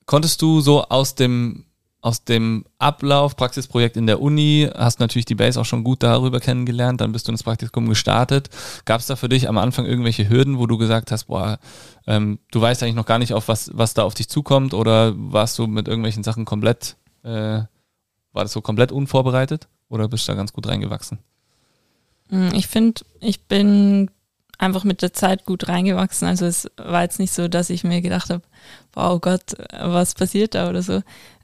konntest 0.06 0.42
du 0.42 0.62
so 0.62 0.84
aus 0.84 1.16
dem 1.16 1.66
aus 2.02 2.24
dem 2.24 2.66
Ablauf, 2.80 3.36
Praxisprojekt 3.36 3.96
in 3.96 4.08
der 4.08 4.22
Uni, 4.22 4.68
hast 4.76 5.00
natürlich 5.00 5.26
die 5.26 5.36
Base 5.36 5.62
auch 5.62 5.66
schon 5.66 5.84
gut 5.84 6.02
darüber 6.02 6.40
kennengelernt, 6.40 7.00
dann 7.00 7.12
bist 7.12 7.28
du 7.28 7.32
ins 7.32 7.44
Praktikum 7.44 7.88
gestartet. 7.88 8.50
Gab 8.86 9.02
es 9.02 9.08
da 9.08 9.16
für 9.16 9.30
dich 9.30 9.48
am 9.48 9.60
Anfang 9.60 9.86
irgendwelche 9.86 10.28
Hürden, 10.28 10.58
wo 10.58 10.66
du 10.66 10.78
gesagt 10.80 11.12
hast, 11.12 11.26
boah, 11.26 11.60
ähm, 12.08 12.40
du 12.52 12.60
weißt 12.60 12.82
eigentlich 12.82 12.96
noch 12.96 13.06
gar 13.06 13.20
nicht, 13.20 13.34
auf 13.34 13.48
was, 13.48 13.70
was 13.74 13.94
da 13.94 14.04
auf 14.04 14.16
dich 14.16 14.30
zukommt 14.30 14.74
oder 14.74 15.14
warst 15.16 15.60
du 15.60 15.68
mit 15.68 15.88
irgendwelchen 15.88 16.24
Sachen 16.24 16.46
komplett, 16.46 16.98
äh, 17.24 17.62
war 18.34 18.44
das 18.44 18.52
so 18.52 18.62
komplett 18.62 18.92
unvorbereitet 18.92 19.68
oder 19.88 20.08
bist 20.08 20.28
du 20.28 20.32
da 20.32 20.36
ganz 20.36 20.54
gut 20.54 20.68
reingewachsen? 20.68 21.20
Hm, 22.30 22.52
ich 22.56 22.66
finde, 22.66 23.02
ich 23.20 23.44
bin 23.44 24.10
einfach 24.62 24.84
mit 24.84 25.02
der 25.02 25.14
Zeit 25.14 25.46
gut 25.46 25.68
reingewachsen. 25.68 26.28
Also 26.28 26.46
es 26.46 26.70
war 26.78 27.02
jetzt 27.02 27.20
nicht 27.20 27.34
so, 27.34 27.48
dass 27.48 27.70
ich 27.70 27.84
mir 27.84 28.02
gedacht 28.02 28.30
habe, 28.30 28.44
wow 28.94 29.20
Gott, 29.20 29.56
was 29.72 30.14
passiert 30.14 30.56
da 30.56 30.70
oder 30.70 30.82
so 30.82 31.02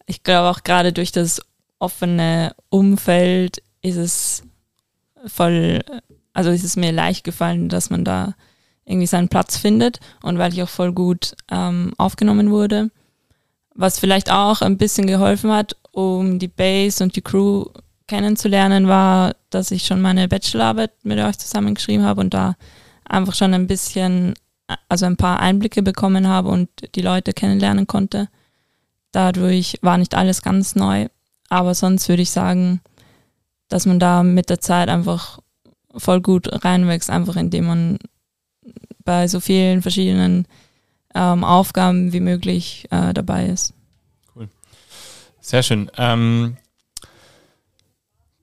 ich 0.07 0.23
glaube 0.23 0.49
auch 0.49 0.63
gerade 0.63 0.91
durch 0.91 1.11
das 1.11 1.41
offene 1.77 2.55
Umfeld 2.69 3.61
ist 3.83 3.97
es 3.97 4.43
voll, 5.27 5.83
also 6.33 6.49
ist 6.49 6.63
es 6.63 6.75
mir 6.75 6.91
leicht 6.91 7.23
gefallen, 7.23 7.69
dass 7.69 7.91
man 7.91 8.03
da 8.03 8.33
irgendwie 8.85 9.05
seinen 9.05 9.27
Platz 9.27 9.57
findet 9.57 9.99
und 10.23 10.39
weil 10.39 10.53
ich 10.53 10.63
auch 10.63 10.69
voll 10.69 10.93
gut 10.93 11.35
ähm, 11.51 11.93
aufgenommen 11.97 12.49
wurde. 12.49 12.89
Was 13.75 13.99
vielleicht 13.99 14.31
auch 14.31 14.61
ein 14.61 14.77
bisschen 14.77 15.05
geholfen 15.05 15.51
hat, 15.51 15.75
um 15.91 16.39
die 16.39 16.47
Base 16.47 17.03
und 17.03 17.15
die 17.15 17.21
Crew 17.21 17.65
kennenzulernen, 18.07 18.87
war, 18.87 19.35
dass 19.49 19.71
ich 19.71 19.85
schon 19.85 20.01
meine 20.01 20.29
Bachelorarbeit 20.29 20.91
mit 21.03 21.19
euch 21.19 21.37
zusammengeschrieben 21.37 22.05
habe 22.05 22.21
und 22.21 22.33
da 22.33 22.55
einfach 23.09 23.35
schon 23.35 23.53
ein 23.53 23.67
bisschen, 23.67 24.33
also 24.89 25.05
ein 25.05 25.17
paar 25.17 25.39
Einblicke 25.39 25.81
bekommen 25.81 26.27
habe 26.27 26.49
und 26.49 26.69
die 26.95 27.01
Leute 27.01 27.33
kennenlernen 27.33 27.87
konnte. 27.87 28.29
Dadurch 29.11 29.77
war 29.81 29.97
nicht 29.97 30.15
alles 30.15 30.41
ganz 30.41 30.75
neu, 30.75 31.07
aber 31.49 31.73
sonst 31.73 32.09
würde 32.09 32.21
ich 32.21 32.31
sagen, 32.31 32.81
dass 33.69 33.85
man 33.85 33.99
da 33.99 34.23
mit 34.23 34.49
der 34.49 34.59
Zeit 34.59 34.89
einfach 34.89 35.39
voll 35.95 36.21
gut 36.21 36.63
reinwächst, 36.63 37.09
einfach 37.09 37.35
indem 37.35 37.65
man 37.65 37.99
bei 39.03 39.27
so 39.27 39.39
vielen 39.39 39.81
verschiedenen 39.81 40.47
ähm, 41.15 41.43
Aufgaben 41.43 42.13
wie 42.13 42.19
möglich 42.19 42.87
äh, 42.91 43.13
dabei 43.13 43.47
ist. 43.47 43.73
Cool. 44.35 44.49
Sehr 45.39 45.63
schön. 45.63 45.89
Ähm, 45.97 46.57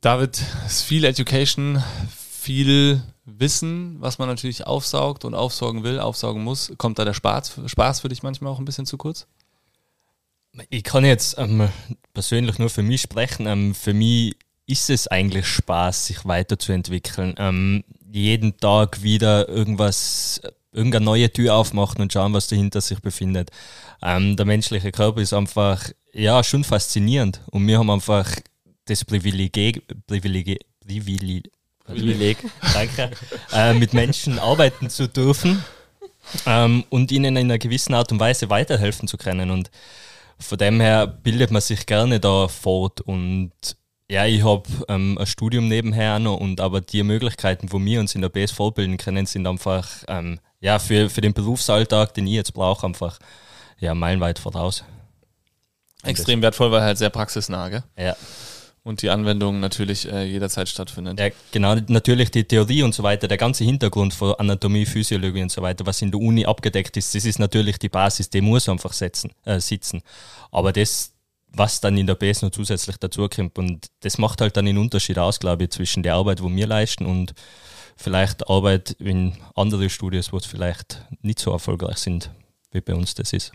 David, 0.00 0.42
es 0.66 0.78
ist 0.78 0.82
viel 0.82 1.04
Education, 1.04 1.82
viel 2.10 3.02
Wissen, 3.24 3.96
was 4.00 4.18
man 4.18 4.28
natürlich 4.28 4.66
aufsaugt 4.66 5.24
und 5.24 5.34
aufsaugen 5.34 5.82
will, 5.82 5.98
aufsaugen 5.98 6.44
muss. 6.44 6.72
Kommt 6.76 6.98
da 6.98 7.04
der 7.04 7.14
Spaß, 7.14 7.60
Spaß 7.66 8.00
für 8.00 8.08
dich 8.08 8.22
manchmal 8.22 8.52
auch 8.52 8.58
ein 8.58 8.64
bisschen 8.64 8.86
zu 8.86 8.98
kurz? 8.98 9.26
Ich 10.68 10.84
kann 10.84 11.04
jetzt 11.04 11.38
ähm, 11.38 11.68
persönlich 12.12 12.58
nur 12.58 12.70
für 12.70 12.82
mich 12.82 13.00
sprechen. 13.00 13.46
Ähm, 13.46 13.74
für 13.74 13.94
mich 13.94 14.36
ist 14.66 14.90
es 14.90 15.08
eigentlich 15.08 15.46
Spaß, 15.46 16.06
sich 16.06 16.24
weiterzuentwickeln. 16.24 17.34
Ähm, 17.38 17.84
jeden 18.10 18.56
Tag 18.58 19.02
wieder 19.02 19.48
irgendwas, 19.48 20.40
irgendeine 20.72 21.04
neue 21.04 21.32
Tür 21.32 21.54
aufmachen 21.54 22.00
und 22.00 22.12
schauen, 22.12 22.32
was 22.32 22.46
dahinter 22.46 22.80
sich 22.80 23.00
befindet. 23.00 23.50
Ähm, 24.02 24.36
der 24.36 24.46
menschliche 24.46 24.92
Körper 24.92 25.20
ist 25.20 25.32
einfach, 25.32 25.90
ja, 26.12 26.44
schon 26.44 26.62
faszinierend. 26.62 27.40
Und 27.50 27.66
wir 27.66 27.78
haben 27.78 27.90
einfach 27.90 28.30
das 28.84 29.04
Privileg, 29.04 29.82
Privileg, 30.06 30.60
Privileg, 30.80 31.50
Privileg 31.84 32.38
danke, 32.72 33.10
äh, 33.52 33.74
mit 33.74 33.92
Menschen 33.92 34.38
arbeiten 34.38 34.88
zu 34.90 35.08
dürfen 35.08 35.62
ähm, 36.46 36.84
und 36.88 37.12
ihnen 37.12 37.36
in 37.36 37.46
einer 37.46 37.58
gewissen 37.58 37.94
Art 37.94 38.10
und 38.10 38.20
Weise 38.20 38.50
weiterhelfen 38.50 39.06
zu 39.06 39.16
können. 39.16 39.50
Und 39.50 39.70
von 40.38 40.58
dem 40.58 40.80
her 40.80 41.06
bildet 41.06 41.50
man 41.50 41.62
sich 41.62 41.86
gerne 41.86 42.20
da 42.20 42.48
fort 42.48 43.00
und 43.00 43.52
ja, 44.10 44.26
ich 44.26 44.44
habe 44.44 44.64
ähm, 44.88 45.16
ein 45.18 45.26
Studium 45.26 45.68
nebenher 45.68 46.18
noch 46.18 46.36
und 46.36 46.60
aber 46.60 46.80
die 46.80 47.02
Möglichkeiten, 47.02 47.72
wo 47.72 47.80
wir 47.80 48.00
uns 48.00 48.14
in 48.14 48.20
der 48.20 48.28
BS 48.28 48.52
vorbilden 48.52 48.98
können, 48.98 49.24
sind 49.24 49.46
einfach 49.46 49.88
ähm, 50.08 50.40
ja, 50.60 50.78
für, 50.78 51.08
für 51.08 51.20
den 51.20 51.32
Berufsalltag, 51.32 52.14
den 52.14 52.26
ich 52.26 52.34
jetzt 52.34 52.52
brauche, 52.52 52.86
einfach 52.86 53.18
ja, 53.78 53.94
meilenweit 53.94 54.38
voraus. 54.38 54.84
Extrem 56.02 56.42
wertvoll, 56.42 56.70
weil 56.70 56.82
halt 56.82 56.98
sehr 56.98 57.10
praxisnah, 57.10 57.68
gell? 57.70 57.82
Ja. 57.98 58.14
Und 58.84 59.00
die 59.00 59.08
Anwendung 59.08 59.60
natürlich 59.60 60.06
äh, 60.12 60.24
jederzeit 60.24 60.68
stattfindet. 60.68 61.18
Ja, 61.18 61.30
genau, 61.50 61.74
natürlich 61.88 62.30
die 62.30 62.44
Theorie 62.44 62.82
und 62.82 62.94
so 62.94 63.02
weiter, 63.02 63.26
der 63.28 63.38
ganze 63.38 63.64
Hintergrund 63.64 64.12
von 64.12 64.34
Anatomie, 64.34 64.84
Physiologie 64.84 65.42
und 65.42 65.50
so 65.50 65.62
weiter, 65.62 65.86
was 65.86 66.02
in 66.02 66.10
der 66.10 66.20
Uni 66.20 66.44
abgedeckt 66.44 66.98
ist, 66.98 67.14
das 67.14 67.24
ist 67.24 67.38
natürlich 67.38 67.78
die 67.78 67.88
Basis, 67.88 68.28
die 68.28 68.42
muss 68.42 68.68
einfach 68.68 68.92
setzen, 68.92 69.32
äh, 69.46 69.58
sitzen. 69.58 70.02
Aber 70.50 70.70
das, 70.70 71.14
was 71.48 71.80
dann 71.80 71.96
in 71.96 72.06
der 72.06 72.14
BS 72.14 72.42
noch 72.42 72.50
zusätzlich 72.50 72.98
dazukommt. 72.98 73.58
Und 73.58 73.86
das 74.00 74.18
macht 74.18 74.42
halt 74.42 74.54
dann 74.56 74.66
den 74.66 74.76
Unterschied 74.76 75.18
aus, 75.18 75.40
glaube 75.40 75.64
ich, 75.64 75.70
zwischen 75.70 76.02
der 76.02 76.16
Arbeit, 76.16 76.42
wo 76.42 76.50
wir 76.50 76.66
leisten 76.66 77.06
und 77.06 77.32
vielleicht 77.96 78.50
Arbeit 78.50 78.90
in 78.98 79.34
andere 79.54 79.88
Studios, 79.88 80.30
wo 80.30 80.36
es 80.36 80.44
vielleicht 80.44 81.00
nicht 81.22 81.38
so 81.38 81.52
erfolgreich 81.52 81.98
sind, 81.98 82.30
wie 82.70 82.82
bei 82.82 82.94
uns 82.94 83.14
das 83.14 83.32
ist. 83.32 83.52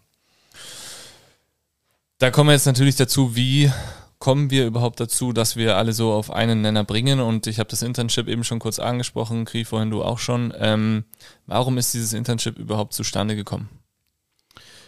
Da 2.17 2.31
kommen 2.31 2.49
wir 2.49 2.53
jetzt 2.53 2.65
natürlich 2.65 2.95
dazu, 2.95 3.35
wie 3.35 3.71
kommen 4.19 4.51
wir 4.51 4.67
überhaupt 4.67 4.99
dazu, 4.99 5.33
dass 5.33 5.55
wir 5.55 5.77
alle 5.77 5.93
so 5.93 6.11
auf 6.11 6.29
einen 6.29 6.61
Nenner 6.61 6.83
bringen? 6.83 7.19
Und 7.21 7.47
ich 7.47 7.57
habe 7.57 7.69
das 7.69 7.81
Internship 7.81 8.27
eben 8.27 8.43
schon 8.43 8.59
kurz 8.59 8.77
angesprochen, 8.77 9.45
Kri, 9.45 9.65
vorhin 9.65 9.89
du 9.89 10.03
auch 10.03 10.19
schon. 10.19 10.53
Ähm, 10.57 11.05
warum 11.47 11.77
ist 11.77 11.93
dieses 11.93 12.13
Internship 12.13 12.57
überhaupt 12.59 12.93
zustande 12.93 13.35
gekommen? 13.35 13.69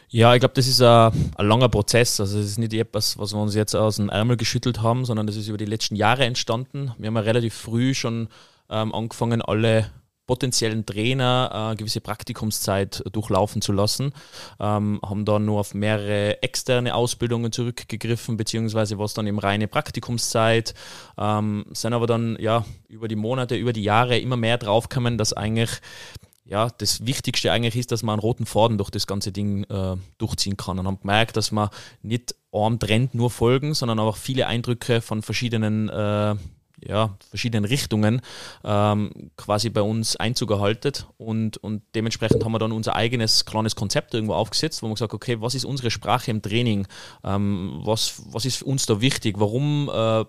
Ja, 0.10 0.34
ich 0.34 0.42
glaube, 0.42 0.56
das 0.56 0.68
ist 0.68 0.82
ein, 0.82 1.32
ein, 1.38 1.48
langer 1.48 1.70
Prozess. 1.70 2.20
Also 2.20 2.38
es 2.38 2.46
ist 2.48 2.58
nicht 2.60 2.74
etwas, 2.74 3.18
was 3.18 3.34
wir 3.34 3.42
uns 3.42 3.56
jetzt 3.56 3.74
aus 3.76 3.96
dem 3.96 4.10
Ärmel 4.10 4.36
geschüttelt 4.36 4.82
haben, 4.82 5.06
sondern 5.06 5.26
das 5.26 5.38
ist 5.38 5.48
über 5.48 5.58
die 5.58 5.66
letzten 5.66 5.96
Jahre 5.96 6.26
entstanden. 6.26 6.92
Wir 6.98 7.08
haben 7.08 7.16
ja 7.16 7.22
relativ 7.22 7.54
früh 7.54 7.94
schon 7.94 8.28
ähm, 8.70 8.94
angefangen, 8.94 9.42
alle 9.42 9.90
potenziellen 10.32 10.86
Trainer 10.86 11.72
äh, 11.74 11.76
gewisse 11.76 12.00
Praktikumszeit 12.00 13.04
durchlaufen 13.12 13.62
zu 13.62 13.74
lassen, 13.74 14.14
ähm, 14.62 15.02
haben 15.04 15.26
dann 15.26 15.44
nur 15.44 15.60
auf 15.60 15.74
mehrere 15.74 16.42
externe 16.42 16.96
Ausbildungen 16.96 17.52
zurückgegriffen, 17.52 18.38
beziehungsweise 18.38 18.98
was 18.98 19.14
dann 19.14 19.28
eben 19.28 19.40
reine 19.40 19.68
Praktikumszeit, 19.68 20.74
ähm, 21.18 21.66
sind 21.74 21.92
aber 21.92 22.08
dann 22.08 22.38
ja 22.40 22.64
über 22.88 23.10
die 23.10 23.18
Monate, 23.18 23.58
über 23.58 23.74
die 23.74 23.84
Jahre 23.84 24.20
immer 24.20 24.38
mehr 24.38 24.58
draufgekommen, 24.58 25.18
dass 25.18 25.34
eigentlich 25.34 25.82
ja, 26.46 26.70
das 26.78 27.06
Wichtigste 27.06 27.52
eigentlich 27.52 27.76
ist, 27.76 27.92
dass 27.92 28.02
man 28.02 28.14
einen 28.14 28.22
roten 28.22 28.46
Faden 28.46 28.78
durch 28.78 28.90
das 28.90 29.08
ganze 29.08 29.34
Ding 29.34 29.66
äh, 29.66 29.98
durchziehen 30.18 30.56
kann 30.56 30.80
und 30.80 30.88
haben 30.88 31.02
gemerkt, 31.02 31.36
dass 31.36 31.52
man 31.52 31.68
nicht 32.04 32.36
einem 32.54 32.80
Trend 32.80 33.16
nur 33.16 33.32
folgen, 33.32 33.74
sondern 33.74 34.00
auch 34.00 34.16
viele 34.16 34.48
Eindrücke 34.48 35.02
von 35.02 35.24
verschiedenen 35.24 35.90
äh, 35.90 36.36
ja, 36.86 37.16
verschiedenen 37.30 37.66
Richtungen 37.66 38.22
ähm, 38.64 39.32
quasi 39.38 39.70
bei 39.70 39.82
uns 39.82 40.16
Einzug 40.16 40.52
erhalten 40.52 40.94
und, 41.18 41.58
und 41.58 41.84
dementsprechend 41.96 42.44
haben 42.44 42.52
wir 42.52 42.60
dann 42.60 42.72
unser 42.72 42.96
eigenes 42.96 43.46
kleines 43.46 43.76
Konzept 43.76 44.14
irgendwo 44.14 44.34
aufgesetzt, 44.34 44.82
wo 44.82 44.88
wir 44.88 44.94
gesagt 44.94 45.14
okay, 45.14 45.42
was 45.42 45.56
ist 45.56 45.66
unsere 45.66 45.92
Sprache 45.92 46.32
im 46.32 46.42
Training, 46.42 46.88
ähm, 47.24 47.80
was, 47.84 48.22
was 48.32 48.46
ist 48.46 48.64
uns 48.64 48.86
da 48.86 49.02
wichtig, 49.02 49.36
warum 49.40 49.90
äh, 49.94 50.26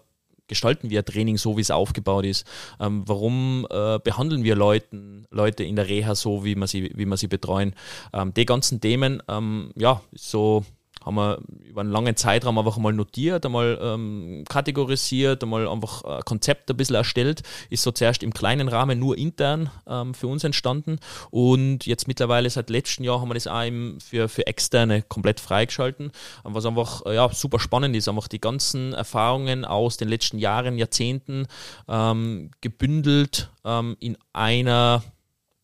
gestalten 0.49 0.91
wir 0.91 1.05
Training 1.05 1.39
so, 1.39 1.57
wie 1.57 1.63
es 1.63 1.71
aufgebaut 1.71 2.27
ist? 2.27 2.47
Ähm, 2.79 3.05
warum 3.07 3.67
äh, 3.71 3.99
behandeln 3.99 4.45
wir 4.45 4.55
Leuten, 4.55 5.27
Leute 5.31 5.65
in 5.65 5.77
der 5.77 5.89
Reha 5.89 6.15
so, 6.15 6.45
wie 6.45 6.55
wir 6.55 6.67
sie, 6.67 6.91
wie 6.95 7.07
wir 7.07 7.17
sie 7.17 7.29
betreuen? 7.29 7.75
Ähm, 8.13 8.35
die 8.35 8.45
ganzen 8.45 8.81
Themen, 8.81 9.23
ähm, 9.29 9.73
ja, 9.77 10.03
so 10.13 10.65
haben 11.05 11.15
wir 11.15 11.41
über 11.65 11.81
einen 11.81 11.91
langen 11.91 12.17
Zeitraum 12.17 12.59
einfach 12.59 12.79
mal 12.79 12.93
notiert, 12.93 13.45
einmal 13.47 13.79
ähm, 13.81 14.45
kategorisiert, 14.49 15.43
einmal 15.43 15.69
einfach 15.69 16.05
ein 16.05 16.23
Konzept 16.23 16.71
ein 16.71 16.77
bisschen 16.77 16.97
erstellt. 16.97 17.43
Ist 17.71 17.83
so 17.83 17.91
zuerst 17.91 18.23
im 18.23 18.33
kleinen 18.33 18.69
Rahmen 18.69 18.99
nur 18.99 19.17
intern 19.19 19.71
ähm, 19.87 20.15
für 20.15 20.27
uns 20.27 20.45
entstanden 20.45 20.99
und 21.31 21.87
jetzt 21.87 22.09
mittlerweile 22.09 22.49
seit 22.51 22.71
letztem 22.71 23.05
Jahr 23.05 23.21
haben 23.21 23.29
wir 23.29 23.35
das 23.35 23.47
auch 23.47 23.63
für, 24.05 24.29
für 24.29 24.47
Externe 24.47 25.03
komplett 25.03 25.41
freigeschalten, 25.41 26.13
was 26.43 26.67
einfach 26.67 27.05
äh, 27.07 27.15
ja, 27.15 27.29
super 27.31 27.59
spannend 27.59 27.97
ist, 27.97 28.09
einfach 28.09 28.29
die 28.29 28.41
ganzen 28.41 28.93
Erfahrungen 28.93 29.65
aus 29.65 29.97
den 29.97 30.09
letzten 30.09 30.39
Jahren, 30.39 30.79
Jahrzehnten 30.79 31.47
ähm, 31.89 32.51
gebündelt 32.61 33.51
ähm, 33.65 33.97
in 34.01 34.17
einer 34.33 35.03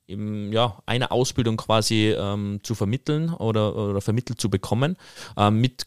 im, 0.08 0.52
ja, 0.52 0.82
eine 0.86 1.10
Ausbildung 1.10 1.56
quasi 1.56 2.14
ähm, 2.16 2.60
zu 2.62 2.74
vermitteln 2.74 3.32
oder, 3.32 3.76
oder 3.76 4.00
vermittelt 4.00 4.40
zu 4.40 4.50
bekommen, 4.50 4.96
ähm, 5.36 5.60
mit 5.60 5.86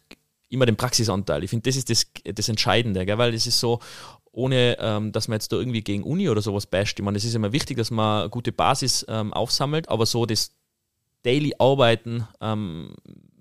immer 0.50 0.66
dem 0.66 0.76
Praxisanteil. 0.76 1.44
Ich 1.44 1.50
finde, 1.50 1.70
das 1.70 1.76
ist 1.76 1.90
das, 1.90 2.06
das 2.24 2.48
Entscheidende, 2.48 3.06
gell? 3.06 3.18
weil 3.18 3.34
es 3.34 3.48
ist 3.48 3.60
so, 3.60 3.80
ohne 4.32 4.78
ähm, 4.80 5.12
dass 5.12 5.28
man 5.28 5.36
jetzt 5.36 5.52
da 5.52 5.58
irgendwie 5.58 5.82
gegen 5.82 6.04
Uni 6.04 6.30
oder 6.30 6.42
sowas 6.42 6.68
basht. 6.68 7.00
Ich 7.00 7.04
meine, 7.04 7.18
es 7.18 7.26
ist 7.26 7.36
immer 7.36 7.52
wichtig, 7.52 7.78
dass 7.78 7.92
man 7.92 8.30
gute 8.30 8.52
Basis 8.52 9.06
ähm, 9.10 9.34
aufsammelt, 9.34 9.90
aber 9.90 10.06
so 10.06 10.26
das 10.26 10.52
Daily 11.24 11.54
Arbeiten 11.58 12.28
ähm, 12.42 12.94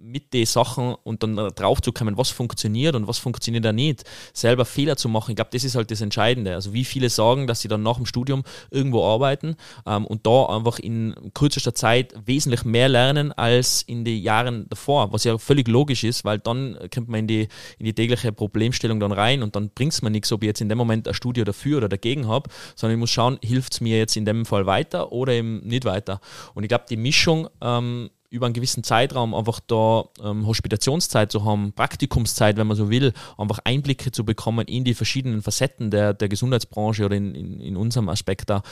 mit 0.02 0.32
den 0.32 0.46
Sachen 0.46 0.94
und 1.02 1.22
dann 1.22 1.36
drauf 1.36 1.80
zu 1.82 1.92
kommen, 1.92 2.16
was 2.16 2.30
funktioniert 2.30 2.94
und 2.94 3.06
was 3.06 3.18
funktioniert 3.18 3.64
da 3.64 3.72
nicht, 3.72 4.04
selber 4.32 4.64
Fehler 4.64 4.96
zu 4.96 5.08
machen, 5.08 5.30
ich 5.30 5.36
glaube, 5.36 5.50
das 5.52 5.64
ist 5.64 5.74
halt 5.74 5.90
das 5.90 6.00
Entscheidende. 6.00 6.54
Also 6.54 6.72
wie 6.72 6.84
viele 6.84 7.10
sagen, 7.10 7.46
dass 7.46 7.60
sie 7.60 7.68
dann 7.68 7.82
nach 7.82 7.96
dem 7.96 8.06
Studium 8.06 8.42
irgendwo 8.70 9.06
arbeiten 9.06 9.56
ähm, 9.86 10.06
und 10.06 10.26
da 10.26 10.46
einfach 10.46 10.78
in 10.78 11.14
kürzester 11.34 11.74
Zeit 11.74 12.14
wesentlich 12.24 12.64
mehr 12.64 12.88
lernen 12.88 13.32
als 13.32 13.82
in 13.82 14.04
den 14.04 14.20
Jahren 14.20 14.66
davor, 14.68 15.12
was 15.12 15.24
ja 15.24 15.38
völlig 15.38 15.68
logisch 15.68 16.04
ist, 16.04 16.24
weil 16.24 16.38
dann 16.38 16.78
kommt 16.92 17.08
man 17.08 17.20
in 17.20 17.26
die, 17.26 17.48
in 17.78 17.84
die 17.84 17.94
tägliche 17.94 18.32
Problemstellung 18.32 19.00
dann 19.00 19.12
rein 19.12 19.42
und 19.42 19.56
dann 19.56 19.70
bringt 19.70 19.92
es 19.92 20.02
mir 20.02 20.10
nichts, 20.10 20.32
ob 20.32 20.42
ich 20.42 20.48
jetzt 20.48 20.60
in 20.60 20.68
dem 20.68 20.78
Moment 20.78 21.06
ein 21.06 21.14
Studio 21.14 21.44
dafür 21.44 21.78
oder 21.78 21.88
dagegen 21.88 22.26
habe, 22.26 22.50
sondern 22.74 22.96
ich 22.96 23.00
muss 23.00 23.10
schauen, 23.10 23.38
hilft 23.42 23.74
es 23.74 23.80
mir 23.80 23.98
jetzt 23.98 24.16
in 24.16 24.24
dem 24.24 24.46
Fall 24.46 24.66
weiter 24.66 25.12
oder 25.12 25.32
eben 25.32 25.60
nicht 25.66 25.84
weiter. 25.84 26.20
Und 26.54 26.64
ich 26.64 26.68
glaube, 26.68 26.84
die 26.88 26.96
Mischung 26.96 27.48
ähm, 27.60 28.10
über 28.30 28.46
einen 28.46 28.54
gewissen 28.54 28.84
Zeitraum 28.84 29.34
einfach 29.34 29.58
da 29.66 30.04
ähm, 30.22 30.46
Hospitationszeit 30.46 31.32
zu 31.32 31.44
haben, 31.44 31.72
Praktikumszeit, 31.72 32.56
wenn 32.56 32.68
man 32.68 32.76
so 32.76 32.88
will, 32.88 33.12
einfach 33.36 33.58
Einblicke 33.64 34.12
zu 34.12 34.24
bekommen 34.24 34.66
in 34.68 34.84
die 34.84 34.94
verschiedenen 34.94 35.42
Facetten 35.42 35.90
der, 35.90 36.14
der 36.14 36.28
Gesundheitsbranche 36.28 37.04
oder 37.04 37.16
in, 37.16 37.34
in, 37.34 37.60
in 37.60 37.76
unserem 37.76 38.08
Aspekt 38.08 38.48
da. 38.48 38.62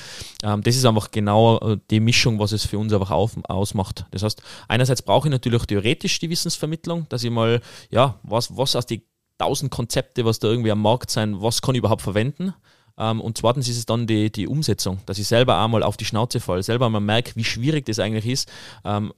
Ähm, 0.44 0.62
das 0.62 0.76
ist 0.76 0.84
einfach 0.84 1.10
genau 1.10 1.58
äh, 1.58 1.78
die 1.90 1.98
Mischung, 1.98 2.38
was 2.38 2.52
es 2.52 2.64
für 2.64 2.78
uns 2.78 2.92
einfach 2.92 3.10
auf, 3.10 3.36
ausmacht. 3.48 4.06
Das 4.12 4.22
heißt, 4.22 4.42
einerseits 4.68 5.02
brauche 5.02 5.26
ich 5.26 5.32
natürlich 5.32 5.66
theoretisch 5.66 6.20
die 6.20 6.30
Wissensvermittlung, 6.30 7.06
dass 7.08 7.24
ich 7.24 7.30
mal, 7.30 7.60
ja, 7.90 8.20
was, 8.22 8.56
was 8.56 8.76
aus 8.76 8.86
die 8.86 9.02
tausend 9.38 9.72
Konzepte, 9.72 10.24
was 10.24 10.38
da 10.38 10.48
irgendwie 10.48 10.70
am 10.70 10.82
Markt 10.82 11.10
sein, 11.10 11.40
was 11.42 11.62
kann 11.62 11.74
ich 11.74 11.80
überhaupt 11.80 12.02
verwenden? 12.02 12.54
Ähm, 12.96 13.20
und 13.20 13.38
zweitens 13.38 13.68
ist 13.68 13.78
es 13.78 13.86
dann 13.86 14.06
die, 14.06 14.30
die 14.30 14.46
Umsetzung, 14.46 14.98
dass 15.06 15.18
ich 15.18 15.26
selber 15.26 15.62
einmal 15.62 15.82
auf 15.82 15.96
die 15.96 16.04
Schnauze 16.04 16.38
falle, 16.38 16.62
selber 16.62 16.86
einmal 16.86 17.00
merke, 17.00 17.34
wie 17.34 17.44
schwierig 17.44 17.86
das 17.86 17.98
eigentlich 17.98 18.26
ist, 18.26 18.48
ähm, 18.84 19.12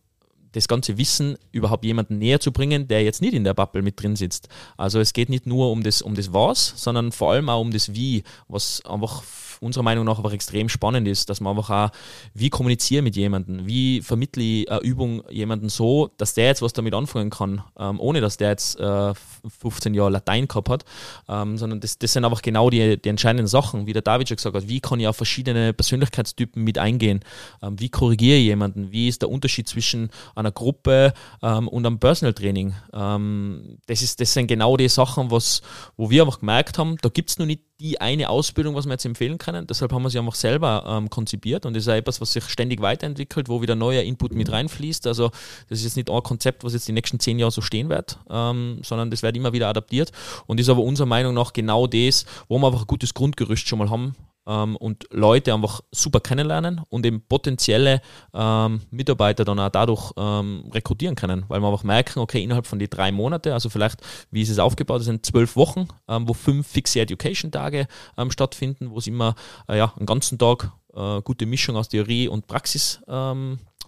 das 0.53 0.68
ganze 0.68 0.98
Wissen 0.98 1.36
überhaupt 1.53 1.84
jemanden 1.84 2.18
näher 2.18 2.40
zu 2.40 2.53
bringen, 2.53 2.88
der 2.88 3.03
jetzt 3.03 3.22
nicht 3.22 3.34
in 3.34 3.44
der 3.44 3.55
Bubble 3.55 3.82
mit 3.82 4.03
drin 4.03 4.16
sitzt. 4.16 4.48
Also 4.76 5.01
es 5.01 5.12
geht 5.12 5.28
nicht 5.28 5.46
nur 5.46 5.70
um 5.70 5.82
das, 5.82 6.03
um 6.03 6.14
das 6.14 6.32
Was, 6.32 6.74
sondern 6.76 7.12
vor 7.12 7.32
allem 7.32 7.48
auch 7.48 7.61
um 7.61 7.70
das 7.70 7.94
Wie, 7.94 8.24
was 8.48 8.84
einfach 8.84 9.22
unserer 9.61 9.82
Meinung 9.82 10.04
nach 10.04 10.18
aber 10.18 10.32
extrem 10.32 10.68
spannend 10.68 11.06
ist, 11.06 11.28
dass 11.30 11.40
man 11.40 11.56
einfach 11.56 11.70
auch, 11.70 11.90
wie 12.34 12.50
kommuniziere 12.50 13.02
mit 13.02 13.16
jemandem, 13.16 13.66
wie 13.66 14.00
vermittle 14.02 14.42
ich 14.42 14.70
eine 14.70 14.80
Übung 14.80 15.22
jemanden 15.30 15.68
so, 15.68 16.11
dass 16.16 16.34
der 16.34 16.46
jetzt 16.46 16.62
was 16.62 16.72
damit 16.72 16.94
anfangen 16.94 17.30
kann, 17.30 17.62
ähm, 17.78 18.00
ohne 18.00 18.20
dass 18.20 18.36
der 18.36 18.50
jetzt 18.50 18.78
äh, 18.80 19.12
15 19.61 19.94
Jahre 19.94 20.11
Latein 20.11 20.48
gehabt 20.48 20.68
hat, 20.68 20.84
ähm, 21.28 21.58
sondern 21.58 21.80
das, 21.80 21.98
das 21.98 22.12
sind 22.12 22.24
einfach 22.24 22.42
genau 22.42 22.70
die, 22.70 23.00
die 23.00 23.08
entscheidenden 23.08 23.46
Sachen, 23.46 23.86
wie 23.86 23.92
der 23.92 24.02
David 24.02 24.28
schon 24.28 24.36
gesagt 24.36 24.56
hat, 24.56 24.68
wie 24.68 24.80
kann 24.80 25.00
ich 25.00 25.06
auf 25.06 25.16
verschiedene 25.16 25.72
Persönlichkeitstypen 25.72 26.62
mit 26.62 26.78
eingehen, 26.78 27.20
ähm, 27.62 27.78
wie 27.78 27.90
korrigiere 27.90 28.38
ich 28.38 28.44
jemanden, 28.44 28.90
wie 28.90 29.08
ist 29.08 29.22
der 29.22 29.30
Unterschied 29.30 29.68
zwischen 29.68 30.11
einer 30.34 30.52
Gruppe 30.52 31.12
ähm, 31.42 31.68
und 31.68 31.86
einem 31.86 31.98
Personal 31.98 32.34
Training. 32.34 32.74
Ähm, 32.92 33.78
das, 33.86 34.02
ist, 34.02 34.20
das 34.20 34.32
sind 34.32 34.46
genau 34.46 34.76
die 34.76 34.88
Sachen, 34.88 35.30
was, 35.30 35.62
wo 35.96 36.11
wir 36.11 36.22
einfach 36.22 36.40
gemerkt 36.40 36.78
haben, 36.78 36.96
da 37.02 37.08
gibt 37.08 37.30
es 37.30 37.38
noch 37.38 37.46
nicht 37.46 37.62
die 37.81 38.01
eine 38.01 38.28
Ausbildung, 38.28 38.74
was 38.74 38.85
wir 38.85 38.93
jetzt 38.93 39.07
empfehlen 39.07 39.39
können. 39.39 39.66
Deshalb 39.66 39.93
haben 39.93 40.03
wir 40.03 40.11
sie 40.11 40.18
einfach 40.18 40.35
selber 40.35 40.85
ähm, 40.87 41.09
konzipiert 41.09 41.64
und 41.66 41.74
das 41.74 41.85
ist 41.85 41.89
auch 41.89 41.95
etwas, 41.95 42.20
was 42.20 42.33
sich 42.33 42.45
ständig 42.45 42.83
weiterentwickelt, 42.83 43.49
wo 43.49 43.62
wieder 43.62 43.74
neuer 43.74 44.03
Input 44.03 44.35
mit 44.35 44.53
reinfließt. 44.53 45.07
Also 45.07 45.31
das 45.68 45.78
ist 45.78 45.85
jetzt 45.85 45.97
nicht 45.97 46.11
ein 46.11 46.22
Konzept, 46.22 46.62
was 46.62 46.74
jetzt 46.74 46.87
die 46.87 46.93
nächsten 46.93 47.18
zehn 47.18 47.39
Jahre 47.39 47.51
so 47.51 47.62
stehen 47.62 47.89
wird, 47.89 48.18
ähm, 48.28 48.81
sondern 48.85 49.11
das 49.11 49.22
wird 49.22 49.37
immer 49.37 49.53
wieder 49.53 49.68
adaptiert 49.68 50.12
und 50.47 50.61
ist 50.61 50.68
aber 50.68 50.83
unserer 50.83 51.07
Meinung 51.07 51.35
nach 51.35 51.53
genau 51.53 51.87
das, 51.87 52.26
wo 52.49 52.59
wir 52.59 52.66
einfach 52.66 52.83
ein 52.83 52.87
gutes 52.87 53.14
Grundgerüst 53.14 53.66
schon 53.66 53.78
mal 53.78 53.91
haben, 53.91 54.14
ähm, 54.51 54.76
und 54.76 55.07
Leute 55.11 55.55
einfach 55.55 55.80
super 55.92 56.20
kennenlernen 56.20 56.80
und 56.88 57.07
eben 57.07 57.22
potenzielle 57.22 58.01
ähm, 58.34 58.80
Mitarbeiter 58.90 59.44
dann 59.44 59.61
auch 59.61 59.68
dadurch 59.70 60.12
ähm, 60.16 60.64
rekrutieren 60.72 61.14
können, 61.14 61.44
weil 61.48 61.61
wir 61.61 61.68
einfach 61.68 61.84
merken, 61.84 62.18
okay, 62.18 62.42
innerhalb 62.42 62.66
von 62.66 62.78
den 62.78 62.90
drei 62.90 63.12
Monate, 63.12 63.55
also 63.55 63.70
vielleicht, 63.70 64.01
wie 64.30 64.42
ist 64.42 64.51
es 64.51 64.59
aufgebaut, 64.59 65.01
das 65.01 65.07
sind 65.07 65.24
zwölf 65.24 65.57
Wochen, 65.57 65.86
ähm, 66.09 66.28
wo 66.28 66.34
fünf 66.34 66.66
fixe 66.66 67.01
Education-Tage 67.01 67.86
ähm, 68.18 68.30
stattfinden, 68.30 68.90
wo 68.90 68.98
es 68.98 69.07
immer 69.07 69.34
äh, 69.68 69.78
ja, 69.78 69.92
einen 69.96 70.07
ganzen 70.07 70.38
Tag 70.38 70.72
äh, 70.94 71.22
gute 71.22 71.46
Mischung 71.46 71.76
aus 71.76 71.88
Theorie 71.88 72.28
und 72.28 72.46
Praxis 72.46 73.01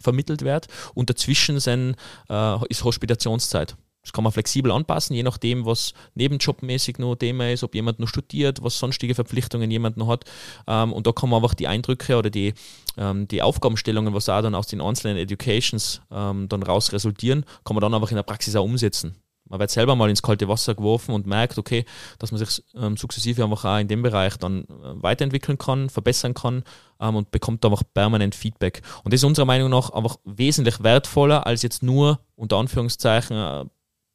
vermittelt 0.02 0.42
wird. 0.42 0.66
Und 0.94 1.08
dazwischen 1.08 1.60
sind, 1.60 1.96
äh, 2.28 2.66
ist 2.68 2.84
Hospitationszeit. 2.84 3.76
Das 4.02 4.12
kann 4.12 4.24
man 4.24 4.32
flexibel 4.32 4.72
anpassen, 4.72 5.14
je 5.14 5.22
nachdem, 5.22 5.64
was 5.64 5.94
nebenjobmäßig 6.14 6.98
noch 6.98 7.14
Thema 7.14 7.50
ist, 7.52 7.62
ob 7.62 7.74
jemand 7.74 8.00
noch 8.00 8.08
studiert, 8.08 8.62
was 8.62 8.78
sonstige 8.78 9.14
Verpflichtungen 9.14 9.70
jemand 9.70 9.96
noch 9.96 10.08
hat. 10.08 10.24
Ähm, 10.66 10.92
und 10.92 11.06
da 11.06 11.12
kann 11.12 11.30
man 11.30 11.42
einfach 11.42 11.54
die 11.54 11.68
Eindrücke 11.68 12.16
oder 12.16 12.30
die, 12.30 12.54
ähm, 12.96 13.28
die 13.28 13.42
Aufgabenstellungen, 13.42 14.12
was 14.12 14.28
auch 14.28 14.42
dann 14.42 14.56
aus 14.56 14.66
den 14.66 14.80
einzelnen 14.80 15.16
Educations 15.16 16.02
ähm, 16.10 16.48
dann 16.48 16.64
raus 16.64 16.92
resultieren, 16.92 17.44
kann 17.64 17.76
man 17.76 17.80
dann 17.80 17.94
einfach 17.94 18.10
in 18.10 18.16
der 18.16 18.24
Praxis 18.24 18.56
auch 18.56 18.64
umsetzen. 18.64 19.14
Man 19.48 19.60
wird 19.60 19.70
selber 19.70 19.94
mal 19.94 20.08
ins 20.08 20.22
kalte 20.22 20.48
Wasser 20.48 20.74
geworfen 20.74 21.14
und 21.14 21.26
merkt, 21.26 21.58
okay, 21.58 21.84
dass 22.18 22.32
man 22.32 22.38
sich 22.38 22.64
sukzessive 22.96 23.44
einfach 23.44 23.64
auch 23.66 23.78
in 23.78 23.86
dem 23.86 24.02
Bereich 24.02 24.36
dann 24.38 24.62
äh, 24.62 25.02
weiterentwickeln 25.02 25.58
kann, 25.58 25.90
verbessern 25.90 26.34
kann 26.34 26.64
und 26.98 27.32
bekommt 27.32 27.64
einfach 27.64 27.82
permanent 27.94 28.36
Feedback. 28.36 28.80
Und 29.02 29.12
das 29.12 29.20
ist 29.20 29.24
unserer 29.24 29.44
Meinung 29.44 29.70
nach 29.70 29.90
einfach 29.90 30.18
wesentlich 30.24 30.84
wertvoller 30.84 31.48
als 31.48 31.62
jetzt 31.62 31.82
nur 31.82 32.20
unter 32.36 32.58
Anführungszeichen 32.58 33.36
äh, 33.36 33.64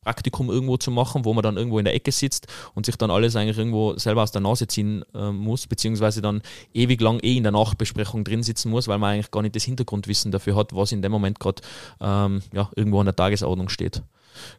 Praktikum 0.08 0.50
irgendwo 0.50 0.78
zu 0.78 0.90
machen, 0.90 1.26
wo 1.26 1.34
man 1.34 1.44
dann 1.44 1.58
irgendwo 1.58 1.80
in 1.80 1.84
der 1.84 1.94
Ecke 1.94 2.14
sitzt 2.14 2.48
und 2.74 2.86
sich 2.86 2.96
dann 2.96 3.12
alles 3.12 3.36
eigentlich 3.36 3.58
irgendwo 3.58 3.98
selber 3.98 4.24
aus 4.24 4.32
der 4.32 4.40
Nase 4.40 4.66
ziehen 4.66 5.04
äh, 5.14 5.32
muss, 5.32 5.68
beziehungsweise 5.68 6.22
dann 6.22 6.42
ewig 6.74 7.02
lang 7.02 7.20
eh 7.24 7.36
in 7.36 7.44
der 7.44 7.52
Nachbesprechung 7.52 8.24
drin 8.24 8.42
sitzen 8.42 8.70
muss, 8.70 8.88
weil 8.88 9.00
man 9.00 9.16
eigentlich 9.16 9.32
gar 9.32 9.42
nicht 9.42 9.58
das 9.58 9.66
Hintergrundwissen 9.66 10.32
dafür 10.32 10.56
hat, 10.56 10.74
was 10.74 10.94
in 10.94 11.02
dem 11.02 11.12
Moment 11.12 11.42
gerade 11.42 11.62
ähm, 12.00 12.42
ja, 12.54 12.70
irgendwo 12.78 13.02
an 13.02 13.06
der 13.06 13.18
Tagesordnung 13.18 13.68
steht. 13.68 14.02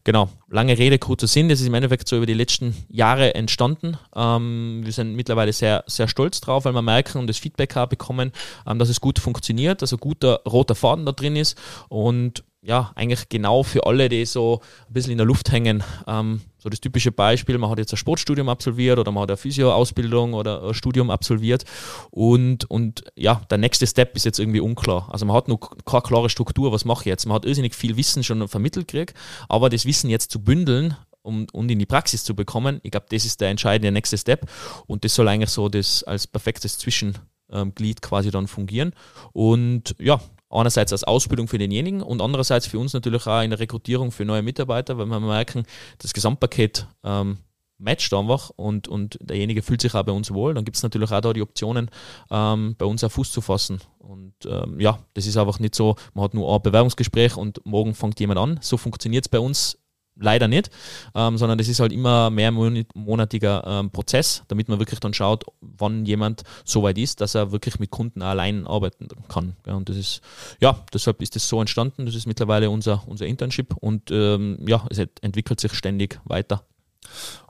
Genau, 0.04 0.28
lange 0.50 0.76
Rede, 0.76 0.98
kurzer 0.98 1.26
Sinn. 1.26 1.48
Das 1.48 1.60
ist 1.60 1.66
im 1.66 1.74
Endeffekt 1.74 2.08
so 2.08 2.16
über 2.16 2.26
die 2.26 2.34
letzten 2.34 2.74
Jahre 2.90 3.34
entstanden. 3.34 3.96
Ähm, 4.14 4.82
wir 4.84 4.92
sind 4.92 5.14
mittlerweile 5.14 5.54
sehr, 5.54 5.84
sehr 5.86 6.08
stolz 6.08 6.42
drauf, 6.42 6.66
weil 6.66 6.74
wir 6.74 6.82
merken 6.82 7.18
und 7.18 7.26
das 7.26 7.38
Feedback 7.38 7.74
auch 7.76 7.86
bekommen, 7.86 8.32
ähm, 8.66 8.78
dass 8.78 8.90
es 8.90 9.00
gut 9.00 9.18
funktioniert, 9.18 9.80
dass 9.80 9.92
ein 9.92 10.00
guter 10.00 10.42
roter 10.46 10.74
Faden 10.74 11.06
da 11.06 11.12
drin 11.12 11.36
ist 11.36 11.56
und 11.88 12.44
ja, 12.68 12.92
eigentlich 12.94 13.30
genau 13.30 13.62
für 13.62 13.86
alle, 13.86 14.10
die 14.10 14.26
so 14.26 14.60
ein 14.88 14.92
bisschen 14.92 15.12
in 15.12 15.18
der 15.18 15.26
Luft 15.26 15.50
hängen. 15.50 15.82
Ähm, 16.06 16.42
so 16.58 16.68
das 16.68 16.80
typische 16.80 17.10
Beispiel, 17.10 17.56
man 17.56 17.70
hat 17.70 17.78
jetzt 17.78 17.94
ein 17.94 17.96
Sportstudium 17.96 18.50
absolviert 18.50 18.98
oder 18.98 19.10
man 19.10 19.22
hat 19.22 19.30
eine 19.30 19.38
Physio-Ausbildung 19.38 20.34
oder 20.34 20.62
ein 20.62 20.74
Studium 20.74 21.08
absolviert 21.10 21.64
und, 22.10 22.70
und 22.70 23.04
ja, 23.16 23.40
der 23.50 23.56
nächste 23.56 23.86
Step 23.86 24.14
ist 24.16 24.26
jetzt 24.26 24.38
irgendwie 24.38 24.60
unklar. 24.60 25.08
Also 25.10 25.24
man 25.24 25.34
hat 25.34 25.48
noch 25.48 25.60
keine 25.86 26.02
klare 26.02 26.28
Struktur, 26.28 26.70
was 26.70 26.84
mache 26.84 27.02
ich 27.02 27.06
jetzt? 27.06 27.24
Man 27.24 27.36
hat 27.36 27.46
irrsinnig 27.46 27.74
viel 27.74 27.96
Wissen 27.96 28.22
schon 28.22 28.46
vermittelt 28.48 28.88
gekriegt, 28.88 29.14
aber 29.48 29.70
das 29.70 29.86
Wissen 29.86 30.10
jetzt 30.10 30.30
zu 30.30 30.44
bündeln 30.44 30.94
um, 31.22 31.46
und 31.52 31.70
in 31.70 31.78
die 31.78 31.86
Praxis 31.86 32.22
zu 32.22 32.36
bekommen, 32.36 32.80
ich 32.82 32.90
glaube, 32.90 33.06
das 33.08 33.24
ist 33.24 33.40
der 33.40 33.48
entscheidende 33.48 33.92
nächste 33.92 34.18
Step 34.18 34.46
und 34.86 35.04
das 35.04 35.14
soll 35.14 35.26
eigentlich 35.28 35.50
so 35.50 35.70
das 35.70 36.04
als 36.04 36.26
perfektes 36.26 36.76
Zwischenglied 36.76 38.02
quasi 38.02 38.30
dann 38.30 38.46
fungieren. 38.46 38.92
Und 39.32 39.94
ja, 39.98 40.20
einerseits 40.50 40.92
als 40.92 41.04
Ausbildung 41.04 41.48
für 41.48 41.58
denjenigen 41.58 42.02
und 42.02 42.20
andererseits 42.20 42.66
für 42.66 42.78
uns 42.78 42.92
natürlich 42.92 43.26
auch 43.26 43.42
in 43.42 43.50
der 43.50 43.58
Rekrutierung 43.58 44.12
für 44.12 44.24
neue 44.24 44.42
Mitarbeiter, 44.42 44.98
weil 44.98 45.06
wir 45.06 45.20
merken, 45.20 45.64
das 45.98 46.12
Gesamtpaket 46.12 46.86
ähm, 47.04 47.38
matcht 47.78 48.12
einfach 48.12 48.50
und, 48.56 48.88
und 48.88 49.18
derjenige 49.20 49.62
fühlt 49.62 49.80
sich 49.80 49.94
auch 49.94 50.02
bei 50.02 50.12
uns 50.12 50.32
wohl. 50.32 50.54
Dann 50.54 50.64
gibt 50.64 50.76
es 50.76 50.82
natürlich 50.82 51.10
auch 51.12 51.20
da 51.20 51.32
die 51.32 51.42
Optionen, 51.42 51.90
ähm, 52.30 52.74
bei 52.76 52.86
uns 52.86 53.04
auf 53.04 53.12
Fuß 53.12 53.30
zu 53.30 53.40
fassen. 53.40 53.80
Und 53.98 54.34
ähm, 54.46 54.80
ja, 54.80 54.98
das 55.14 55.26
ist 55.26 55.36
einfach 55.36 55.60
nicht 55.60 55.74
so, 55.74 55.96
man 56.14 56.24
hat 56.24 56.34
nur 56.34 56.52
ein 56.52 56.62
Bewerbungsgespräch 56.62 57.36
und 57.36 57.64
morgen 57.64 57.94
fängt 57.94 58.18
jemand 58.20 58.38
an. 58.38 58.58
So 58.62 58.76
funktioniert 58.76 59.26
es 59.26 59.28
bei 59.28 59.38
uns 59.38 59.78
leider 60.18 60.48
nicht, 60.48 60.70
ähm, 61.14 61.38
sondern 61.38 61.58
das 61.58 61.68
ist 61.68 61.80
halt 61.80 61.92
immer 61.92 62.30
mehrmonatiger 62.30 63.64
ähm, 63.66 63.90
Prozess, 63.90 64.42
damit 64.48 64.68
man 64.68 64.78
wirklich 64.78 65.00
dann 65.00 65.14
schaut, 65.14 65.44
wann 65.60 66.04
jemand 66.04 66.42
so 66.64 66.82
weit 66.82 66.98
ist, 66.98 67.20
dass 67.20 67.34
er 67.34 67.52
wirklich 67.52 67.78
mit 67.78 67.90
Kunden 67.90 68.22
allein 68.22 68.66
arbeiten 68.66 69.08
kann. 69.28 69.56
Ja, 69.66 69.74
und 69.74 69.88
das 69.88 69.96
ist, 69.96 70.20
ja, 70.60 70.84
deshalb 70.92 71.22
ist 71.22 71.36
das 71.36 71.48
so 71.48 71.60
entstanden. 71.60 72.06
Das 72.06 72.14
ist 72.14 72.26
mittlerweile 72.26 72.70
unser, 72.70 73.02
unser 73.06 73.26
Internship 73.26 73.74
und 73.74 74.10
ähm, 74.10 74.58
ja, 74.66 74.84
es 74.90 74.98
entwickelt 75.20 75.60
sich 75.60 75.74
ständig 75.74 76.20
weiter. 76.24 76.64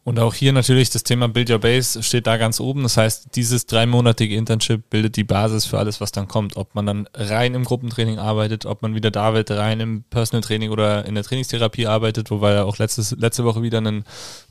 Und 0.09 0.19
auch 0.21 0.33
hier 0.33 0.55
natürlich 0.55 0.89
das 0.89 1.03
Thema 1.03 1.29
Build 1.29 1.51
Your 1.51 1.59
Base 1.59 2.03
steht 2.03 2.27
da 2.27 2.39
ganz 2.39 2.61
oben. 2.61 2.83
Das 2.83 2.97
heißt, 2.97 3.37
dieses 3.37 3.67
dreimonatige 3.67 4.35
Internship 4.37 4.89
bildet 4.89 5.17
die 5.17 5.23
Basis 5.23 5.67
für 5.67 5.79
alles, 5.79 6.01
was 6.01 6.13
dann 6.13 6.29
kommt. 6.29 6.57
Ob 6.57 6.75
man 6.75 6.87
dann 6.87 7.09
rein 7.13 7.53
im 7.53 7.65
Gruppentraining 7.65 8.19
arbeitet, 8.19 8.65
ob 8.65 8.81
man 8.81 8.95
wieder 8.95 9.11
David 9.11 9.51
rein 9.51 9.81
im 9.81 10.05
Personal 10.05 10.41
Training 10.41 10.71
oder 10.71 11.05
in 11.05 11.15
der 11.15 11.25
Trainingstherapie 11.25 11.87
arbeitet, 11.87 12.31
wobei 12.31 12.53
er 12.53 12.65
auch 12.65 12.79
letztes, 12.79 13.11
letzte 13.19 13.45
Woche 13.45 13.61
wieder 13.63 13.83
ein 13.83 14.05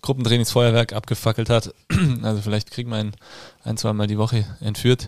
Gruppentrainingsfeuerwerk 0.04 0.94
abgefackelt 0.94 1.50
hat. 1.50 1.74
Also 2.22 2.42
vielleicht 2.42 2.72
kriegt 2.72 2.90
man 2.90 3.14
ein, 3.64 3.78
zwei 3.78 3.94
Mal 3.94 4.08
die 4.08 4.18
Woche 4.18 4.46
entführt. 4.60 5.08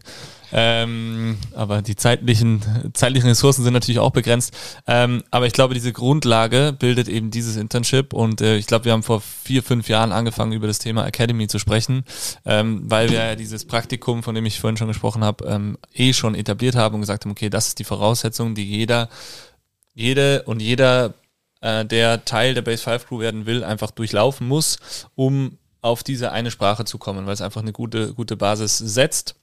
Ähm, 0.52 1.38
aber 1.54 1.82
die 1.82 1.96
zeitlichen, 1.96 2.62
zeitlichen 2.94 3.30
Ressourcen 3.30 3.64
sind 3.64 3.74
natürlich 3.74 4.00
auch 4.00 4.12
begrenzt. 4.12 4.54
Ähm, 4.88 5.24
aber 5.32 5.46
ich 5.46 5.54
glaube, 5.54 5.74
diese 5.74 5.94
Grundlage 5.94 6.76
bildet 6.78 7.08
eben 7.08 7.30
dieses 7.30 7.56
Internship 7.56 8.14
und 8.14 8.42
äh, 8.42 8.58
ich 8.58 8.66
glaube, 8.66 8.86
wir 8.86 8.94
haben 8.94 9.04
vor 9.04 9.22
vier, 9.22 9.62
fünf 9.62 9.90
Jahren 9.90 10.12
angefangen, 10.12 10.39
über 10.52 10.68
das 10.68 10.80
Thema 10.80 11.06
Academy 11.06 11.48
zu 11.48 11.60
sprechen, 11.60 12.04
ähm, 12.46 12.82
weil 12.90 13.10
wir 13.10 13.20
ja 13.20 13.36
dieses 13.36 13.66
Praktikum, 13.66 14.24
von 14.24 14.36
dem 14.36 14.46
ich 14.46 14.60
vorhin 14.60 14.78
schon 14.78 14.88
gesprochen 14.88 15.24
habe, 15.24 15.46
ähm, 15.46 15.78
eh 15.94 16.14
schon 16.14 16.36
etabliert 16.36 16.76
haben 16.76 16.96
und 16.96 17.02
gesagt 17.02 17.26
haben, 17.26 17.32
okay, 17.32 17.50
das 17.50 17.68
ist 17.68 17.80
die 17.80 17.84
Voraussetzung, 17.84 18.56
die 18.56 18.66
jeder, 18.66 19.10
jede 19.94 20.44
und 20.44 20.62
jeder, 20.62 21.14
äh, 21.62 21.86
der 21.86 22.26
Teil 22.26 22.54
der 22.54 22.62
Base 22.62 22.84
5 22.84 23.08
Crew 23.08 23.20
werden 23.20 23.46
will, 23.46 23.64
einfach 23.64 23.92
durchlaufen 23.92 24.48
muss, 24.48 24.78
um 25.16 25.58
auf 25.82 26.04
diese 26.04 26.32
eine 26.32 26.52
Sprache 26.52 26.86
zu 26.86 26.98
kommen, 26.98 27.26
weil 27.26 27.34
es 27.34 27.42
einfach 27.42 27.62
eine 27.62 27.74
gute, 27.74 28.14
gute 28.14 28.36
Basis 28.36 28.78
setzt. 28.78 29.36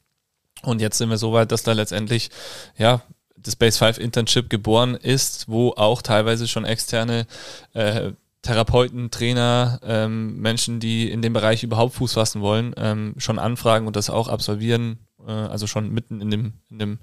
Und 0.62 0.80
jetzt 0.80 0.98
sind 0.98 1.10
wir 1.10 1.18
so 1.18 1.32
weit, 1.32 1.52
dass 1.52 1.62
da 1.62 1.72
letztendlich, 1.72 2.30
ja, 2.76 3.02
das 3.36 3.56
Base 3.56 3.78
5 3.78 3.98
Internship 3.98 4.50
geboren 4.50 4.94
ist, 4.94 5.48
wo 5.48 5.70
auch 5.70 6.02
teilweise 6.02 6.48
schon 6.48 6.64
externe 6.64 7.26
äh, 7.74 8.12
Therapeuten, 8.46 9.10
Trainer, 9.10 9.80
ähm, 9.82 10.38
Menschen, 10.38 10.80
die 10.80 11.10
in 11.10 11.20
dem 11.20 11.32
Bereich 11.32 11.62
überhaupt 11.62 11.94
Fuß 11.94 12.14
fassen 12.14 12.40
wollen, 12.40 12.74
ähm, 12.76 13.14
schon 13.18 13.38
anfragen 13.38 13.86
und 13.86 13.96
das 13.96 14.08
auch 14.08 14.28
absolvieren, 14.28 14.98
äh, 15.26 15.32
also 15.32 15.66
schon 15.66 15.92
mitten 15.92 16.20
in 16.20 16.30
dem, 16.30 16.52
in 16.70 16.78
dem, 16.78 16.98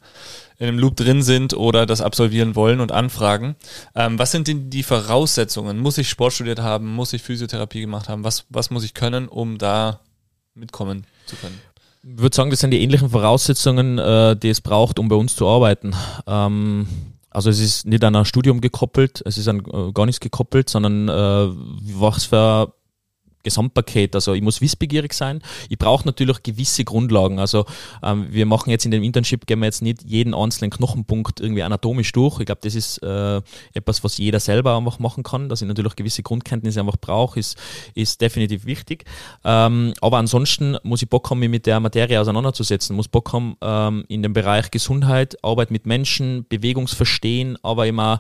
in 0.58 0.68
dem 0.68 0.80
Loop 0.80 0.96
drin 0.96 1.22
sind 1.22 1.54
oder 1.54 1.86
das 1.86 2.02
absolvieren 2.02 2.56
wollen 2.56 2.80
und 2.80 2.92
anfragen. 2.92 3.56
Ähm, 3.94 4.18
was 4.18 4.32
sind 4.32 4.48
denn 4.48 4.70
die 4.70 4.84
Voraussetzungen? 4.84 5.80
Muss 5.80 5.98
ich 5.98 6.10
Sport 6.10 6.34
studiert 6.34 6.60
haben? 6.60 6.88
Muss 6.94 7.14
ich 7.14 7.22
Physiotherapie 7.22 7.82
gemacht 7.82 8.10
haben? 8.10 8.24
Was, 8.24 8.46
was 8.50 8.70
muss 8.70 8.84
ich 8.84 8.94
können, 8.94 9.28
um 9.28 9.58
da 9.58 10.00
mitkommen 10.56 11.06
zu 11.26 11.36
können? 11.36 11.60
Ich 12.04 12.20
würde 12.20 12.36
sagen, 12.36 12.50
das 12.50 12.60
sind 12.60 12.72
die 12.72 12.82
ähnlichen 12.82 13.10
Voraussetzungen, 13.10 13.98
äh, 13.98 14.36
die 14.36 14.50
es 14.50 14.62
braucht, 14.62 15.00
um 15.00 15.08
bei 15.08 15.16
uns 15.16 15.36
zu 15.36 15.48
arbeiten. 15.48 15.96
Ähm, 16.26 16.88
also 17.34 17.50
es 17.50 17.60
ist 17.60 17.86
nicht 17.86 18.04
an 18.04 18.16
ein 18.16 18.26
Studium 18.26 18.62
gekoppelt, 18.62 19.22
es 19.26 19.38
ist 19.38 19.48
an 19.48 19.64
äh, 19.72 19.92
gar 19.92 20.06
nichts 20.06 20.20
gekoppelt, 20.20 20.70
sondern 20.70 21.10
äh, 21.10 21.56
was 21.98 22.26
für 22.26 22.74
Gesamtpaket. 23.44 24.16
Also 24.16 24.34
ich 24.34 24.42
muss 24.42 24.62
wissbegierig 24.62 25.14
sein. 25.14 25.42
Ich 25.70 25.78
brauche 25.78 26.06
natürlich 26.06 26.44
gewisse 26.44 26.84
Grundlagen. 26.84 27.40
Also 27.40 27.66
ähm, 28.02 28.28
wir 28.30 28.46
machen 28.46 28.70
jetzt 28.70 28.86
in 28.86 28.92
dem 28.92 29.04
Internship, 29.04 29.46
gehen 29.46 29.60
wir 29.60 29.66
jetzt 29.66 29.82
nicht 29.82 30.04
jeden 30.04 30.34
einzelnen 30.34 30.72
Knochenpunkt 30.72 31.40
irgendwie 31.40 31.64
anatomisch 31.64 32.12
durch. 32.12 32.40
Ich 32.40 32.46
glaube, 32.46 32.62
das 32.64 32.76
ist 32.76 32.98
äh, 33.04 33.42
etwas, 33.74 34.04
was 34.04 34.18
jeder 34.18 34.40
selber 34.40 34.78
einfach 34.78 35.00
machen 35.00 35.24
kann. 35.24 35.50
Dass 35.50 35.62
ich 35.62 35.68
natürlich 35.68 35.96
gewisse 35.96 36.24
Grundkenntnisse 36.24 36.80
einfach 36.80 36.98
brauche, 36.98 37.40
ist, 37.40 37.58
ist 37.94 38.22
definitiv 38.22 38.66
wichtig. 38.66 39.06
Ähm, 39.44 39.94
aber 40.02 40.18
ansonsten 40.18 40.78
muss 40.84 41.02
ich 41.02 41.10
Bock 41.10 41.30
haben, 41.30 41.40
mich 41.40 41.50
mit 41.50 41.66
der 41.66 41.80
Materie 41.80 42.20
auseinanderzusetzen. 42.20 42.96
Muss 42.96 43.08
Bock 43.08 43.34
haben 43.34 43.58
ähm, 43.62 44.06
in 44.08 44.24
dem 44.24 44.34
Bereich 44.34 44.72
Gesundheit, 44.72 45.38
Arbeit 45.44 45.72
mit 45.72 45.86
Menschen, 45.86 46.46
Bewegungsverstehen, 46.48 47.58
aber 47.64 47.88
immer, 47.88 48.20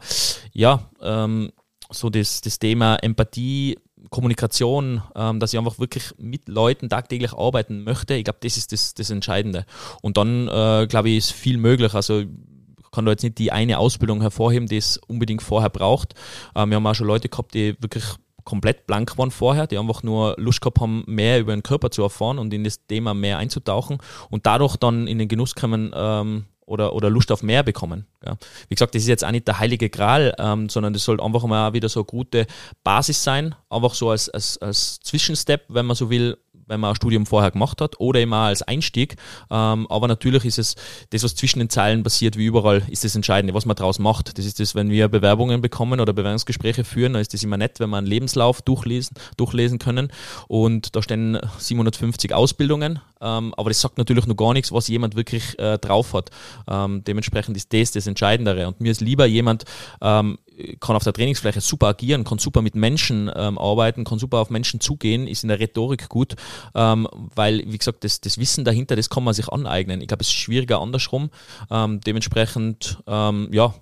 ja, 0.51 0.89
ähm, 1.01 1.51
so 1.89 2.09
das, 2.09 2.41
das 2.41 2.59
Thema 2.59 2.95
Empathie, 2.97 3.77
Kommunikation, 4.13 5.01
ähm, 5.15 5.39
dass 5.39 5.53
ich 5.53 5.59
einfach 5.59 5.79
wirklich 5.79 6.13
mit 6.19 6.47
Leuten 6.47 6.87
tagtäglich 6.87 7.33
arbeiten 7.33 7.83
möchte. 7.83 8.13
Ich 8.13 8.23
glaube, 8.23 8.37
das 8.43 8.57
ist 8.57 8.71
das, 8.71 8.93
das 8.93 9.09
Entscheidende. 9.09 9.65
Und 10.03 10.17
dann, 10.17 10.47
äh, 10.47 10.85
glaube 10.87 11.09
ich, 11.09 11.17
ist 11.17 11.31
viel 11.31 11.57
möglich. 11.57 11.95
Also 11.95 12.19
ich 12.19 12.91
kann 12.91 13.05
da 13.05 13.11
jetzt 13.11 13.23
nicht 13.23 13.39
die 13.39 13.51
eine 13.51 13.79
Ausbildung 13.79 14.21
hervorheben, 14.21 14.67
die 14.67 14.77
es 14.77 14.97
unbedingt 14.97 15.41
vorher 15.41 15.71
braucht. 15.71 16.13
Ähm, 16.55 16.69
wir 16.69 16.75
haben 16.75 16.85
auch 16.85 16.93
schon 16.93 17.07
Leute 17.07 17.27
gehabt, 17.27 17.55
die 17.55 17.75
wirklich 17.79 18.03
komplett 18.43 18.85
blank 18.85 19.17
waren 19.17 19.31
vorher, 19.31 19.65
die 19.65 19.79
einfach 19.79 20.03
nur 20.03 20.35
Lust 20.37 20.61
gehabt 20.61 20.79
haben, 20.79 21.03
mehr 21.07 21.39
über 21.39 21.55
den 21.55 21.63
Körper 21.63 21.89
zu 21.89 22.03
erfahren 22.03 22.37
und 22.37 22.53
in 22.53 22.63
das 22.63 22.85
Thema 22.85 23.15
mehr 23.15 23.39
einzutauchen 23.39 23.97
und 24.29 24.45
dadurch 24.45 24.77
dann 24.77 25.07
in 25.07 25.17
den 25.17 25.27
Genuss 25.27 25.55
kommen, 25.55 25.91
ähm, 25.95 26.45
oder, 26.73 26.93
oder 26.93 27.09
Lust 27.11 27.31
auf 27.31 27.43
mehr 27.43 27.61
bekommen. 27.61 28.07
Ja. 28.25 28.35
Wie 28.67 28.75
gesagt, 28.75 28.95
das 28.95 29.03
ist 29.03 29.07
jetzt 29.07 29.23
auch 29.23 29.31
nicht 29.31 29.47
der 29.47 29.59
heilige 29.59 29.89
Gral, 29.91 30.33
ähm, 30.39 30.69
sondern 30.69 30.91
das 30.91 31.03
soll 31.03 31.21
einfach 31.21 31.43
mal 31.43 31.73
wieder 31.73 31.87
so 31.87 31.99
eine 31.99 32.05
gute 32.05 32.47
Basis 32.83 33.23
sein, 33.23 33.55
einfach 33.69 33.93
so 33.93 34.09
als, 34.09 34.27
als, 34.27 34.57
als 34.57 34.99
Zwischenstep, 35.01 35.65
wenn 35.69 35.85
man 35.85 35.95
so 35.95 36.09
will, 36.09 36.35
wenn 36.67 36.79
man 36.79 36.91
ein 36.91 36.95
Studium 36.95 37.27
vorher 37.27 37.51
gemacht 37.51 37.79
hat 37.79 37.99
oder 37.99 38.21
immer 38.21 38.37
als 38.37 38.63
Einstieg. 38.63 39.17
Ähm, 39.51 39.85
aber 39.87 40.07
natürlich 40.07 40.45
ist 40.45 40.57
es 40.57 40.75
das, 41.11 41.23
was 41.23 41.35
zwischen 41.35 41.59
den 41.59 41.69
Zeilen 41.69 42.01
passiert, 42.01 42.37
wie 42.37 42.45
überall, 42.45 42.81
ist 42.89 43.03
das 43.03 43.15
Entscheidende, 43.15 43.53
was 43.53 43.65
man 43.65 43.75
daraus 43.75 43.99
macht. 43.99 44.35
Das 44.37 44.45
ist 44.45 44.59
das, 44.59 44.73
wenn 44.73 44.89
wir 44.89 45.09
Bewerbungen 45.09 45.61
bekommen 45.61 45.99
oder 45.99 46.13
Bewerbungsgespräche 46.13 46.83
führen, 46.83 47.13
dann 47.13 47.21
ist 47.21 47.35
das 47.35 47.43
immer 47.43 47.57
nett, 47.57 47.79
wenn 47.79 47.91
wir 47.91 47.97
einen 47.97 48.07
Lebenslauf 48.07 48.63
durchlesen, 48.63 49.15
durchlesen 49.37 49.77
können. 49.77 50.11
Und 50.47 50.95
da 50.95 51.03
stehen 51.03 51.37
750 51.59 52.33
Ausbildungen, 52.33 52.99
ähm, 53.23 53.53
aber 53.55 53.69
das 53.69 53.81
sagt 53.81 53.97
natürlich 53.97 54.25
noch 54.25 54.35
gar 54.35 54.53
nichts, 54.53 54.71
was 54.71 54.87
jemand 54.87 55.15
wirklich 55.15 55.57
äh, 55.57 55.77
drauf 55.77 56.13
hat. 56.13 56.29
Ähm, 56.67 57.03
dementsprechend 57.05 57.57
ist 57.57 57.73
das 57.73 57.91
das 57.91 58.07
Entscheidendere. 58.07 58.67
Und 58.67 58.81
mir 58.81 58.91
ist 58.91 59.01
lieber 59.01 59.25
jemand, 59.25 59.63
ähm, 60.01 60.37
kann 60.79 60.95
auf 60.95 61.03
der 61.03 61.13
Trainingsfläche 61.13 61.61
super 61.61 61.87
agieren, 61.87 62.23
kann 62.23 62.37
super 62.37 62.61
mit 62.61 62.75
Menschen 62.75 63.31
ähm, 63.35 63.57
arbeiten, 63.57 64.03
kann 64.03 64.19
super 64.19 64.37
auf 64.37 64.49
Menschen 64.49 64.79
zugehen, 64.79 65.27
ist 65.27 65.43
in 65.43 65.49
der 65.49 65.59
Rhetorik 65.59 66.09
gut, 66.09 66.35
ähm, 66.75 67.07
weil, 67.35 67.63
wie 67.65 67.77
gesagt, 67.77 68.03
das, 68.03 68.21
das 68.21 68.37
Wissen 68.37 68.63
dahinter, 68.65 68.95
das 68.95 69.09
kann 69.09 69.23
man 69.23 69.33
sich 69.33 69.49
aneignen. 69.49 70.01
Ich 70.01 70.07
glaube, 70.07 70.21
es 70.21 70.27
ist 70.27 70.35
schwieriger 70.35 70.79
andersrum. 70.81 71.29
Ähm, 71.71 72.01
dementsprechend, 72.01 72.99
ähm, 73.07 73.49
ja, 73.51 73.73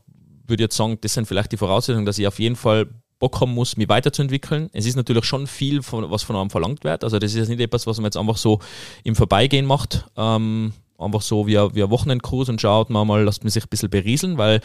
würde 0.47 0.63
ich 0.63 0.65
jetzt 0.65 0.77
sagen, 0.77 0.97
das 1.01 1.13
sind 1.13 1.27
vielleicht 1.27 1.51
die 1.51 1.57
Voraussetzungen, 1.57 2.05
dass 2.05 2.17
ich 2.17 2.27
auf 2.27 2.39
jeden 2.39 2.55
Fall 2.55 2.87
Bock 3.21 3.39
haben 3.39 3.53
muss, 3.53 3.77
mich 3.77 3.87
weiterzuentwickeln. 3.87 4.69
Es 4.73 4.85
ist 4.85 4.97
natürlich 4.97 5.23
schon 5.23 5.47
viel, 5.47 5.81
von, 5.81 6.11
was 6.11 6.23
von 6.23 6.35
einem 6.35 6.49
verlangt 6.49 6.83
wird. 6.83 7.05
Also 7.05 7.19
das 7.19 7.31
ist 7.31 7.37
jetzt 7.37 7.49
nicht 7.49 7.61
etwas, 7.61 7.87
was 7.87 7.97
man 7.97 8.05
jetzt 8.05 8.17
einfach 8.17 8.35
so 8.35 8.59
im 9.05 9.15
Vorbeigehen 9.15 9.65
macht. 9.65 10.05
Ähm, 10.17 10.73
einfach 10.97 11.21
so 11.21 11.47
wie 11.47 11.57
ein, 11.57 11.73
wie 11.73 11.83
ein 11.83 11.89
Wochenendkurs 11.89 12.49
und 12.49 12.59
schaut 12.59 12.89
man 12.89 13.07
mal, 13.07 13.23
lasst 13.23 13.43
man 13.43 13.51
sich 13.51 13.63
ein 13.63 13.69
bisschen 13.69 13.89
berieseln, 13.89 14.37
weil 14.37 14.59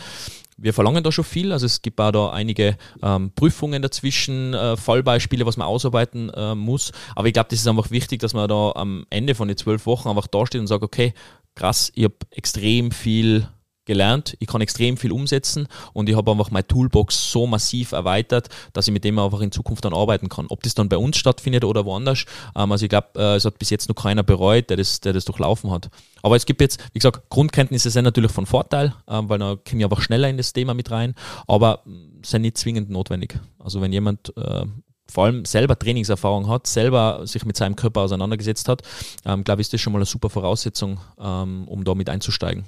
wir 0.57 0.72
verlangen 0.72 1.04
da 1.04 1.12
schon 1.12 1.24
viel. 1.24 1.52
Also 1.52 1.66
es 1.66 1.82
gibt 1.82 2.00
auch 2.00 2.11
da 2.12 2.30
einige 2.30 2.76
ähm, 3.02 3.30
Prüfungen 3.34 3.82
dazwischen, 3.82 4.54
äh, 4.54 4.76
Fallbeispiele, 4.76 5.44
was 5.44 5.59
man 5.59 5.68
ausarbeiten 5.68 6.30
äh, 6.30 6.54
muss. 6.54 6.92
Aber 7.14 7.28
ich 7.28 7.34
glaube, 7.34 7.48
das 7.50 7.61
ist 7.61 7.68
einfach 7.68 7.90
wichtig, 7.90 8.20
dass 8.20 8.32
man 8.32 8.48
da 8.48 8.72
am 8.74 9.07
Ende 9.11 9.34
von 9.34 9.48
den 9.48 9.57
zwölf 9.57 9.86
Wochen 9.86 10.09
einfach 10.09 10.26
dasteht 10.26 10.61
und 10.61 10.66
sagt, 10.66 10.82
okay, 10.82 11.12
krass, 11.54 11.92
ich 11.94 12.04
habe 12.04 12.16
extrem 12.30 12.90
viel 12.90 13.48
gelernt, 13.87 14.37
ich 14.41 14.47
kann 14.49 14.61
extrem 14.61 14.97
viel 14.97 15.12
umsetzen 15.12 15.68
und 15.93 16.09
ich 16.09 16.16
habe 16.16 16.30
einfach 16.30 16.51
meine 16.51 16.66
Toolbox 16.66 17.32
so 17.32 17.47
massiv 17.47 17.93
erweitert, 17.93 18.49
dass 18.72 18.87
ich 18.87 18.93
mit 18.93 19.05
dem 19.05 19.18
einfach 19.18 19.41
in 19.41 19.53
Zukunft 19.53 19.84
dann 19.84 19.95
arbeiten 19.95 20.28
kann. 20.28 20.47
Ob 20.49 20.62
das 20.62 20.74
dann 20.74 20.89
bei 20.89 20.99
uns 20.99 21.16
stattfindet 21.16 21.64
oder 21.64 21.84
woanders, 21.84 22.24
ähm, 22.55 22.72
also 22.72 22.84
ich 22.84 22.91
glaube, 22.91 23.09
äh, 23.16 23.37
es 23.37 23.45
hat 23.45 23.59
bis 23.59 23.70
jetzt 23.70 23.89
noch 23.89 23.97
keiner 23.97 24.22
bereut, 24.22 24.68
der 24.68 24.76
das, 24.76 25.01
der 25.01 25.12
das 25.12 25.24
durchlaufen 25.24 25.70
hat. 25.70 25.89
Aber 26.22 26.37
es 26.37 26.45
gibt 26.45 26.61
jetzt, 26.61 26.80
wie 26.93 26.99
gesagt, 26.99 27.30
Grundkenntnisse 27.30 27.91
sind 27.91 28.05
natürlich 28.05 28.32
von 28.32 28.47
Vorteil, 28.47 28.95
ähm, 29.09 29.28
weil 29.28 29.39
da 29.39 29.57
komme 29.57 29.78
ich 29.78 29.84
einfach 29.84 30.03
schneller 30.03 30.28
in 30.28 30.37
das 30.37 30.53
Thema 30.53 30.74
mit 30.74 30.91
rein, 30.91 31.14
aber 31.47 31.82
sind 32.22 32.43
nicht 32.43 32.59
zwingend 32.59 32.91
notwendig. 32.91 33.39
Also 33.59 33.80
wenn 33.80 33.93
jemand 33.93 34.37
äh, 34.37 34.66
vor 35.09 35.24
allem 35.24 35.45
selber 35.45 35.78
Trainingserfahrung 35.78 36.49
hat, 36.49 36.66
selber 36.66 37.26
sich 37.26 37.45
mit 37.45 37.57
seinem 37.57 37.76
Körper 37.76 38.03
auseinandergesetzt 38.03 38.68
hat, 38.68 38.82
ähm, 39.24 39.45
glaube 39.45 39.61
ich, 39.61 39.66
ist 39.66 39.72
das 39.72 39.80
schon 39.80 39.93
mal 39.93 40.01
eine 40.01 40.07
super 40.07 40.30
Voraussetzung, 40.30 40.99
ähm, 41.20 41.68
um 41.68 41.84
da 41.84 41.95
mit 41.95 42.11
einzusteigen. 42.11 42.64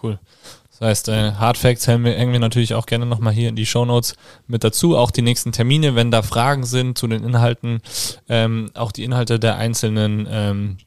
Cool. 0.00 0.18
Das 0.70 0.80
heißt, 0.80 1.08
äh, 1.08 1.32
Hard 1.32 1.58
Facts 1.58 1.86
hängen 1.86 2.04
wir, 2.04 2.14
hängen 2.14 2.32
wir 2.32 2.40
natürlich 2.40 2.74
auch 2.74 2.86
gerne 2.86 3.06
nochmal 3.06 3.32
hier 3.32 3.48
in 3.48 3.56
die 3.56 3.66
Show 3.66 3.84
Notes 3.84 4.14
mit 4.46 4.64
dazu. 4.64 4.96
Auch 4.96 5.10
die 5.10 5.22
nächsten 5.22 5.52
Termine, 5.52 5.94
wenn 5.94 6.10
da 6.10 6.22
Fragen 6.22 6.64
sind 6.64 6.98
zu 6.98 7.06
den 7.06 7.22
Inhalten, 7.22 7.80
ähm, 8.28 8.70
auch 8.74 8.92
die 8.92 9.04
Inhalte 9.04 9.38
der 9.38 9.56
einzelnen 9.56 10.26
ähm, 10.30 10.78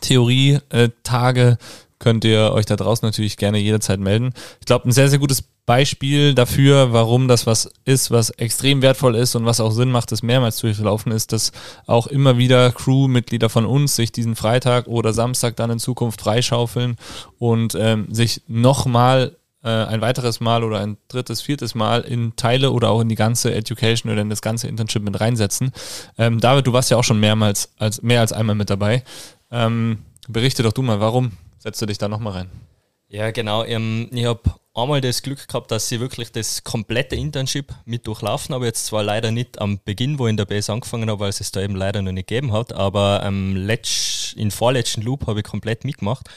Theorie-Tage 0.00 1.58
könnt 1.98 2.24
ihr 2.24 2.52
euch 2.52 2.66
da 2.66 2.76
draußen 2.76 3.06
natürlich 3.06 3.36
gerne 3.36 3.58
jederzeit 3.58 4.00
melden. 4.00 4.32
Ich 4.60 4.66
glaube, 4.66 4.88
ein 4.88 4.92
sehr, 4.92 5.08
sehr 5.08 5.18
gutes 5.18 5.44
Beispiel 5.68 6.34
dafür, 6.34 6.94
warum 6.94 7.28
das 7.28 7.46
was 7.46 7.70
ist, 7.84 8.10
was 8.10 8.30
extrem 8.30 8.80
wertvoll 8.80 9.14
ist 9.14 9.34
und 9.34 9.44
was 9.44 9.60
auch 9.60 9.70
Sinn 9.70 9.90
macht, 9.90 10.10
es 10.12 10.22
mehrmals 10.22 10.56
durchlaufen 10.56 11.12
ist, 11.12 11.30
dass 11.32 11.52
auch 11.86 12.06
immer 12.06 12.38
wieder 12.38 12.72
Crewmitglieder 12.72 13.50
von 13.50 13.66
uns 13.66 13.94
sich 13.94 14.10
diesen 14.10 14.34
Freitag 14.34 14.86
oder 14.86 15.12
Samstag 15.12 15.56
dann 15.56 15.70
in 15.70 15.78
Zukunft 15.78 16.22
freischaufeln 16.22 16.96
und 17.38 17.76
ähm, 17.78 18.06
sich 18.10 18.40
nochmal 18.48 19.36
äh, 19.62 19.68
ein 19.68 20.00
weiteres 20.00 20.40
Mal 20.40 20.64
oder 20.64 20.80
ein 20.80 20.96
drittes, 21.08 21.42
viertes 21.42 21.74
Mal 21.74 22.00
in 22.00 22.34
Teile 22.36 22.70
oder 22.72 22.88
auch 22.88 23.02
in 23.02 23.10
die 23.10 23.14
ganze 23.14 23.54
Education 23.54 24.10
oder 24.10 24.22
in 24.22 24.30
das 24.30 24.40
ganze 24.40 24.68
Internship 24.68 25.02
mit 25.02 25.20
reinsetzen. 25.20 25.72
Ähm, 26.16 26.40
David, 26.40 26.66
du 26.66 26.72
warst 26.72 26.90
ja 26.90 26.96
auch 26.96 27.04
schon 27.04 27.20
mehrmals, 27.20 27.70
als, 27.76 28.00
mehr 28.00 28.20
als 28.20 28.32
einmal 28.32 28.56
mit 28.56 28.70
dabei. 28.70 29.04
Ähm, 29.50 29.98
berichte 30.28 30.62
doch 30.62 30.72
du 30.72 30.80
mal, 30.80 30.98
warum 30.98 31.32
setzt 31.58 31.82
du 31.82 31.84
dich 31.84 31.98
da 31.98 32.08
nochmal 32.08 32.32
rein? 32.32 32.50
Ja, 33.10 33.30
genau. 33.30 33.64
Ich 33.64 34.24
habe 34.24 34.40
einmal 34.74 35.00
das 35.00 35.22
Glück 35.22 35.48
gehabt, 35.48 35.70
dass 35.70 35.90
ich 35.90 36.00
wirklich 36.00 36.30
das 36.32 36.64
komplette 36.64 37.16
Internship 37.16 37.74
mit 37.84 38.06
durchlaufen 38.06 38.54
habe. 38.54 38.66
Jetzt 38.66 38.86
zwar 38.86 39.02
leider 39.02 39.30
nicht 39.30 39.60
am 39.60 39.80
Beginn, 39.84 40.18
wo 40.18 40.26
ich 40.26 40.30
in 40.30 40.36
der 40.36 40.44
Base 40.44 40.72
angefangen 40.72 41.10
habe, 41.10 41.20
weil 41.20 41.30
es 41.30 41.40
es 41.40 41.50
da 41.50 41.60
eben 41.60 41.76
leider 41.76 42.02
noch 42.02 42.12
nicht 42.12 42.28
gegeben 42.28 42.52
hat, 42.52 42.72
aber 42.72 43.22
ähm, 43.24 43.68
in 44.36 44.50
vorletzten 44.50 45.02
Loop 45.02 45.26
habe 45.26 45.40
ich 45.40 45.44
komplett 45.44 45.84
mitgemacht. 45.84 46.28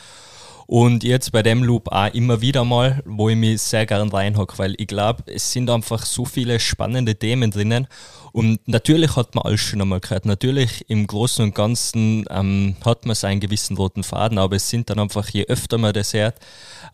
Und 0.71 1.03
jetzt 1.03 1.33
bei 1.33 1.43
dem 1.43 1.63
Loop 1.65 1.91
auch 1.91 2.13
immer 2.13 2.39
wieder 2.39 2.63
mal, 2.63 3.03
wo 3.05 3.27
ich 3.27 3.35
mich 3.35 3.61
sehr 3.61 3.85
gern 3.85 4.07
reinhocke, 4.07 4.57
weil 4.57 4.73
ich 4.77 4.87
glaube, 4.87 5.23
es 5.25 5.51
sind 5.51 5.69
einfach 5.69 6.05
so 6.05 6.23
viele 6.23 6.61
spannende 6.61 7.15
Themen 7.15 7.51
drinnen. 7.51 7.87
Und 8.31 8.65
natürlich 8.67 9.15
hat 9.15 9.35
man 9.35 9.45
alles 9.45 9.59
schon 9.61 9.81
einmal 9.81 9.99
gehört. 9.99 10.25
Natürlich 10.25 10.89
im 10.89 11.05
Großen 11.05 11.43
und 11.43 11.55
Ganzen 11.55 12.25
ähm, 12.29 12.75
hat 12.83 13.05
man 13.05 13.15
seinen 13.15 13.39
gewissen 13.39 13.77
roten 13.77 14.03
Faden, 14.03 14.37
aber 14.37 14.55
es 14.55 14.69
sind 14.69 14.89
dann 14.89 14.99
einfach, 14.99 15.27
je 15.29 15.45
öfter 15.45 15.77
man 15.77 15.93
das 15.93 16.13
hört, 16.13 16.35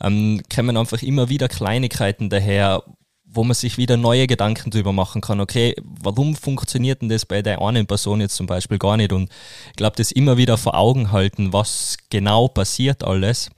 ähm, 0.01 0.41
kommen 0.53 0.77
einfach 0.77 1.01
immer 1.01 1.29
wieder 1.29 1.47
Kleinigkeiten 1.47 2.29
daher, 2.29 2.83
wo 3.29 3.43
man 3.43 3.53
sich 3.53 3.77
wieder 3.77 3.97
neue 3.97 4.25
Gedanken 4.25 4.71
drüber 4.71 4.93
machen 4.93 5.21
kann. 5.21 5.39
Okay, 5.39 5.75
warum 5.83 6.35
funktioniert 6.35 7.01
denn 7.01 7.09
das 7.09 7.25
bei 7.25 7.41
der 7.41 7.61
einen 7.61 7.85
Person 7.85 8.21
jetzt 8.21 8.35
zum 8.35 8.47
Beispiel 8.47 8.79
gar 8.79 8.97
nicht? 8.97 9.11
Und 9.11 9.29
ich 9.69 9.75
glaube, 9.75 9.95
das 9.97 10.11
immer 10.11 10.37
wieder 10.37 10.57
vor 10.57 10.75
Augen 10.75 11.11
halten, 11.11 11.53
was 11.53 11.97
genau 12.09 12.47
passiert 12.47 13.03
alles. 13.03 13.49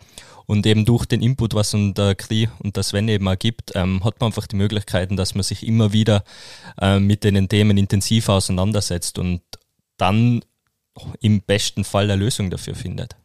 Und 0.49 0.65
eben 0.65 0.83
durch 0.83 1.05
den 1.05 1.21
Input, 1.21 1.53
was 1.53 1.75
uns 1.75 1.93
der 1.93 2.15
Kri 2.15 2.49
und 2.57 2.75
der 2.75 2.81
Sven 2.81 3.07
eben 3.07 3.27
auch 3.27 3.37
gibt, 3.37 3.73
ähm, 3.75 4.03
hat 4.03 4.19
man 4.19 4.29
einfach 4.29 4.47
die 4.47 4.55
Möglichkeiten, 4.55 5.15
dass 5.15 5.35
man 5.35 5.43
sich 5.43 5.63
immer 5.63 5.93
wieder 5.93 6.23
äh, 6.81 6.97
mit 6.97 7.23
den 7.23 7.47
Themen 7.47 7.77
intensiv 7.77 8.29
auseinandersetzt 8.29 9.19
und 9.19 9.41
dann 9.97 10.41
im 11.19 11.41
besten 11.41 11.83
Fall 11.83 12.05
eine 12.05 12.15
Lösung 12.15 12.49
dafür 12.49 12.73
findet. 12.73 13.15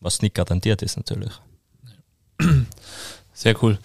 Was 0.00 0.22
nicht 0.22 0.34
garantiert 0.34 0.82
ist 0.82 0.96
natürlich. 0.96 1.30
Sehr 3.32 3.62
cool. 3.62 3.78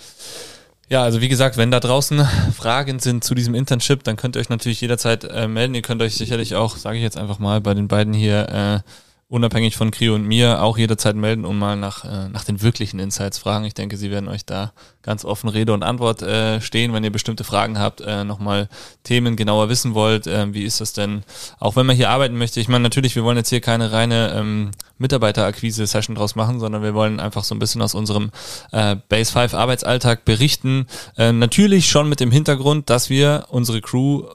Ja, 0.89 1.03
also 1.03 1.21
wie 1.21 1.29
gesagt, 1.29 1.57
wenn 1.57 1.69
da 1.69 1.79
draußen 1.79 2.25
Fragen 2.51 2.97
sind 2.97 3.23
zu 3.23 3.35
diesem 3.35 3.53
Internship, 3.53 4.03
dann 4.03 4.15
könnt 4.15 4.35
ihr 4.35 4.39
euch 4.39 4.49
natürlich 4.49 4.81
jederzeit 4.81 5.23
äh, 5.25 5.47
melden. 5.47 5.75
Ihr 5.75 5.83
könnt 5.83 6.01
euch 6.01 6.15
sicherlich 6.15 6.55
auch, 6.55 6.77
sage 6.77 6.97
ich 6.97 7.03
jetzt 7.03 7.17
einfach 7.17 7.37
mal, 7.37 7.61
bei 7.61 7.75
den 7.75 7.87
beiden 7.87 8.15
hier 8.15 8.49
äh, 8.49 8.89
unabhängig 9.31 9.77
von 9.77 9.91
Krio 9.91 10.13
und 10.15 10.27
mir 10.27 10.61
auch 10.61 10.77
jederzeit 10.77 11.15
melden 11.15 11.45
und 11.45 11.57
mal 11.57 11.77
nach, 11.77 12.03
äh, 12.03 12.27
nach 12.27 12.43
den 12.43 12.61
wirklichen 12.61 12.99
Insights 12.99 13.37
fragen. 13.37 13.63
Ich 13.63 13.73
denke, 13.73 13.95
sie 13.95 14.11
werden 14.11 14.27
euch 14.27 14.45
da 14.45 14.73
ganz 15.03 15.23
offen 15.23 15.47
Rede 15.47 15.71
und 15.71 15.83
Antwort 15.83 16.21
äh, 16.21 16.59
stehen, 16.59 16.91
wenn 16.91 17.05
ihr 17.05 17.13
bestimmte 17.13 17.45
Fragen 17.45 17.79
habt, 17.79 18.01
äh, 18.01 18.25
nochmal 18.25 18.67
Themen 19.03 19.37
genauer 19.37 19.69
wissen 19.69 19.93
wollt. 19.93 20.27
Äh, 20.27 20.53
wie 20.53 20.63
ist 20.63 20.81
das 20.81 20.91
denn, 20.91 21.23
auch 21.59 21.77
wenn 21.77 21.85
man 21.85 21.95
hier 21.95 22.09
arbeiten 22.09 22.37
möchte? 22.37 22.59
Ich 22.59 22.67
meine, 22.67 22.83
natürlich, 22.83 23.15
wir 23.15 23.23
wollen 23.23 23.37
jetzt 23.37 23.47
hier 23.47 23.61
keine 23.61 23.93
reine 23.93 24.33
ähm, 24.35 24.71
Mitarbeiterakquise-Session 24.97 26.13
draus 26.13 26.35
machen, 26.35 26.59
sondern 26.59 26.83
wir 26.83 26.93
wollen 26.93 27.21
einfach 27.21 27.45
so 27.45 27.55
ein 27.55 27.59
bisschen 27.59 27.81
aus 27.81 27.95
unserem 27.95 28.31
äh, 28.73 28.97
Base 29.07 29.31
5 29.31 29.53
Arbeitsalltag 29.53 30.25
berichten. 30.25 30.87
Äh, 31.17 31.31
natürlich 31.31 31.89
schon 31.89 32.09
mit 32.09 32.19
dem 32.19 32.31
Hintergrund, 32.31 32.89
dass 32.89 33.09
wir 33.09 33.45
unsere 33.49 33.79
Crew 33.79 34.25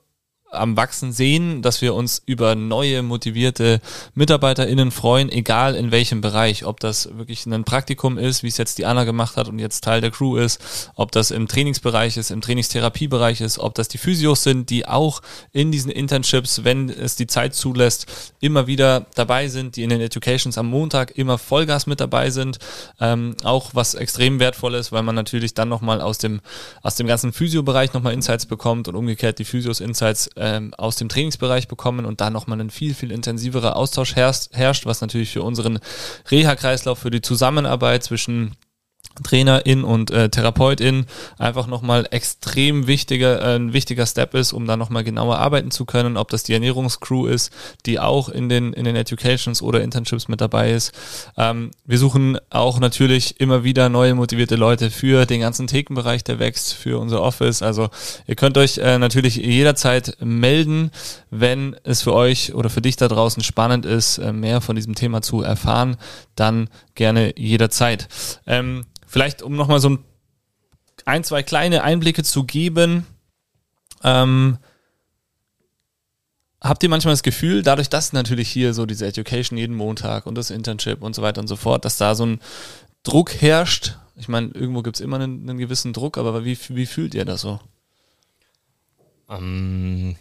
am 0.50 0.76
Wachsen 0.76 1.12
sehen, 1.12 1.60
dass 1.62 1.82
wir 1.82 1.94
uns 1.94 2.22
über 2.24 2.54
neue, 2.54 3.02
motivierte 3.02 3.80
MitarbeiterInnen 4.14 4.90
freuen, 4.90 5.30
egal 5.30 5.74
in 5.74 5.90
welchem 5.90 6.20
Bereich. 6.20 6.64
Ob 6.64 6.80
das 6.80 7.08
wirklich 7.16 7.46
ein 7.46 7.64
Praktikum 7.64 8.16
ist, 8.16 8.42
wie 8.42 8.48
es 8.48 8.56
jetzt 8.56 8.78
die 8.78 8.86
Anna 8.86 9.04
gemacht 9.04 9.36
hat 9.36 9.48
und 9.48 9.58
jetzt 9.58 9.82
Teil 9.82 10.00
der 10.00 10.10
Crew 10.10 10.36
ist, 10.36 10.90
ob 10.94 11.12
das 11.12 11.30
im 11.30 11.48
Trainingsbereich 11.48 12.16
ist, 12.16 12.30
im 12.30 12.40
Trainingstherapiebereich 12.40 13.40
ist, 13.40 13.58
ob 13.58 13.74
das 13.74 13.88
die 13.88 13.98
Physios 13.98 14.42
sind, 14.42 14.70
die 14.70 14.86
auch 14.86 15.20
in 15.52 15.72
diesen 15.72 15.90
Internships, 15.90 16.64
wenn 16.64 16.88
es 16.88 17.16
die 17.16 17.26
Zeit 17.26 17.54
zulässt, 17.54 18.32
immer 18.40 18.66
wieder 18.66 19.06
dabei 19.14 19.48
sind, 19.48 19.76
die 19.76 19.82
in 19.82 19.90
den 19.90 20.00
Educations 20.00 20.58
am 20.58 20.68
Montag 20.68 21.16
immer 21.18 21.38
Vollgas 21.38 21.86
mit 21.86 22.00
dabei 22.00 22.30
sind. 22.30 22.58
Ähm, 23.00 23.34
auch 23.42 23.70
was 23.74 23.94
extrem 23.94 24.38
wertvoll 24.38 24.74
ist, 24.74 24.92
weil 24.92 25.02
man 25.02 25.14
natürlich 25.14 25.54
dann 25.54 25.68
nochmal 25.68 26.00
aus 26.00 26.18
dem, 26.18 26.40
aus 26.82 26.94
dem 26.94 27.06
ganzen 27.06 27.32
Physio-Bereich 27.32 27.92
nochmal 27.92 28.14
Insights 28.14 28.46
bekommt 28.46 28.88
und 28.88 28.94
umgekehrt 28.94 29.38
die 29.38 29.44
Physios 29.44 29.80
Insights 29.80 30.30
ähm, 30.36 30.74
aus 30.74 30.96
dem 30.96 31.08
Trainingsbereich 31.08 31.68
bekommen 31.68 32.04
und 32.04 32.20
da 32.20 32.30
nochmal 32.30 32.60
ein 32.60 32.70
viel, 32.70 32.94
viel 32.94 33.10
intensiverer 33.10 33.76
Austausch 33.76 34.16
herrscht, 34.16 34.52
herrscht, 34.52 34.86
was 34.86 35.00
natürlich 35.00 35.30
für 35.30 35.42
unseren 35.42 35.78
Reha-Kreislauf, 36.30 36.98
für 36.98 37.10
die 37.10 37.22
Zusammenarbeit 37.22 38.04
zwischen 38.04 38.56
Trainerin 39.22 39.84
und 39.84 40.10
äh, 40.10 40.28
Therapeutin 40.28 41.06
einfach 41.38 41.66
nochmal 41.66 42.06
extrem 42.10 42.86
wichtiger, 42.86 43.40
äh, 43.40 43.56
ein 43.56 43.72
wichtiger 43.72 44.06
Step 44.06 44.34
ist, 44.34 44.52
um 44.52 44.66
da 44.66 44.76
nochmal 44.76 45.04
genauer 45.04 45.38
arbeiten 45.38 45.70
zu 45.70 45.84
können, 45.84 46.16
ob 46.16 46.28
das 46.28 46.42
die 46.42 46.52
Ernährungscrew 46.52 47.26
ist, 47.26 47.52
die 47.86 47.98
auch 47.98 48.28
in 48.28 48.48
den, 48.48 48.72
in 48.72 48.84
den 48.84 48.96
Educations 48.96 49.62
oder 49.62 49.82
Internships 49.82 50.28
mit 50.28 50.40
dabei 50.40 50.72
ist. 50.72 50.92
Ähm, 51.36 51.70
wir 51.84 51.98
suchen 51.98 52.38
auch 52.50 52.78
natürlich 52.78 53.40
immer 53.40 53.64
wieder 53.64 53.88
neue 53.88 54.14
motivierte 54.14 54.56
Leute 54.56 54.90
für 54.90 55.26
den 55.26 55.40
ganzen 55.40 55.66
Thekenbereich, 55.66 56.24
der 56.24 56.38
wächst, 56.38 56.74
für 56.74 56.98
unser 56.98 57.22
Office. 57.22 57.62
Also 57.62 57.88
ihr 58.26 58.36
könnt 58.36 58.58
euch 58.58 58.78
äh, 58.78 58.98
natürlich 58.98 59.36
jederzeit 59.36 60.16
melden, 60.20 60.90
wenn 61.30 61.76
es 61.84 62.02
für 62.02 62.12
euch 62.12 62.54
oder 62.54 62.70
für 62.70 62.82
dich 62.82 62.96
da 62.96 63.08
draußen 63.08 63.42
spannend 63.42 63.86
ist, 63.86 64.18
äh, 64.18 64.32
mehr 64.32 64.60
von 64.60 64.76
diesem 64.76 64.94
Thema 64.94 65.22
zu 65.22 65.42
erfahren, 65.42 65.96
dann 66.34 66.68
gerne 66.94 67.32
jederzeit. 67.38 68.08
Ähm, 68.46 68.84
Vielleicht, 69.06 69.42
um 69.42 69.56
nochmal 69.56 69.80
so 69.80 69.98
ein, 71.04 71.24
zwei 71.24 71.42
kleine 71.42 71.82
Einblicke 71.82 72.22
zu 72.22 72.44
geben, 72.44 73.06
ähm, 74.02 74.58
habt 76.60 76.82
ihr 76.82 76.88
manchmal 76.88 77.12
das 77.12 77.22
Gefühl, 77.22 77.62
dadurch, 77.62 77.88
dass 77.88 78.12
natürlich 78.12 78.50
hier 78.50 78.74
so 78.74 78.86
diese 78.86 79.06
Education 79.06 79.56
jeden 79.56 79.76
Montag 79.76 80.26
und 80.26 80.34
das 80.34 80.50
Internship 80.50 81.02
und 81.02 81.14
so 81.14 81.22
weiter 81.22 81.40
und 81.40 81.48
so 81.48 81.56
fort, 81.56 81.84
dass 81.84 81.96
da 81.96 82.14
so 82.14 82.26
ein 82.26 82.40
Druck 83.02 83.40
herrscht? 83.40 83.96
Ich 84.16 84.28
meine, 84.28 84.48
irgendwo 84.48 84.82
gibt 84.82 84.96
es 84.96 85.00
immer 85.00 85.16
einen, 85.16 85.48
einen, 85.48 85.58
gewissen 85.58 85.92
Druck, 85.92 86.18
aber 86.18 86.44
wie, 86.44 86.58
wie 86.70 86.86
fühlt 86.86 87.14
ihr 87.14 87.24
das 87.24 87.42
so? 87.42 87.60
Ähm, 89.28 90.16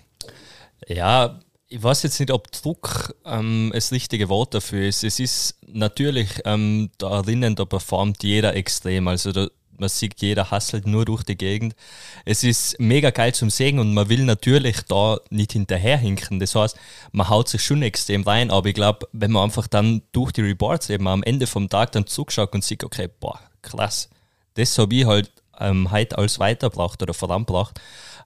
ja, 0.87 1.39
ich 1.75 1.83
weiß 1.83 2.03
jetzt 2.03 2.21
nicht, 2.21 2.31
ob 2.31 2.49
Druck 2.53 3.15
ähm, 3.25 3.69
das 3.73 3.91
richtige 3.91 4.29
Wort 4.29 4.53
dafür 4.53 4.87
ist. 4.87 5.03
Es 5.03 5.19
ist 5.19 5.57
natürlich, 5.67 6.29
ähm, 6.45 6.89
da 6.97 7.21
drinnen, 7.21 7.55
da 7.55 7.65
performt 7.65 8.23
jeder 8.23 8.55
extrem. 8.55 9.09
Also 9.09 9.33
da, 9.33 9.47
man 9.77 9.89
sieht, 9.89 10.21
jeder 10.21 10.51
hasselt 10.51 10.87
nur 10.87 11.03
durch 11.03 11.23
die 11.23 11.35
Gegend. 11.35 11.75
Es 12.23 12.45
ist 12.45 12.79
mega 12.79 13.09
geil 13.09 13.33
zum 13.33 13.49
Sehen 13.49 13.79
und 13.79 13.93
man 13.93 14.07
will 14.07 14.23
natürlich 14.23 14.83
da 14.87 15.19
nicht 15.29 15.51
hinterherhinken. 15.51 16.39
Das 16.39 16.55
heißt, 16.55 16.77
man 17.11 17.27
haut 17.27 17.49
sich 17.49 17.61
schon 17.61 17.81
extrem 17.81 18.23
rein, 18.23 18.51
aber 18.51 18.69
ich 18.69 18.75
glaube, 18.75 19.09
wenn 19.11 19.33
man 19.33 19.43
einfach 19.43 19.67
dann 19.67 20.01
durch 20.13 20.31
die 20.31 20.43
Reports 20.43 20.89
eben 20.89 21.09
am 21.09 21.23
Ende 21.23 21.45
vom 21.45 21.67
Tag 21.67 21.91
dann 21.91 22.07
zugeschaut 22.07 22.53
und 22.55 22.63
sieht, 22.63 22.85
okay, 22.85 23.09
boah, 23.19 23.41
krass, 23.61 24.09
das 24.53 24.77
habe 24.77 24.95
ich 24.95 25.05
halt 25.05 25.29
ähm, 25.59 25.91
heute 25.91 26.17
als 26.17 26.39
weitergebracht 26.39 27.03
oder 27.03 27.13
vorangebracht. 27.13 27.81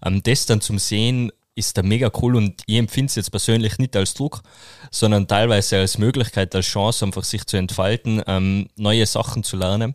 Ähm, 0.05 0.21
das 0.21 0.45
dann 0.45 0.61
zum 0.61 0.77
Sehen, 0.77 1.31
ist 1.59 1.77
da 1.77 1.83
mega 1.83 2.11
cool 2.21 2.35
und 2.35 2.63
ich 2.65 2.77
empfinde 2.77 3.09
es 3.09 3.15
jetzt 3.15 3.31
persönlich 3.31 3.77
nicht 3.77 3.95
als 3.95 4.13
Druck, 4.13 4.41
sondern 4.89 5.27
teilweise 5.27 5.77
als 5.77 5.97
Möglichkeit, 5.97 6.55
als 6.55 6.65
Chance, 6.65 7.05
einfach 7.05 7.23
sich 7.23 7.45
zu 7.45 7.57
entfalten, 7.57 8.23
ähm, 8.25 8.69
neue 8.75 9.05
Sachen 9.05 9.43
zu 9.43 9.57
lernen 9.57 9.93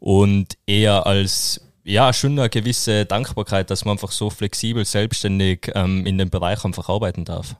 und 0.00 0.58
eher 0.66 1.06
als 1.06 1.60
ja, 1.84 2.12
schon 2.12 2.38
eine 2.38 2.48
gewisse 2.48 3.06
Dankbarkeit, 3.06 3.70
dass 3.70 3.84
man 3.84 3.92
einfach 3.92 4.12
so 4.12 4.30
flexibel, 4.30 4.84
selbstständig 4.84 5.70
ähm, 5.74 6.06
in 6.06 6.18
dem 6.18 6.30
Bereich 6.30 6.64
einfach 6.64 6.88
arbeiten 6.88 7.24
darf. 7.24 7.56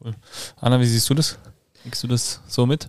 Cool. 0.00 0.14
Anna, 0.56 0.80
wie 0.80 0.86
siehst 0.86 1.08
du 1.10 1.14
das? 1.14 1.38
Kriegst 1.82 2.02
du 2.02 2.08
das 2.08 2.40
so 2.46 2.66
mit? 2.66 2.88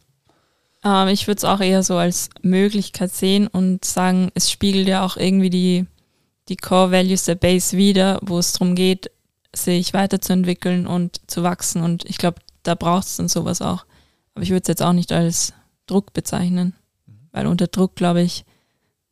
Ähm, 0.84 1.10
ich 1.10 1.28
würde 1.28 1.38
es 1.38 1.44
auch 1.44 1.60
eher 1.60 1.84
so 1.84 1.98
als 1.98 2.30
Möglichkeit 2.42 3.12
sehen 3.12 3.48
und 3.48 3.86
sagen, 3.86 4.32
es 4.34 4.50
spiegelt 4.50 4.88
ja 4.88 5.06
auch 5.06 5.18
irgendwie 5.18 5.50
die, 5.50 5.86
die 6.50 6.58
Core 6.58 6.92
Values 6.92 7.26
der 7.26 7.36
Base 7.36 7.78
wieder, 7.78 8.20
wo 8.22 8.40
es 8.40 8.54
darum 8.54 8.76
geht, 8.76 9.12
sich 9.56 9.94
weiterzuentwickeln 9.94 10.88
und 10.88 11.22
zu 11.28 11.44
wachsen. 11.44 11.84
Und 11.84 12.06
ich 12.06 12.18
glaube, 12.18 12.40
da 12.64 12.76
braucht 12.76 13.08
es 13.08 13.18
dann 13.18 13.28
sowas 13.28 13.62
auch. 13.62 13.86
Aber 14.34 14.44
ich 14.44 14.50
würde 14.50 14.64
es 14.64 14.68
jetzt 14.68 14.82
auch 14.82 14.94
nicht 14.94 15.12
als 15.12 15.54
Druck 15.88 16.14
bezeichnen, 16.14 16.74
weil 17.32 17.48
unter 17.48 17.68
Druck, 17.68 17.96
glaube 17.96 18.22
ich, 18.22 18.46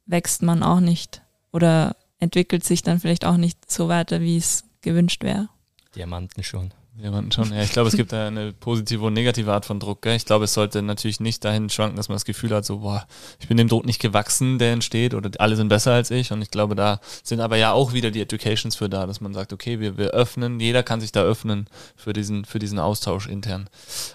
wächst 0.06 0.42
man 0.42 0.64
auch 0.64 0.80
nicht 0.80 1.22
oder 1.52 1.96
entwickelt 2.20 2.64
sich 2.64 2.84
dann 2.84 3.00
vielleicht 3.00 3.26
auch 3.26 3.38
nicht 3.38 3.70
so 3.72 3.88
weiter, 3.88 4.22
wie 4.22 4.38
es 4.38 4.66
gewünscht 4.82 5.24
wäre. 5.24 5.50
Diamanten 5.96 6.44
schon. 6.44 6.74
Jemanden 7.02 7.32
schon. 7.32 7.54
Ja, 7.54 7.64
ich 7.64 7.72
glaube, 7.72 7.88
es 7.88 7.96
gibt 7.96 8.12
da 8.12 8.28
eine 8.28 8.52
positive 8.52 9.06
und 9.06 9.14
negative 9.14 9.54
Art 9.54 9.66
von 9.66 9.80
Druck. 9.80 10.02
Gell? 10.02 10.16
Ich 10.16 10.26
glaube, 10.26 10.46
es 10.46 10.54
sollte 10.54 10.82
natürlich 10.82 11.20
nicht 11.22 11.46
dahin 11.46 11.70
schwanken, 11.70 11.96
dass 11.96 12.10
man 12.10 12.16
das 12.16 12.26
Gefühl 12.26 12.52
hat, 12.52 12.66
so, 12.66 12.80
boah, 12.80 13.08
ich 13.40 13.48
bin 13.48 13.56
dem 13.56 13.70
Druck 13.70 13.86
nicht 13.86 14.02
gewachsen, 14.02 14.60
der 14.60 14.74
entsteht, 14.74 15.14
oder 15.14 15.30
alle 15.40 15.56
sind 15.56 15.70
besser 15.70 15.94
als 15.94 16.12
ich. 16.12 16.32
Und 16.32 16.42
ich 16.42 16.52
glaube, 16.52 16.76
da 16.76 17.00
sind 17.24 17.40
aber 17.40 17.56
ja 17.56 17.72
auch 17.72 17.94
wieder 17.94 18.12
die 18.12 18.22
Educations 18.22 18.76
für 18.76 18.90
da, 18.90 19.08
dass 19.08 19.22
man 19.22 19.34
sagt, 19.34 19.54
okay, 19.54 19.80
wir, 19.80 19.98
wir 19.98 20.10
öffnen, 20.10 20.60
jeder 20.60 20.84
kann 20.84 21.00
sich 21.00 21.14
da 21.14 21.24
öffnen 21.24 21.68
für 21.96 22.12
diesen, 22.12 22.44
für 22.44 22.60
diesen 22.60 22.80
Austausch 22.80 23.28
intern. 23.28 23.70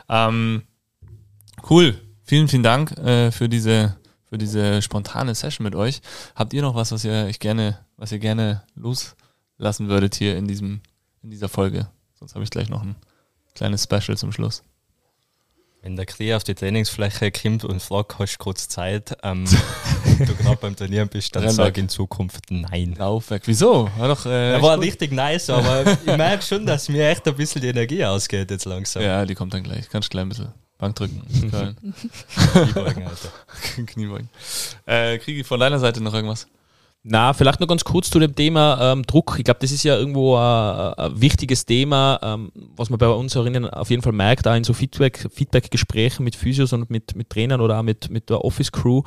Ähm, 0.08 0.62
cool. 1.70 1.98
Vielen, 2.22 2.48
vielen 2.48 2.62
Dank 2.62 2.92
äh, 2.98 3.30
für 3.30 3.48
diese 3.48 3.96
für 4.34 4.38
diese 4.38 4.82
spontane 4.82 5.32
Session 5.32 5.62
mit 5.62 5.76
euch. 5.76 6.00
Habt 6.34 6.54
ihr 6.54 6.62
noch 6.62 6.74
was, 6.74 6.90
was 6.90 7.04
ihr 7.04 7.12
euch 7.12 7.38
gerne, 7.38 7.78
was 7.96 8.10
ihr 8.10 8.18
gerne 8.18 8.64
loslassen 8.74 9.88
würdet 9.88 10.16
hier 10.16 10.36
in 10.36 10.48
diesem, 10.48 10.80
in 11.22 11.30
dieser 11.30 11.48
Folge? 11.48 11.86
Sonst 12.18 12.34
habe 12.34 12.44
ich 12.44 12.50
gleich 12.50 12.68
noch 12.68 12.82
ein 12.82 12.96
kleines 13.54 13.84
Special 13.84 14.16
zum 14.16 14.32
Schluss. 14.32 14.62
Wenn 15.82 15.96
der 15.96 16.06
Krieg 16.06 16.32
auf 16.32 16.44
die 16.44 16.54
Trainingsfläche 16.54 17.30
kommt 17.30 17.62
und 17.62 17.82
fragt, 17.82 18.18
hast 18.18 18.36
du 18.36 18.38
kurz 18.38 18.68
Zeit, 18.68 19.18
ähm, 19.22 19.44
du 20.18 20.34
gerade 20.34 20.56
beim 20.56 20.74
Trainieren 20.74 21.08
bist, 21.08 21.36
dann 21.36 21.50
sag 21.50 21.76
in 21.76 21.90
Zukunft 21.90 22.50
nein. 22.50 22.94
Laufwerk. 22.96 23.42
Wieso? 23.44 23.90
War 23.98 24.08
doch. 24.08 24.24
Äh, 24.24 24.52
er 24.54 24.62
war 24.62 24.76
gut. 24.76 24.86
richtig 24.86 25.12
nice, 25.12 25.50
aber 25.50 25.84
ich 25.86 26.06
merke 26.06 26.42
schon, 26.42 26.64
dass 26.64 26.88
mir 26.88 27.06
echt 27.10 27.28
ein 27.28 27.36
bisschen 27.36 27.60
die 27.60 27.68
Energie 27.68 28.02
ausgeht 28.02 28.50
jetzt 28.50 28.64
langsam. 28.64 29.02
Ja, 29.02 29.26
die 29.26 29.34
kommt 29.34 29.52
dann 29.52 29.62
gleich. 29.62 29.90
Kannst 29.90 30.08
du 30.08 30.10
gleich 30.12 30.22
ein 30.22 30.30
bisschen 30.30 30.54
Bank 30.78 30.96
drücken. 30.96 31.22
Kniebeugen, 32.44 33.06
Alter. 33.06 33.32
Kniebeugen. 33.86 34.28
Äh, 34.86 35.18
kriege 35.18 35.40
ich 35.40 35.46
von 35.46 35.60
deiner 35.60 35.78
Seite 35.78 36.02
noch 36.02 36.12
irgendwas? 36.12 36.46
Na, 37.06 37.34
vielleicht 37.34 37.60
noch 37.60 37.68
ganz 37.68 37.84
kurz 37.84 38.08
zu 38.08 38.18
dem 38.18 38.34
Thema 38.34 38.78
ähm, 38.80 39.02
Druck. 39.02 39.34
Ich 39.36 39.44
glaube, 39.44 39.60
das 39.60 39.70
ist 39.70 39.82
ja 39.82 39.94
irgendwo 39.94 40.36
äh, 40.36 40.38
ein 40.38 41.20
wichtiges 41.20 41.66
Thema, 41.66 42.18
ähm, 42.22 42.50
was 42.76 42.88
man 42.88 42.98
bei 42.98 43.06
uns 43.08 43.34
Hörerinnen 43.34 43.68
auf 43.68 43.90
jeden 43.90 44.00
Fall 44.00 44.14
merkt, 44.14 44.48
auch 44.48 44.54
in 44.54 44.64
so 44.64 44.72
Feedback, 44.72 45.28
Feedback-Gesprächen 45.30 46.24
mit 46.24 46.34
Physios 46.34 46.72
und 46.72 46.88
mit, 46.88 47.14
mit 47.14 47.28
Trainern 47.28 47.60
oder 47.60 47.78
auch 47.78 47.82
mit, 47.82 48.08
mit 48.08 48.30
der 48.30 48.42
Office-Crew, 48.42 49.02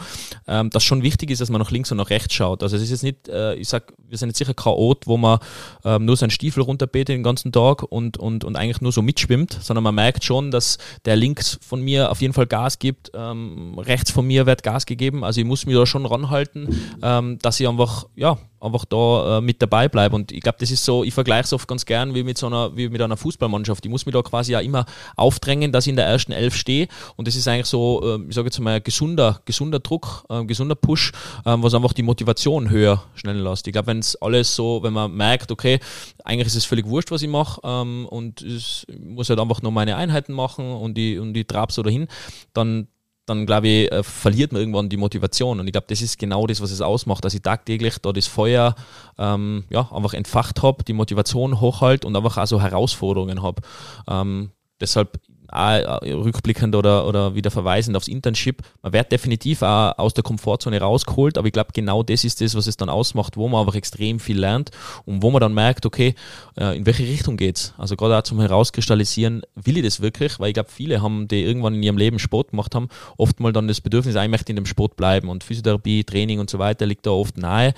ähm, 0.48 0.70
dass 0.70 0.84
schon 0.84 1.02
wichtig 1.02 1.32
ist, 1.32 1.42
dass 1.42 1.50
man 1.50 1.60
nach 1.60 1.72
links 1.72 1.92
und 1.92 1.98
nach 1.98 2.12
rechts 2.12 2.36
schaut. 2.36 2.62
Also 2.62 2.76
es 2.76 2.84
ist 2.84 2.92
jetzt 2.92 3.02
nicht, 3.02 3.30
äh, 3.30 3.56
ich 3.56 3.68
sag, 3.68 3.92
wir 4.08 4.20
sind 4.20 4.30
jetzt 4.30 4.38
sicher 4.38 4.54
kein 4.54 4.74
Ort, 4.74 5.08
wo 5.08 5.18
man 5.18 5.40
ähm, 5.84 6.06
nur 6.06 6.18
seinen 6.18 6.30
Stiefel 6.30 6.62
runterbetet 6.62 7.16
den 7.16 7.24
ganzen 7.24 7.52
Tag 7.52 7.82
und, 7.82 8.18
und, 8.18 8.44
und 8.44 8.56
eigentlich 8.58 8.80
nur 8.80 8.92
so 8.92 9.02
mitschwimmt, 9.02 9.58
sondern 9.60 9.84
man 9.84 9.96
merkt 9.96 10.24
schon, 10.24 10.52
dass 10.52 10.78
der 11.06 11.16
links 11.16 11.58
von 11.64 11.82
mir 11.82 12.12
auf 12.12 12.22
jeden 12.22 12.36
Fall 12.36 12.46
Gas 12.46 12.78
gibt, 12.78 13.10
ähm, 13.16 13.80
rechts 13.80 14.12
von 14.12 14.28
mir 14.28 14.46
wird 14.46 14.62
Gas 14.62 14.86
gegeben. 14.86 15.24
Also 15.24 15.42
ich 15.42 15.48
muss 15.48 15.66
mich 15.66 15.76
da 15.76 15.88
schon 15.88 16.06
ranhalten, 16.06 16.80
ähm, 17.02 17.40
dass 17.40 17.60
ich 17.60 17.68
einfach 17.68 17.87
einfach, 17.88 18.08
ja, 18.16 18.38
einfach 18.60 18.86
da 18.86 19.38
äh, 19.38 19.42
mit 19.42 19.62
dabei 19.62 19.88
bleibe. 19.88 20.16
Und 20.16 20.32
ich 20.32 20.42
glaube, 20.42 20.58
das 20.60 20.72
ist 20.72 20.84
so, 20.84 21.04
ich 21.04 21.14
vergleiche 21.14 21.44
es 21.44 21.54
oft 21.54 21.68
ganz 21.68 21.86
gern 21.86 22.16
wie 22.16 22.24
mit 22.24 22.38
so 22.38 22.48
einer, 22.48 22.76
wie 22.76 22.90
mit 22.90 23.02
einer 23.02 23.18
Fußballmannschaft. 23.18 23.86
Ich 23.86 23.92
muss 23.92 24.06
mich 24.06 24.14
da 24.14 24.22
quasi 24.22 24.54
ja 24.54 24.60
immer 24.60 24.86
aufdrängen, 25.16 25.72
dass 25.72 25.86
ich 25.86 25.92
in 25.92 25.96
der 25.96 26.06
ersten 26.06 26.32
Elf 26.32 26.56
stehe. 26.56 26.88
Und 27.16 27.28
das 27.28 27.36
ist 27.36 27.48
eigentlich 27.48 27.68
so, 27.68 28.02
äh, 28.04 28.20
ich 28.28 28.36
sage 28.36 28.48
jetzt 28.48 28.60
mal, 28.60 28.82
gesunder, 28.82 29.42
gesunder 29.46 29.80
Druck, 29.80 30.26
äh, 30.30 30.44
gesunder 30.46 30.76
Push, 30.76 31.12
äh, 31.46 31.56
was 31.58 31.74
einfach 31.74 31.94
die 31.94 32.04
Motivation 32.04 32.70
höher 32.70 33.04
schnellen 33.16 33.44
lässt. 33.44 33.68
Ich 33.68 33.74
glaube, 33.74 33.88
wenn 33.88 34.00
es 34.00 34.16
alles 34.22 34.56
so, 34.56 34.84
wenn 34.84 34.94
man 34.94 35.14
merkt, 35.14 35.52
okay, 35.52 35.80
eigentlich 36.24 36.48
ist 36.48 36.56
es 36.56 36.66
völlig 36.66 36.88
wurscht, 36.88 37.12
was 37.12 37.22
ich 37.22 37.30
mache, 37.30 37.62
ähm, 37.64 38.08
und 38.10 38.42
ich 38.42 38.86
muss 39.00 39.30
halt 39.30 39.40
einfach 39.40 39.62
nur 39.62 39.72
meine 39.72 39.96
Einheiten 39.96 40.34
machen 40.34 40.70
und 40.72 40.96
die, 40.96 41.18
und 41.18 41.34
die 41.34 41.46
trab 41.46 41.72
so 41.72 41.84
dahin, 41.84 42.08
dann, 42.54 42.88
dann 43.28 43.46
glaube 43.46 43.68
ich, 43.68 43.92
äh, 43.92 44.04
verliert 44.04 44.52
man 44.52 44.62
irgendwann 44.62 44.90
die 44.90 44.98
Motivation. 44.98 45.60
Und 45.60 45.68
ich 45.68 45.74
glaube, 45.74 45.88
das 45.90 46.02
ist 46.02 46.18
genau 46.18 46.48
das, 46.48 46.62
was 46.62 46.72
es 46.72 46.82
ausmacht, 46.82 47.24
dass 47.26 47.34
ich 47.34 47.42
tagtäglich 47.42 48.00
da 48.00 48.14
das 48.14 48.26
Feuer 48.26 48.74
ähm, 49.18 49.66
ja, 49.70 49.92
einfach 49.92 50.14
entfacht 50.14 50.64
habe, 50.64 50.84
die 50.84 50.94
Motivation 50.94 51.60
hochhalt 51.60 52.06
und 52.06 52.16
einfach 52.16 52.38
auch 52.38 52.48
so 52.48 52.62
Herausforderungen 52.62 53.44
habe. 53.44 53.62
Ähm, 54.10 54.52
deshalb 54.80 55.20
rückblickend 55.54 56.76
oder, 56.76 57.08
oder 57.08 57.36
wieder 57.36 57.52
verweisend 57.52 57.96
aufs 57.96 58.08
Internship, 58.08 58.62
man 58.82 58.94
wird 58.94 59.12
definitiv 59.12 59.62
auch 59.62 59.98
aus 59.98 60.14
der 60.14 60.24
Komfortzone 60.24 60.80
rausgeholt, 60.80 61.38
aber 61.38 61.48
ich 61.48 61.54
glaube, 61.54 61.72
genau 61.74 62.04
das 62.04 62.24
ist 62.24 62.42
das, 62.42 62.56
was 62.56 62.68
es 62.68 62.78
dann 62.78 62.90
ausmacht, 62.90 63.38
wo 63.38 63.48
man 63.48 63.62
einfach 63.62 63.76
extrem 63.76 64.20
viel 64.20 64.40
lernt 64.40 64.72
und 65.06 65.22
wo 65.22 65.32
man 65.32 65.40
dann 65.40 65.54
merkt, 65.54 65.86
okay, 65.86 66.16
äh, 66.58 66.78
in 66.78 66.86
welche 66.86 67.04
Richtung 67.04 67.38
geht's? 67.38 67.74
Also 67.78 67.96
gerade 67.96 68.18
auch 68.18 68.24
zum 68.24 68.40
Herauskristallisieren, 68.40 69.44
will 69.56 69.78
ich 69.78 69.84
das 69.84 70.02
wirklich? 70.02 70.40
Weil 70.40 70.50
ich 70.50 70.54
glaube, 70.54 70.70
viele 70.72 71.02
haben, 71.02 71.28
die 71.28 71.44
irgendwann 71.44 71.76
in 71.76 71.84
ihrem 71.84 71.98
Leben 71.98 72.20
Sport 72.20 72.52
gemacht 72.52 72.76
haben, 72.76 72.90
oft 73.18 73.40
mal 73.40 73.54
dann 73.54 73.68
das 73.68 73.82
Bedürfnis, 73.82 74.16
ich 74.16 74.30
möchte 74.30 74.52
in 74.52 74.58
dem 74.58 74.66
Sport 74.66 74.96
bleiben 74.96 75.30
und 75.30 75.44
Physiotherapie, 75.44 76.04
Training 76.04 76.40
und 76.40 76.50
so 76.50 76.60
weiter 76.60 76.86
liegt 76.86 77.06
da 77.06 77.12
oft 77.12 77.38
nahe, 77.38 77.74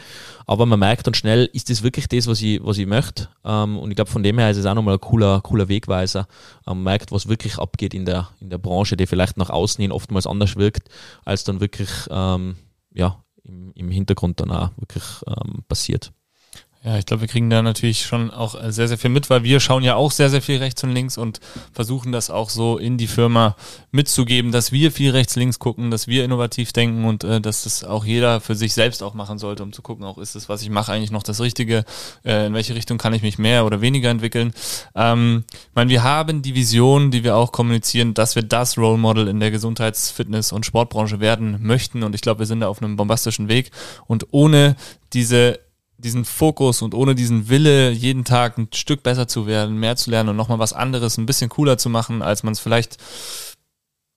aber 0.48 0.66
man 0.66 0.80
merkt 0.80 1.06
dann 1.06 1.14
schnell, 1.14 1.50
ist 1.54 1.70
das 1.70 1.84
wirklich 1.84 2.08
das, 2.08 2.28
was 2.28 2.42
ich, 2.42 2.64
was 2.64 2.78
ich 2.78 2.88
möchte? 2.88 3.30
Ähm, 3.46 3.78
und 3.78 3.92
ich 3.92 3.96
glaube, 3.96 4.10
von 4.10 4.24
dem 4.24 4.40
her 4.40 4.50
ist 4.50 4.58
es 4.58 4.66
auch 4.66 4.74
nochmal 4.74 4.96
ein 4.96 5.02
cooler, 5.02 5.42
cooler 5.42 5.70
Wegweiser. 5.70 6.28
Man 6.66 6.84
merkt, 6.84 7.12
was 7.12 7.28
wirklich 7.28 7.59
abgeht 7.60 7.94
in 7.94 8.06
der, 8.06 8.30
in 8.40 8.50
der 8.50 8.58
Branche, 8.58 8.98
die 8.98 9.08
vielleicht 9.08 9.38
nach 9.38 9.50
außen 9.50 9.82
hin 9.82 9.92
oftmals 9.92 10.28
anders 10.28 10.56
wirkt, 10.56 10.90
als 11.26 11.44
dann 11.44 11.60
wirklich 11.60 11.90
ähm, 12.10 12.56
ja, 12.94 13.24
im, 13.44 13.72
im 13.74 13.90
Hintergrund 13.90 14.40
dann 14.40 14.52
auch 14.52 14.72
wirklich 14.78 15.04
ähm, 15.28 15.64
passiert. 15.68 16.12
Ja, 16.82 16.98
ich 16.98 17.06
glaube, 17.06 17.22
wir 17.22 17.28
kriegen 17.28 17.50
da 17.50 17.62
natürlich 17.62 18.04
schon 18.04 18.32
auch 18.32 18.56
äh, 18.56 18.72
sehr, 18.72 18.88
sehr 18.88 18.98
viel 18.98 19.10
mit, 19.10 19.30
weil 19.30 19.44
wir 19.44 19.60
schauen 19.60 19.84
ja 19.84 19.96
auch 19.96 20.12
sehr, 20.12 20.30
sehr 20.30 20.42
viel 20.42 20.60
rechts 20.60 20.82
und 20.82 20.92
links 20.92 21.18
und 21.18 21.42
versuchen 21.74 22.14
das 22.14 22.30
auch 22.30 22.50
so 22.50 22.78
in 22.78 22.98
die 22.98 23.08
Firma 23.08 23.58
mitzugeben, 23.92 24.54
dass 24.54 24.72
wir 24.72 24.94
viel 24.94 25.12
rechts, 25.12 25.36
links 25.36 25.60
gucken, 25.60 25.92
dass 25.92 26.08
wir 26.08 26.24
innovativ 26.24 26.72
denken 26.72 27.04
und 27.04 27.26
äh, 27.26 27.42
dass 27.42 27.64
das 27.64 27.84
auch 27.84 28.06
jeder 28.06 28.40
für 28.40 28.56
sich 28.56 28.74
selbst 28.74 29.04
auch 29.04 29.14
machen 29.14 29.40
sollte, 29.40 29.62
um 29.62 29.74
zu 29.74 29.82
gucken, 29.82 30.06
auch 30.06 30.18
ist 30.18 30.36
das, 30.36 30.48
was 30.48 30.62
ich 30.62 30.70
mache, 30.70 30.94
eigentlich 30.94 31.12
noch 31.12 31.24
das 31.24 31.42
Richtige, 31.42 31.84
äh, 32.24 32.48
in 32.48 32.54
welche 32.54 32.76
Richtung 32.76 32.98
kann 32.98 33.14
ich 33.14 33.24
mich 33.24 33.38
mehr 33.38 33.66
oder 33.66 33.82
weniger 33.82 34.10
entwickeln. 34.10 34.54
Ähm, 34.96 35.44
ich 35.52 35.76
meine, 35.76 35.90
wir 35.90 36.04
haben 36.04 36.42
die 36.42 36.56
Vision, 36.56 37.12
die 37.12 37.26
wir 37.26 37.36
auch 37.36 37.52
kommunizieren, 37.52 38.14
dass 38.14 38.36
wir 38.36 38.44
das 38.44 38.78
Role 38.78 38.98
Model 38.98 39.28
in 39.28 39.42
der 39.42 39.52
Gesundheits-, 39.52 40.12
Fitness- 40.12 40.54
und 40.54 40.66
Sportbranche 40.66 41.20
werden 41.20 41.58
möchten 41.62 42.04
und 42.04 42.16
ich 42.16 42.22
glaube, 42.22 42.40
wir 42.40 42.46
sind 42.46 42.62
da 42.62 42.70
auf 42.70 42.82
einem 42.82 42.96
bombastischen 42.96 43.50
Weg 43.50 43.72
und 44.08 44.28
ohne 44.32 44.78
diese 45.12 45.60
diesen 46.00 46.26
Fokus 46.26 46.82
und 46.82 46.94
ohne 46.94 47.16
diesen 47.16 47.50
Wille, 47.50 47.92
jeden 47.92 48.26
Tag 48.26 48.58
ein 48.58 48.70
Stück 48.74 49.04
besser 49.04 49.28
zu 49.28 49.46
werden, 49.46 49.78
mehr 49.78 49.96
zu 49.96 50.10
lernen 50.10 50.30
und 50.30 50.38
nochmal 50.38 50.60
was 50.60 50.74
anderes, 50.74 51.18
ein 51.18 51.26
bisschen 51.26 51.50
cooler 51.50 51.78
zu 51.78 51.90
machen, 51.90 52.22
als 52.22 52.44
man 52.44 52.54
es 52.54 52.60
vielleicht 52.60 52.98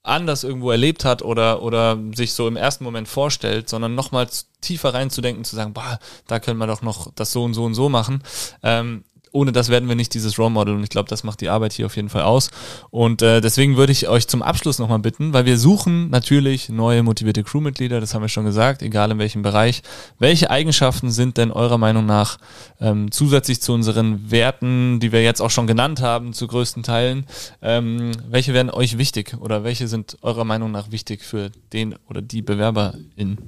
anders 0.04 0.42
irgendwo 0.42 0.70
erlebt 0.70 1.04
hat 1.04 1.22
oder, 1.22 1.62
oder 1.62 1.98
sich 2.14 2.32
so 2.32 2.48
im 2.48 2.56
ersten 2.56 2.84
Moment 2.84 3.08
vorstellt, 3.08 3.68
sondern 3.68 3.94
nochmal 3.94 4.28
tiefer 4.60 4.94
reinzudenken, 4.94 5.44
zu 5.44 5.54
sagen, 5.54 5.72
boah, 5.72 5.98
da 6.26 6.40
können 6.40 6.58
wir 6.58 6.66
doch 6.66 6.82
noch 6.82 7.12
das 7.14 7.32
so 7.32 7.44
und 7.44 7.54
so 7.54 7.64
und 7.64 7.74
so 7.74 7.88
machen. 7.88 8.22
Ähm, 8.62 9.04
ohne 9.32 9.52
das 9.52 9.68
werden 9.68 9.88
wir 9.88 9.96
nicht 9.96 10.14
dieses 10.14 10.38
Role 10.38 10.50
Model 10.50 10.74
und 10.74 10.82
ich 10.82 10.90
glaube, 10.90 11.08
das 11.08 11.24
macht 11.24 11.40
die 11.40 11.48
Arbeit 11.48 11.72
hier 11.72 11.86
auf 11.86 11.96
jeden 11.96 12.08
Fall 12.08 12.22
aus. 12.22 12.50
Und 12.90 13.22
äh, 13.22 13.40
deswegen 13.40 13.76
würde 13.76 13.92
ich 13.92 14.08
euch 14.08 14.28
zum 14.28 14.42
Abschluss 14.42 14.78
nochmal 14.78 14.98
bitten, 14.98 15.32
weil 15.32 15.46
wir 15.46 15.58
suchen 15.58 16.10
natürlich 16.10 16.68
neue 16.68 17.02
motivierte 17.02 17.42
Crewmitglieder, 17.42 18.00
das 18.00 18.14
haben 18.14 18.22
wir 18.22 18.28
schon 18.28 18.44
gesagt, 18.44 18.82
egal 18.82 19.10
in 19.10 19.18
welchem 19.18 19.42
Bereich. 19.42 19.82
Welche 20.18 20.50
Eigenschaften 20.50 21.10
sind 21.10 21.38
denn 21.38 21.50
eurer 21.50 21.78
Meinung 21.78 22.06
nach 22.06 22.38
ähm, 22.80 23.10
zusätzlich 23.10 23.60
zu 23.62 23.72
unseren 23.72 24.30
Werten, 24.30 25.00
die 25.00 25.12
wir 25.12 25.22
jetzt 25.22 25.40
auch 25.40 25.50
schon 25.50 25.66
genannt 25.66 26.00
haben, 26.00 26.32
zu 26.32 26.46
größten 26.46 26.82
Teilen, 26.82 27.26
ähm, 27.62 28.12
welche 28.28 28.54
werden 28.54 28.70
euch 28.70 28.98
wichtig 28.98 29.36
oder 29.40 29.64
welche 29.64 29.88
sind 29.88 30.18
eurer 30.22 30.44
Meinung 30.44 30.70
nach 30.70 30.90
wichtig 30.90 31.22
für 31.22 31.50
den 31.72 31.94
oder 32.08 32.22
die 32.22 32.42
BewerberInnen? 32.42 33.38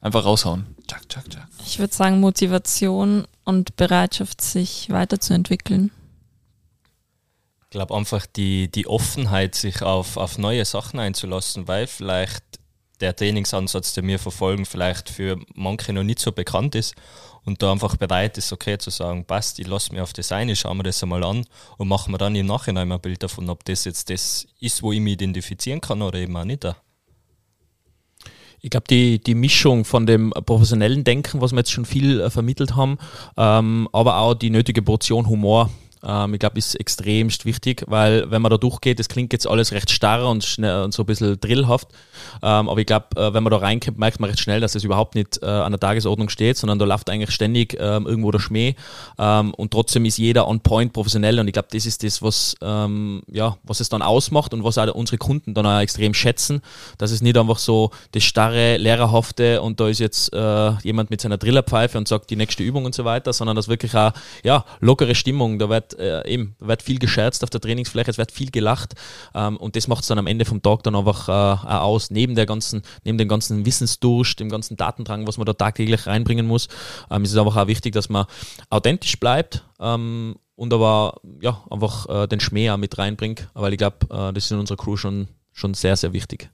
Einfach 0.00 0.24
raushauen. 0.24 0.66
Tschak, 0.86 1.08
tschak, 1.08 1.28
tschak. 1.28 1.48
Ich 1.66 1.78
würde 1.78 1.92
sagen 1.92 2.20
Motivation 2.20 3.26
und 3.48 3.76
Bereitschaft, 3.76 4.42
sich 4.42 4.90
weiterzuentwickeln. 4.90 5.90
Ich 7.62 7.70
glaube 7.70 7.94
einfach 7.96 8.26
die, 8.26 8.70
die 8.70 8.86
Offenheit, 8.86 9.54
sich 9.54 9.80
auf, 9.80 10.18
auf 10.18 10.36
neue 10.36 10.66
Sachen 10.66 11.00
einzulassen, 11.00 11.66
weil 11.66 11.86
vielleicht 11.86 12.44
der 13.00 13.16
Trainingsansatz, 13.16 13.94
den 13.94 14.06
wir 14.06 14.18
verfolgen, 14.18 14.66
vielleicht 14.66 15.08
für 15.08 15.40
manche 15.54 15.94
noch 15.94 16.02
nicht 16.02 16.18
so 16.18 16.30
bekannt 16.30 16.74
ist 16.74 16.94
und 17.46 17.62
da 17.62 17.72
einfach 17.72 17.96
bereit 17.96 18.36
ist, 18.36 18.52
okay 18.52 18.76
zu 18.76 18.90
sagen, 18.90 19.24
passt, 19.24 19.58
ich 19.58 19.66
lasse 19.66 19.92
mich 19.92 20.02
auf 20.02 20.12
das 20.12 20.30
ein, 20.30 20.50
ich 20.50 20.60
schaue 20.60 20.74
mir 20.74 20.82
das 20.82 21.02
einmal 21.02 21.24
an 21.24 21.46
und 21.78 21.88
mache 21.88 22.10
mir 22.10 22.18
dann 22.18 22.36
im 22.36 22.46
Nachhinein 22.46 22.92
ein 22.92 23.00
Bild 23.00 23.22
davon, 23.22 23.48
ob 23.48 23.64
das 23.64 23.86
jetzt 23.86 24.10
das 24.10 24.46
ist, 24.60 24.82
wo 24.82 24.92
ich 24.92 25.00
mich 25.00 25.14
identifizieren 25.14 25.80
kann 25.80 26.02
oder 26.02 26.18
eben 26.18 26.36
auch 26.36 26.44
nicht. 26.44 26.66
Ich 28.60 28.70
glaube, 28.70 28.86
die, 28.90 29.18
die 29.18 29.34
Mischung 29.34 29.84
von 29.84 30.06
dem 30.06 30.30
professionellen 30.30 31.04
Denken, 31.04 31.40
was 31.40 31.52
wir 31.52 31.58
jetzt 31.58 31.70
schon 31.70 31.84
viel 31.84 32.20
äh, 32.20 32.30
vermittelt 32.30 32.74
haben, 32.74 32.98
ähm, 33.36 33.88
aber 33.92 34.18
auch 34.18 34.34
die 34.34 34.50
nötige 34.50 34.82
Portion 34.82 35.28
Humor 35.28 35.70
ähm, 36.06 36.34
ich 36.34 36.40
glaube, 36.40 36.58
ist 36.58 36.74
extremst 36.74 37.44
wichtig, 37.44 37.84
weil 37.86 38.30
wenn 38.30 38.42
man 38.42 38.50
da 38.50 38.56
durchgeht, 38.56 38.98
das 38.98 39.08
klingt 39.08 39.32
jetzt 39.32 39.46
alles 39.46 39.72
recht 39.72 39.90
starr 39.90 40.28
und, 40.28 40.44
schnell, 40.44 40.82
und 40.82 40.92
so 40.92 41.02
ein 41.02 41.06
bisschen 41.06 41.38
drillhaft, 41.40 41.88
ähm, 42.42 42.68
aber 42.68 42.80
ich 42.80 42.86
glaube, 42.86 43.06
äh, 43.16 43.32
wenn 43.34 43.42
man 43.42 43.50
da 43.50 43.58
reinkommt, 43.58 43.98
merkt 43.98 44.20
man 44.20 44.30
recht 44.30 44.40
schnell, 44.40 44.60
dass 44.60 44.72
es 44.72 44.82
das 44.82 44.84
überhaupt 44.84 45.14
nicht 45.14 45.42
äh, 45.42 45.46
an 45.46 45.72
der 45.72 45.80
Tagesordnung 45.80 46.28
steht, 46.28 46.56
sondern 46.56 46.78
da 46.78 46.84
läuft 46.84 47.10
eigentlich 47.10 47.30
ständig 47.30 47.76
ähm, 47.80 48.06
irgendwo 48.06 48.30
der 48.30 48.38
Schmäh. 48.38 48.74
Ähm, 49.18 49.54
und 49.54 49.70
trotzdem 49.70 50.04
ist 50.04 50.18
jeder 50.18 50.48
on 50.48 50.60
point 50.60 50.92
professionell 50.92 51.38
und 51.40 51.48
ich 51.48 51.52
glaube, 51.52 51.68
das 51.72 51.86
ist 51.86 52.02
das, 52.04 52.22
was, 52.22 52.54
ähm, 52.62 53.22
ja, 53.30 53.56
was 53.62 53.80
es 53.80 53.88
dann 53.88 54.02
ausmacht 54.02 54.54
und 54.54 54.64
was 54.64 54.78
auch 54.78 54.94
unsere 54.94 55.18
Kunden 55.18 55.54
dann 55.54 55.66
auch 55.66 55.80
extrem 55.80 56.14
schätzen, 56.14 56.60
dass 56.98 57.10
es 57.10 57.22
nicht 57.22 57.36
einfach 57.36 57.58
so 57.58 57.90
das 58.12 58.24
starre, 58.24 58.76
lehrerhafte 58.76 59.60
und 59.60 59.80
da 59.80 59.88
ist 59.88 59.98
jetzt 59.98 60.32
äh, 60.32 60.70
jemand 60.82 61.10
mit 61.10 61.20
seiner 61.20 61.38
Drillerpfeife 61.38 61.98
und 61.98 62.08
sagt 62.08 62.30
die 62.30 62.36
nächste 62.36 62.62
Übung 62.62 62.84
und 62.84 62.94
so 62.94 63.04
weiter, 63.04 63.32
sondern 63.32 63.56
das 63.56 63.68
wirklich 63.68 63.94
auch, 63.94 64.12
ja, 64.44 64.64
lockere 64.80 65.14
Stimmung, 65.14 65.58
da 65.58 65.68
wird 65.68 65.87
äh, 65.94 66.26
eben, 66.28 66.54
wird 66.58 66.82
viel 66.82 66.98
gescherzt 66.98 67.44
auf 67.44 67.50
der 67.50 67.60
Trainingsfläche, 67.60 68.10
es 68.10 68.18
wird 68.18 68.32
viel 68.32 68.50
gelacht 68.50 68.94
ähm, 69.34 69.56
und 69.56 69.76
das 69.76 69.88
macht 69.88 70.02
es 70.02 70.08
dann 70.08 70.18
am 70.18 70.26
Ende 70.26 70.44
vom 70.44 70.62
Tag 70.62 70.82
dann 70.82 70.96
einfach 70.96 71.28
äh, 71.28 71.76
aus, 71.76 72.10
neben 72.10 72.34
der 72.34 72.46
ganzen, 72.46 72.82
neben 73.04 73.18
dem 73.18 73.28
ganzen 73.28 73.64
Wissensdurst, 73.64 74.40
dem 74.40 74.48
ganzen 74.48 74.76
Datendrang, 74.76 75.26
was 75.26 75.38
man 75.38 75.46
da 75.46 75.52
tagtäglich 75.52 76.06
reinbringen 76.06 76.46
muss, 76.46 76.68
ähm, 77.10 77.24
ist 77.24 77.32
es 77.32 77.38
einfach 77.38 77.56
auch 77.56 77.66
wichtig, 77.66 77.94
dass 77.94 78.08
man 78.08 78.26
authentisch 78.70 79.18
bleibt 79.18 79.64
ähm, 79.80 80.36
und 80.56 80.72
aber 80.72 81.20
ja, 81.40 81.64
einfach 81.70 82.08
äh, 82.08 82.26
den 82.26 82.40
Schmäh 82.40 82.70
auch 82.70 82.76
mit 82.76 82.98
reinbringt, 82.98 83.48
weil 83.54 83.72
ich 83.72 83.78
glaube, 83.78 83.98
äh, 84.10 84.32
das 84.32 84.44
ist 84.44 84.52
in 84.52 84.58
unserer 84.58 84.76
Crew 84.76 84.96
schon, 84.96 85.28
schon 85.52 85.74
sehr, 85.74 85.96
sehr 85.96 86.12
wichtig 86.12 86.50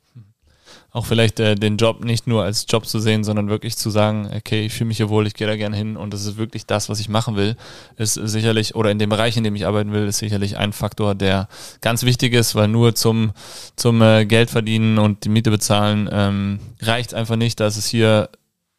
auch 0.95 1.07
vielleicht 1.07 1.41
äh, 1.41 1.57
den 1.57 1.77
Job 1.77 2.05
nicht 2.05 2.29
nur 2.29 2.45
als 2.45 2.67
Job 2.69 2.87
zu 2.87 3.01
sehen, 3.01 3.25
sondern 3.25 3.49
wirklich 3.49 3.77
zu 3.77 3.91
sagen, 3.91 4.31
okay, 4.33 4.65
ich 4.65 4.73
fühle 4.73 4.87
mich 4.89 4.99
hier 4.99 5.09
wohl, 5.09 5.27
ich 5.27 5.35
gehe 5.35 5.49
da 5.49 5.57
gerne 5.57 5.77
hin 5.77 5.97
und 5.97 6.15
das 6.15 6.25
ist 6.25 6.37
wirklich 6.37 6.67
das, 6.67 6.89
was 6.89 7.01
ich 7.01 7.09
machen 7.09 7.35
will, 7.35 7.57
ist 7.97 8.15
sicherlich, 8.15 8.77
oder 8.77 8.93
in 8.93 9.01
dem 9.01 9.11
Bereich, 9.11 9.37
in 9.37 9.43
dem 9.43 9.57
ich 9.57 9.67
arbeiten 9.67 9.93
will, 9.93 10.07
ist 10.07 10.19
sicherlich 10.19 10.57
ein 10.57 10.73
Faktor, 10.73 11.17
der 11.17 11.49
ganz 11.81 12.05
wichtig 12.05 12.33
ist, 12.33 12.55
weil 12.55 12.69
nur 12.69 12.95
zum, 12.95 13.33
zum 13.75 14.01
äh, 14.03 14.25
Geld 14.25 14.51
verdienen 14.51 14.99
und 14.99 15.25
die 15.25 15.31
Miete 15.31 15.51
bezahlen 15.51 16.09
ähm, 16.13 16.61
reicht 16.81 17.13
einfach 17.13 17.35
nicht. 17.35 17.59
Da 17.59 17.67
ist 17.67 17.77
es 17.77 17.89
hier 17.89 18.29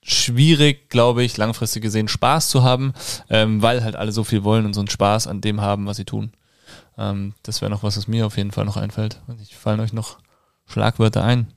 schwierig, 0.01 0.89
glaube 0.89 1.21
ich, 1.21 1.35
langfristig 1.35 1.83
gesehen 1.83 2.07
Spaß 2.07 2.47
zu 2.47 2.63
haben, 2.63 2.93
ähm, 3.29 3.61
weil 3.61 3.83
halt 3.83 3.97
alle 3.97 4.13
so 4.13 4.23
viel 4.23 4.45
wollen 4.45 4.65
und 4.65 4.73
so 4.73 4.79
einen 4.79 4.89
Spaß 4.89 5.27
an 5.27 5.41
dem 5.41 5.59
haben, 5.59 5.85
was 5.85 5.97
sie 5.97 6.05
tun. 6.05 6.31
Ähm, 6.97 7.33
das 7.43 7.61
wäre 7.61 7.71
noch 7.71 7.83
was, 7.83 7.97
was 7.97 8.07
mir 8.07 8.25
auf 8.25 8.37
jeden 8.37 8.51
Fall 8.51 8.63
noch 8.63 8.77
einfällt. 8.77 9.19
Fallen 9.59 9.81
euch 9.81 9.91
noch 9.91 10.19
Schlagwörter 10.65 11.21
ein? 11.21 11.47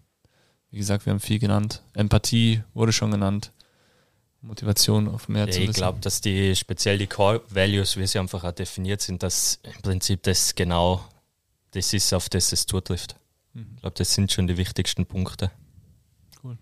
Wie 0.71 0.79
gesagt, 0.79 1.07
wir 1.07 1.13
haben 1.13 1.21
viel 1.21 1.39
genannt. 1.39 1.83
Empathie 1.95 2.63
wurde 2.75 2.93
schon 2.93 3.11
genannt. 3.11 3.53
Motivation 4.41 5.09
auf 5.09 5.29
mehr 5.29 5.47
ja, 5.47 5.51
zu 5.51 5.61
wissen. 5.61 5.71
Ich 5.71 5.77
glaube, 5.77 5.99
dass 6.01 6.21
die 6.21 6.55
speziell 6.55 6.99
die 6.99 7.07
Core 7.07 7.43
Values, 7.49 7.97
wie 7.97 8.07
sie 8.07 8.19
einfach 8.19 8.45
auch 8.45 8.53
definiert 8.53 9.01
sind, 9.01 9.23
dass 9.23 9.59
im 9.63 9.83
Prinzip 9.83 10.23
das 10.23 10.55
genau 10.55 11.05
das 11.73 11.93
ist, 11.93 12.13
auf 12.15 12.29
das 12.29 12.53
es 12.53 12.67
zutrifft. 12.67 13.17
Mhm. 13.55 13.73
Ich 13.75 13.81
glaube, 13.81 13.95
das 13.97 14.15
sind 14.15 14.31
schon 14.31 14.47
die 14.47 14.57
wichtigsten 14.57 15.07
Punkte. 15.07 15.51
Cool. 16.43 16.57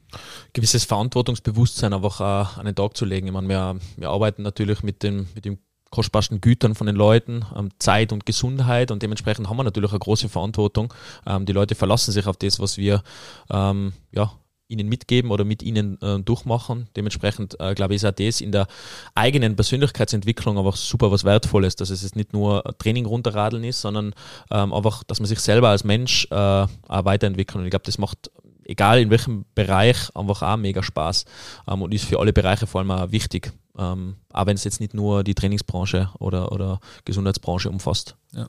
Gewisses 0.54 0.84
Verantwortungsbewusstsein 0.84 1.92
einfach 1.92 2.20
auch 2.20 2.56
an 2.56 2.64
den 2.64 2.74
Tag 2.74 2.96
zu 2.96 3.04
legen. 3.04 3.26
Ich 3.26 3.32
meine, 3.32 3.48
wir, 3.48 3.78
wir 3.96 4.08
arbeiten 4.08 4.42
natürlich 4.42 4.82
mit 4.82 5.02
dem, 5.02 5.28
mit 5.34 5.44
dem 5.44 5.58
kostbarsten 5.96 6.42
Gütern 6.42 6.74
von 6.74 6.86
den 6.86 6.96
Leuten, 6.96 7.44
ähm, 7.56 7.70
Zeit 7.78 8.12
und 8.12 8.26
Gesundheit 8.26 8.90
und 8.90 9.02
dementsprechend 9.02 9.48
haben 9.48 9.56
wir 9.56 9.64
natürlich 9.64 9.90
eine 9.90 9.98
große 9.98 10.28
Verantwortung. 10.28 10.92
Ähm, 11.26 11.46
die 11.46 11.52
Leute 11.52 11.74
verlassen 11.74 12.12
sich 12.12 12.26
auf 12.26 12.36
das, 12.36 12.60
was 12.60 12.76
wir 12.76 13.02
ähm, 13.50 13.94
ja, 14.12 14.30
ihnen 14.68 14.88
mitgeben 14.88 15.30
oder 15.30 15.44
mit 15.44 15.62
ihnen 15.62 15.98
äh, 16.02 16.20
durchmachen. 16.20 16.88
Dementsprechend 16.96 17.58
äh, 17.60 17.74
glaube 17.74 17.94
ich, 17.94 18.02
ist 18.02 18.04
auch 18.04 18.14
das 18.14 18.42
in 18.42 18.52
der 18.52 18.66
eigenen 19.14 19.56
Persönlichkeitsentwicklung 19.56 20.58
einfach 20.58 20.76
super 20.76 21.10
was 21.10 21.24
Wertvolles, 21.24 21.76
dass 21.76 21.88
es 21.88 22.02
jetzt 22.02 22.16
nicht 22.16 22.34
nur 22.34 22.62
Training 22.78 23.06
runterradeln 23.06 23.64
ist, 23.64 23.80
sondern 23.80 24.12
ähm, 24.50 24.74
einfach, 24.74 25.02
dass 25.04 25.18
man 25.18 25.26
sich 25.26 25.40
selber 25.40 25.70
als 25.70 25.84
Mensch 25.84 26.28
äh, 26.30 26.34
auch 26.34 26.68
weiterentwickeln. 26.88 27.60
Und 27.60 27.66
ich 27.66 27.70
glaube, 27.70 27.86
das 27.86 27.96
macht 27.96 28.30
egal 28.64 29.00
in 29.00 29.10
welchem 29.10 29.46
Bereich, 29.54 30.14
einfach 30.14 30.42
auch 30.42 30.56
mega 30.56 30.82
Spaß 30.82 31.24
ähm, 31.68 31.80
und 31.82 31.94
ist 31.94 32.04
für 32.04 32.18
alle 32.18 32.34
Bereiche 32.34 32.66
vor 32.66 32.80
allem 32.80 32.90
auch 32.90 33.12
wichtig. 33.12 33.52
Ähm, 33.78 34.16
auch 34.32 34.46
wenn 34.46 34.56
es 34.56 34.64
jetzt 34.64 34.80
nicht 34.80 34.94
nur 34.94 35.24
die 35.24 35.34
Trainingsbranche 35.34 36.10
oder, 36.18 36.52
oder 36.52 36.80
Gesundheitsbranche 37.04 37.68
umfasst. 37.68 38.16
Ja. 38.32 38.48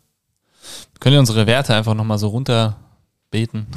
Können 0.99 1.13
wir 1.13 1.19
unsere 1.19 1.47
Werte 1.47 1.75
einfach 1.75 1.93
nochmal 1.93 2.17
so 2.17 2.28
runter 2.28 2.78
beten. 3.30 3.67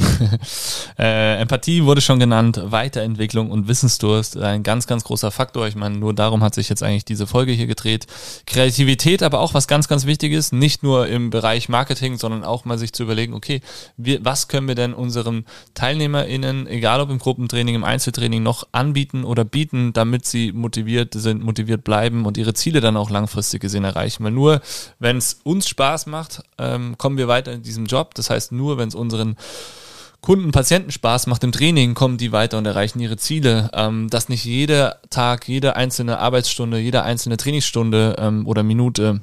äh, 0.99 1.41
Empathie 1.41 1.85
wurde 1.85 2.01
schon 2.01 2.21
genannt, 2.21 2.61
Weiterentwicklung 2.63 3.51
und 3.51 3.67
Wissensdurst, 3.67 4.37
ein 4.37 4.63
ganz, 4.63 4.87
ganz 4.87 5.03
großer 5.03 5.33
Faktor. 5.33 5.67
Ich 5.67 5.75
meine, 5.75 5.99
nur 5.99 6.15
darum 6.15 6.45
hat 6.45 6.55
sich 6.55 6.69
jetzt 6.69 6.85
eigentlich 6.85 7.05
diese 7.05 7.27
Folge 7.27 7.51
hier 7.51 7.67
gedreht. 7.67 8.07
Kreativität, 8.47 9.25
aber 9.25 9.41
auch 9.41 9.53
was 9.53 9.67
ganz, 9.67 9.89
ganz 9.89 10.07
wichtig 10.07 10.33
ist, 10.33 10.53
nicht 10.53 10.85
nur 10.85 11.09
im 11.09 11.31
Bereich 11.31 11.69
Marketing, 11.69 12.17
sondern 12.17 12.45
auch 12.45 12.65
mal 12.65 12.79
sich 12.79 12.93
zu 12.93 13.03
überlegen, 13.03 13.35
okay, 13.35 13.61
wir, 13.97 14.25
was 14.25 14.47
können 14.47 14.69
wir 14.69 14.77
denn 14.77 14.95
unseren 14.95 15.45
TeilnehmerInnen, 15.75 16.69
egal 16.69 17.01
ob 17.01 17.11
im 17.11 17.19
Gruppentraining, 17.19 17.75
im 17.75 17.85
Einzeltraining, 17.85 18.45
noch 18.45 18.69
anbieten 18.71 19.25
oder 19.25 19.45
bieten, 19.45 19.93
damit 19.93 20.27
sie 20.27 20.53
motiviert 20.53 21.15
sind, 21.15 21.43
motiviert 21.43 21.83
bleiben 21.83 22.25
und 22.25 22.39
ihre 22.39 22.55
Ziele 22.55 22.81
dann 22.81 22.97
auch 22.97 23.11
langfristig 23.11 23.61
gesehen 23.61 23.83
erreichen. 23.83 24.23
Weil 24.23 24.31
nur, 24.31 24.61
wenn 25.01 25.17
es 25.17 25.41
uns 25.43 25.69
Spaß 25.69 26.07
macht, 26.07 26.43
ähm, 26.59 26.97
kommen 26.99 27.19
wir 27.19 27.27
weiter 27.27 27.53
in 27.53 27.63
diesem 27.63 27.87
Job. 27.87 28.15
Das 28.15 28.31
heißt, 28.31 28.53
nur 28.53 28.79
wenn 28.79 28.89
es 28.89 28.95
unseren 28.95 29.37
Kunden, 30.21 30.53
Patienten 30.53 30.91
Spaß 30.91 31.27
macht 31.29 31.45
im 31.45 31.53
Training, 31.53 31.95
kommen 31.95 32.19
die 32.19 32.31
weiter 32.31 32.59
und 32.59 32.67
erreichen 32.67 33.01
ihre 33.01 33.17
Ziele. 33.17 33.71
Ähm, 33.73 34.09
dass 34.11 34.29
nicht 34.29 34.45
jeder 34.45 35.01
Tag, 35.09 35.49
jede 35.49 35.77
einzelne 35.77 36.19
Arbeitsstunde, 36.19 36.79
jede 36.79 37.03
einzelne 37.03 37.37
Trainingsstunde 37.37 38.17
ähm, 38.19 38.47
oder 38.47 38.63
Minute 38.63 39.23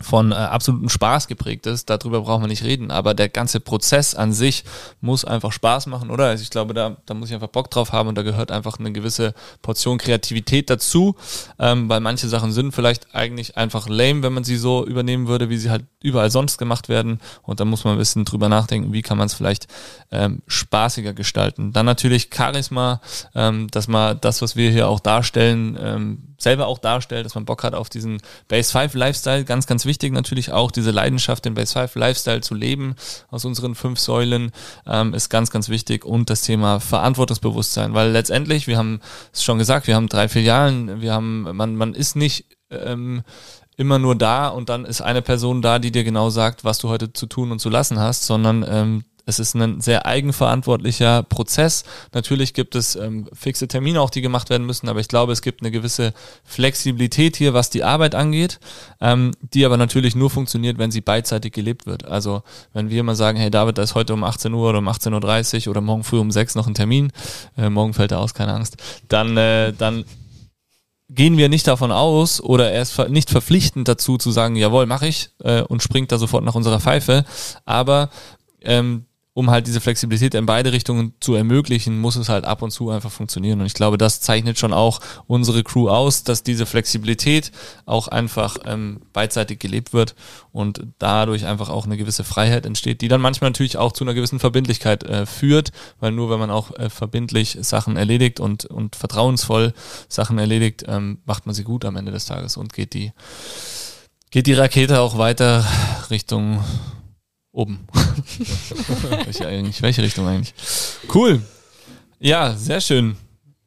von 0.00 0.32
äh, 0.32 0.34
absolutem 0.34 0.88
Spaß 0.88 1.28
geprägt 1.28 1.66
ist, 1.66 1.88
darüber 1.90 2.22
brauchen 2.22 2.42
wir 2.42 2.48
nicht 2.48 2.64
reden, 2.64 2.90
aber 2.90 3.14
der 3.14 3.28
ganze 3.28 3.60
Prozess 3.60 4.14
an 4.14 4.32
sich 4.32 4.64
muss 5.00 5.24
einfach 5.24 5.52
Spaß 5.52 5.86
machen, 5.86 6.10
oder? 6.10 6.26
Also 6.26 6.42
ich 6.42 6.50
glaube, 6.50 6.74
da, 6.74 6.96
da 7.06 7.14
muss 7.14 7.28
ich 7.28 7.34
einfach 7.34 7.48
Bock 7.48 7.70
drauf 7.70 7.92
haben 7.92 8.08
und 8.08 8.16
da 8.16 8.22
gehört 8.22 8.50
einfach 8.50 8.78
eine 8.78 8.92
gewisse 8.92 9.34
Portion 9.60 9.98
Kreativität 9.98 10.70
dazu, 10.70 11.14
ähm, 11.58 11.88
weil 11.88 12.00
manche 12.00 12.28
Sachen 12.28 12.52
sind 12.52 12.72
vielleicht 12.72 13.14
eigentlich 13.14 13.56
einfach 13.56 13.88
lame, 13.88 14.22
wenn 14.22 14.32
man 14.32 14.44
sie 14.44 14.56
so 14.56 14.84
übernehmen 14.86 15.28
würde, 15.28 15.50
wie 15.50 15.56
sie 15.56 15.70
halt 15.70 15.84
überall 16.02 16.30
sonst 16.30 16.58
gemacht 16.58 16.88
werden 16.88 17.20
und 17.42 17.60
da 17.60 17.64
muss 17.64 17.84
man 17.84 17.94
ein 17.94 17.98
bisschen 17.98 18.24
drüber 18.24 18.48
nachdenken, 18.48 18.92
wie 18.92 19.02
kann 19.02 19.18
man 19.18 19.26
es 19.26 19.34
vielleicht 19.34 19.68
ähm, 20.10 20.42
spaßiger 20.46 21.12
gestalten. 21.12 21.72
Dann 21.72 21.86
natürlich 21.86 22.30
Charisma, 22.34 23.00
ähm, 23.34 23.68
dass 23.70 23.88
man 23.88 24.18
das, 24.20 24.42
was 24.42 24.56
wir 24.56 24.70
hier 24.70 24.88
auch 24.88 25.00
darstellen, 25.00 25.78
ähm, 25.80 26.31
selber 26.42 26.66
auch 26.66 26.78
darstellt, 26.78 27.24
dass 27.24 27.34
man 27.34 27.44
Bock 27.44 27.64
hat 27.64 27.74
auf 27.74 27.88
diesen 27.88 28.20
Base 28.48 28.72
5 28.72 28.94
Lifestyle. 28.94 29.44
Ganz, 29.44 29.66
ganz 29.66 29.84
wichtig 29.86 30.12
natürlich 30.12 30.52
auch 30.52 30.70
diese 30.70 30.90
Leidenschaft, 30.90 31.44
den 31.44 31.54
Base 31.54 31.72
5 31.72 31.94
Lifestyle 31.94 32.40
zu 32.40 32.54
leben 32.54 32.94
aus 33.30 33.44
unseren 33.44 33.74
fünf 33.74 33.98
Säulen 33.98 34.52
ähm, 34.86 35.14
ist 35.14 35.28
ganz, 35.28 35.50
ganz 35.50 35.68
wichtig. 35.68 36.04
Und 36.04 36.30
das 36.30 36.42
Thema 36.42 36.80
Verantwortungsbewusstsein, 36.80 37.94
weil 37.94 38.10
letztendlich, 38.10 38.66
wir 38.66 38.78
haben 38.78 39.00
es 39.32 39.42
schon 39.44 39.58
gesagt, 39.58 39.86
wir 39.86 39.96
haben 39.96 40.08
drei 40.08 40.28
Filialen, 40.28 41.00
wir 41.00 41.12
haben, 41.12 41.42
man, 41.56 41.76
man 41.76 41.94
ist 41.94 42.16
nicht 42.16 42.46
ähm, 42.70 43.22
immer 43.76 43.98
nur 43.98 44.14
da 44.14 44.48
und 44.48 44.68
dann 44.68 44.84
ist 44.84 45.00
eine 45.00 45.22
Person 45.22 45.62
da, 45.62 45.78
die 45.78 45.92
dir 45.92 46.04
genau 46.04 46.30
sagt, 46.30 46.64
was 46.64 46.78
du 46.78 46.88
heute 46.88 47.12
zu 47.12 47.26
tun 47.26 47.52
und 47.52 47.58
zu 47.58 47.68
lassen 47.68 47.98
hast, 47.98 48.24
sondern 48.24 48.64
ähm, 48.68 49.04
es 49.26 49.38
ist 49.38 49.54
ein 49.54 49.80
sehr 49.80 50.06
eigenverantwortlicher 50.06 51.22
Prozess. 51.22 51.84
Natürlich 52.12 52.54
gibt 52.54 52.74
es 52.74 52.96
ähm, 52.96 53.28
fixe 53.32 53.68
Termine 53.68 54.00
auch, 54.00 54.10
die 54.10 54.20
gemacht 54.20 54.50
werden 54.50 54.66
müssen, 54.66 54.88
aber 54.88 55.00
ich 55.00 55.08
glaube, 55.08 55.32
es 55.32 55.42
gibt 55.42 55.62
eine 55.62 55.70
gewisse 55.70 56.12
Flexibilität 56.44 57.36
hier, 57.36 57.54
was 57.54 57.70
die 57.70 57.84
Arbeit 57.84 58.14
angeht, 58.14 58.58
ähm, 59.00 59.32
die 59.40 59.64
aber 59.64 59.76
natürlich 59.76 60.16
nur 60.16 60.30
funktioniert, 60.30 60.78
wenn 60.78 60.90
sie 60.90 61.00
beidseitig 61.00 61.52
gelebt 61.52 61.86
wird. 61.86 62.04
Also 62.04 62.42
wenn 62.72 62.90
wir 62.90 63.02
mal 63.02 63.14
sagen, 63.14 63.38
hey 63.38 63.50
David, 63.50 63.78
da 63.78 63.82
ist 63.82 63.94
heute 63.94 64.14
um 64.14 64.24
18 64.24 64.52
Uhr 64.52 64.70
oder 64.70 64.78
um 64.78 64.88
18.30 64.88 65.66
Uhr 65.66 65.70
oder 65.70 65.80
morgen 65.80 66.04
früh 66.04 66.18
um 66.18 66.30
6 66.30 66.54
noch 66.54 66.66
ein 66.66 66.74
Termin, 66.74 67.12
äh, 67.56 67.70
morgen 67.70 67.94
fällt 67.94 68.12
er 68.12 68.20
aus, 68.20 68.34
keine 68.34 68.54
Angst, 68.54 68.76
dann, 69.08 69.36
äh, 69.36 69.72
dann 69.72 70.04
gehen 71.14 71.36
wir 71.36 71.48
nicht 71.48 71.66
davon 71.66 71.92
aus 71.92 72.40
oder 72.40 72.70
er 72.70 72.82
ist 72.82 72.98
nicht 73.10 73.30
verpflichtend 73.30 73.86
dazu 73.86 74.16
zu 74.16 74.30
sagen, 74.30 74.56
jawohl, 74.56 74.86
mache 74.86 75.06
ich 75.06 75.30
äh, 75.44 75.62
und 75.62 75.82
springt 75.82 76.10
da 76.10 76.18
sofort 76.18 76.44
nach 76.44 76.54
unserer 76.54 76.80
Pfeife. 76.80 77.24
Aber 77.64 78.10
ähm, 78.62 79.04
um 79.34 79.50
halt 79.50 79.66
diese 79.66 79.80
Flexibilität 79.80 80.34
in 80.34 80.44
beide 80.44 80.72
Richtungen 80.72 81.14
zu 81.20 81.34
ermöglichen, 81.34 81.98
muss 81.98 82.16
es 82.16 82.28
halt 82.28 82.44
ab 82.44 82.60
und 82.60 82.70
zu 82.70 82.90
einfach 82.90 83.10
funktionieren. 83.10 83.60
Und 83.60 83.66
ich 83.66 83.72
glaube, 83.72 83.96
das 83.96 84.20
zeichnet 84.20 84.58
schon 84.58 84.74
auch 84.74 85.00
unsere 85.26 85.62
Crew 85.62 85.88
aus, 85.88 86.22
dass 86.22 86.42
diese 86.42 86.66
Flexibilität 86.66 87.50
auch 87.86 88.08
einfach 88.08 88.58
ähm, 88.66 89.00
beidseitig 89.14 89.58
gelebt 89.58 89.94
wird 89.94 90.14
und 90.52 90.86
dadurch 90.98 91.46
einfach 91.46 91.70
auch 91.70 91.86
eine 91.86 91.96
gewisse 91.96 92.24
Freiheit 92.24 92.66
entsteht, 92.66 93.00
die 93.00 93.08
dann 93.08 93.22
manchmal 93.22 93.50
natürlich 93.50 93.78
auch 93.78 93.92
zu 93.92 94.04
einer 94.04 94.12
gewissen 94.12 94.38
Verbindlichkeit 94.38 95.02
äh, 95.04 95.24
führt, 95.24 95.72
weil 95.98 96.12
nur 96.12 96.28
wenn 96.28 96.38
man 96.38 96.50
auch 96.50 96.76
äh, 96.78 96.90
verbindlich 96.90 97.56
Sachen 97.62 97.96
erledigt 97.96 98.38
und, 98.38 98.66
und 98.66 98.96
vertrauensvoll 98.96 99.72
Sachen 100.08 100.36
erledigt, 100.36 100.84
ähm, 100.88 101.20
macht 101.24 101.46
man 101.46 101.54
sie 101.54 101.64
gut 101.64 101.86
am 101.86 101.96
Ende 101.96 102.12
des 102.12 102.26
Tages 102.26 102.58
und 102.58 102.74
geht 102.74 102.92
die, 102.92 103.12
geht 104.30 104.46
die 104.46 104.52
Rakete 104.52 105.00
auch 105.00 105.16
weiter 105.16 105.66
Richtung 106.10 106.62
Oben. 107.52 107.86
welche, 109.24 109.46
eigentlich, 109.46 109.82
welche 109.82 110.02
Richtung 110.02 110.26
eigentlich? 110.26 110.54
Cool. 111.14 111.42
Ja, 112.18 112.54
sehr 112.56 112.80
schön. 112.80 113.16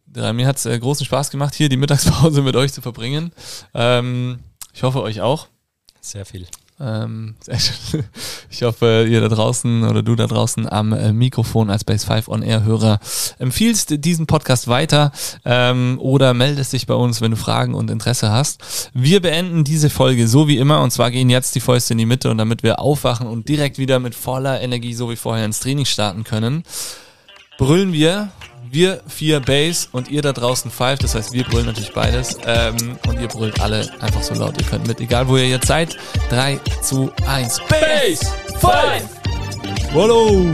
Mir 0.08 0.48
hat 0.48 0.58
es 0.58 0.66
äh, 0.66 0.80
großen 0.80 1.06
Spaß 1.06 1.30
gemacht, 1.30 1.54
hier 1.54 1.70
die 1.70 1.78
Mittagspause 1.78 2.42
mit 2.44 2.56
euch 2.56 2.74
zu 2.74 2.82
verbringen. 2.82 3.32
Ähm, 3.74 4.40
ich 4.74 4.82
hoffe, 4.84 5.02
euch 5.02 5.22
auch. 5.22 5.48
Sehr 6.02 6.26
viel. 6.26 6.48
Ähm, 6.78 7.36
ich 8.50 8.64
hoffe, 8.64 9.06
ihr 9.10 9.22
da 9.22 9.30
draußen 9.30 9.86
oder 9.86 10.04
du 10.04 10.16
da 10.16 10.28
draußen 10.28 10.70
am 10.70 10.92
äh, 10.92 11.14
Mikrofon 11.14 11.70
als 11.70 11.86
Base 11.86 12.06
5 12.06 12.28
On 12.28 12.42
Air 12.42 12.66
Hörer 12.66 13.00
empfiehlst 13.40 14.04
diesen 14.04 14.28
Podcast 14.28 14.68
weiter 14.68 15.14
ähm, 15.46 15.98
oder 16.02 16.34
meldest 16.34 16.74
dich 16.74 16.86
bei 16.86 16.94
uns, 16.94 17.22
wenn 17.22 17.32
du 17.32 17.38
Fragen 17.38 17.74
und 17.74 17.90
Interesse 17.90 18.32
hast. 18.32 18.92
Wir 18.94 19.22
beenden 19.22 19.64
diese 19.64 19.90
Folge 19.90 20.28
so 20.28 20.50
wie 20.50 20.58
immer 20.58 20.82
und 20.82 20.92
zwar 20.92 21.12
gehen 21.12 21.30
jetzt 21.30 21.56
die 21.56 21.62
Fäuste 21.62 21.94
in 21.94 21.98
die 21.98 22.06
Mitte 22.06 22.30
und 22.30 22.38
damit 22.38 22.62
wir 22.62 22.80
aufwachen 22.80 23.28
und 23.28 23.48
direkt 23.48 23.78
wieder 23.78 24.00
mit 24.00 24.14
voller 24.14 24.60
Energie 24.60 24.94
so 24.94 25.10
wie 25.10 25.16
vorher 25.16 25.46
ins 25.46 25.62
Training 25.62 25.86
starten 25.86 26.26
können, 26.26 26.64
brüllen 27.58 27.94
wir 27.94 28.32
wir 28.72 29.02
vier 29.08 29.40
Bass 29.40 29.90
und 29.92 30.10
ihr 30.10 30.22
da 30.22 30.34
draußen 30.34 30.72
Five. 30.72 31.00
Das 31.00 31.16
heißt, 31.16 31.34
wir 31.34 31.44
brüllen 31.44 31.66
natürlich 31.66 31.94
beides. 31.94 32.38
Ähm, 32.46 32.98
und 33.08 33.20
ihr 33.20 33.28
brüllt 33.28 33.60
alle 33.60 33.90
einfach 34.02 34.24
so 34.24 34.34
laut 34.34 34.60
ihr 34.60 34.68
könnt 34.68 34.88
mit. 34.88 35.00
Egal 35.00 35.28
wo 35.28 35.38
ihr 35.38 35.48
jetzt 35.48 35.68
seid. 35.68 35.98
3, 36.30 36.60
2, 36.82 37.10
1. 37.28 37.62
Bass! 37.70 38.34
Five! 38.60 39.10
Follow! 39.94 40.54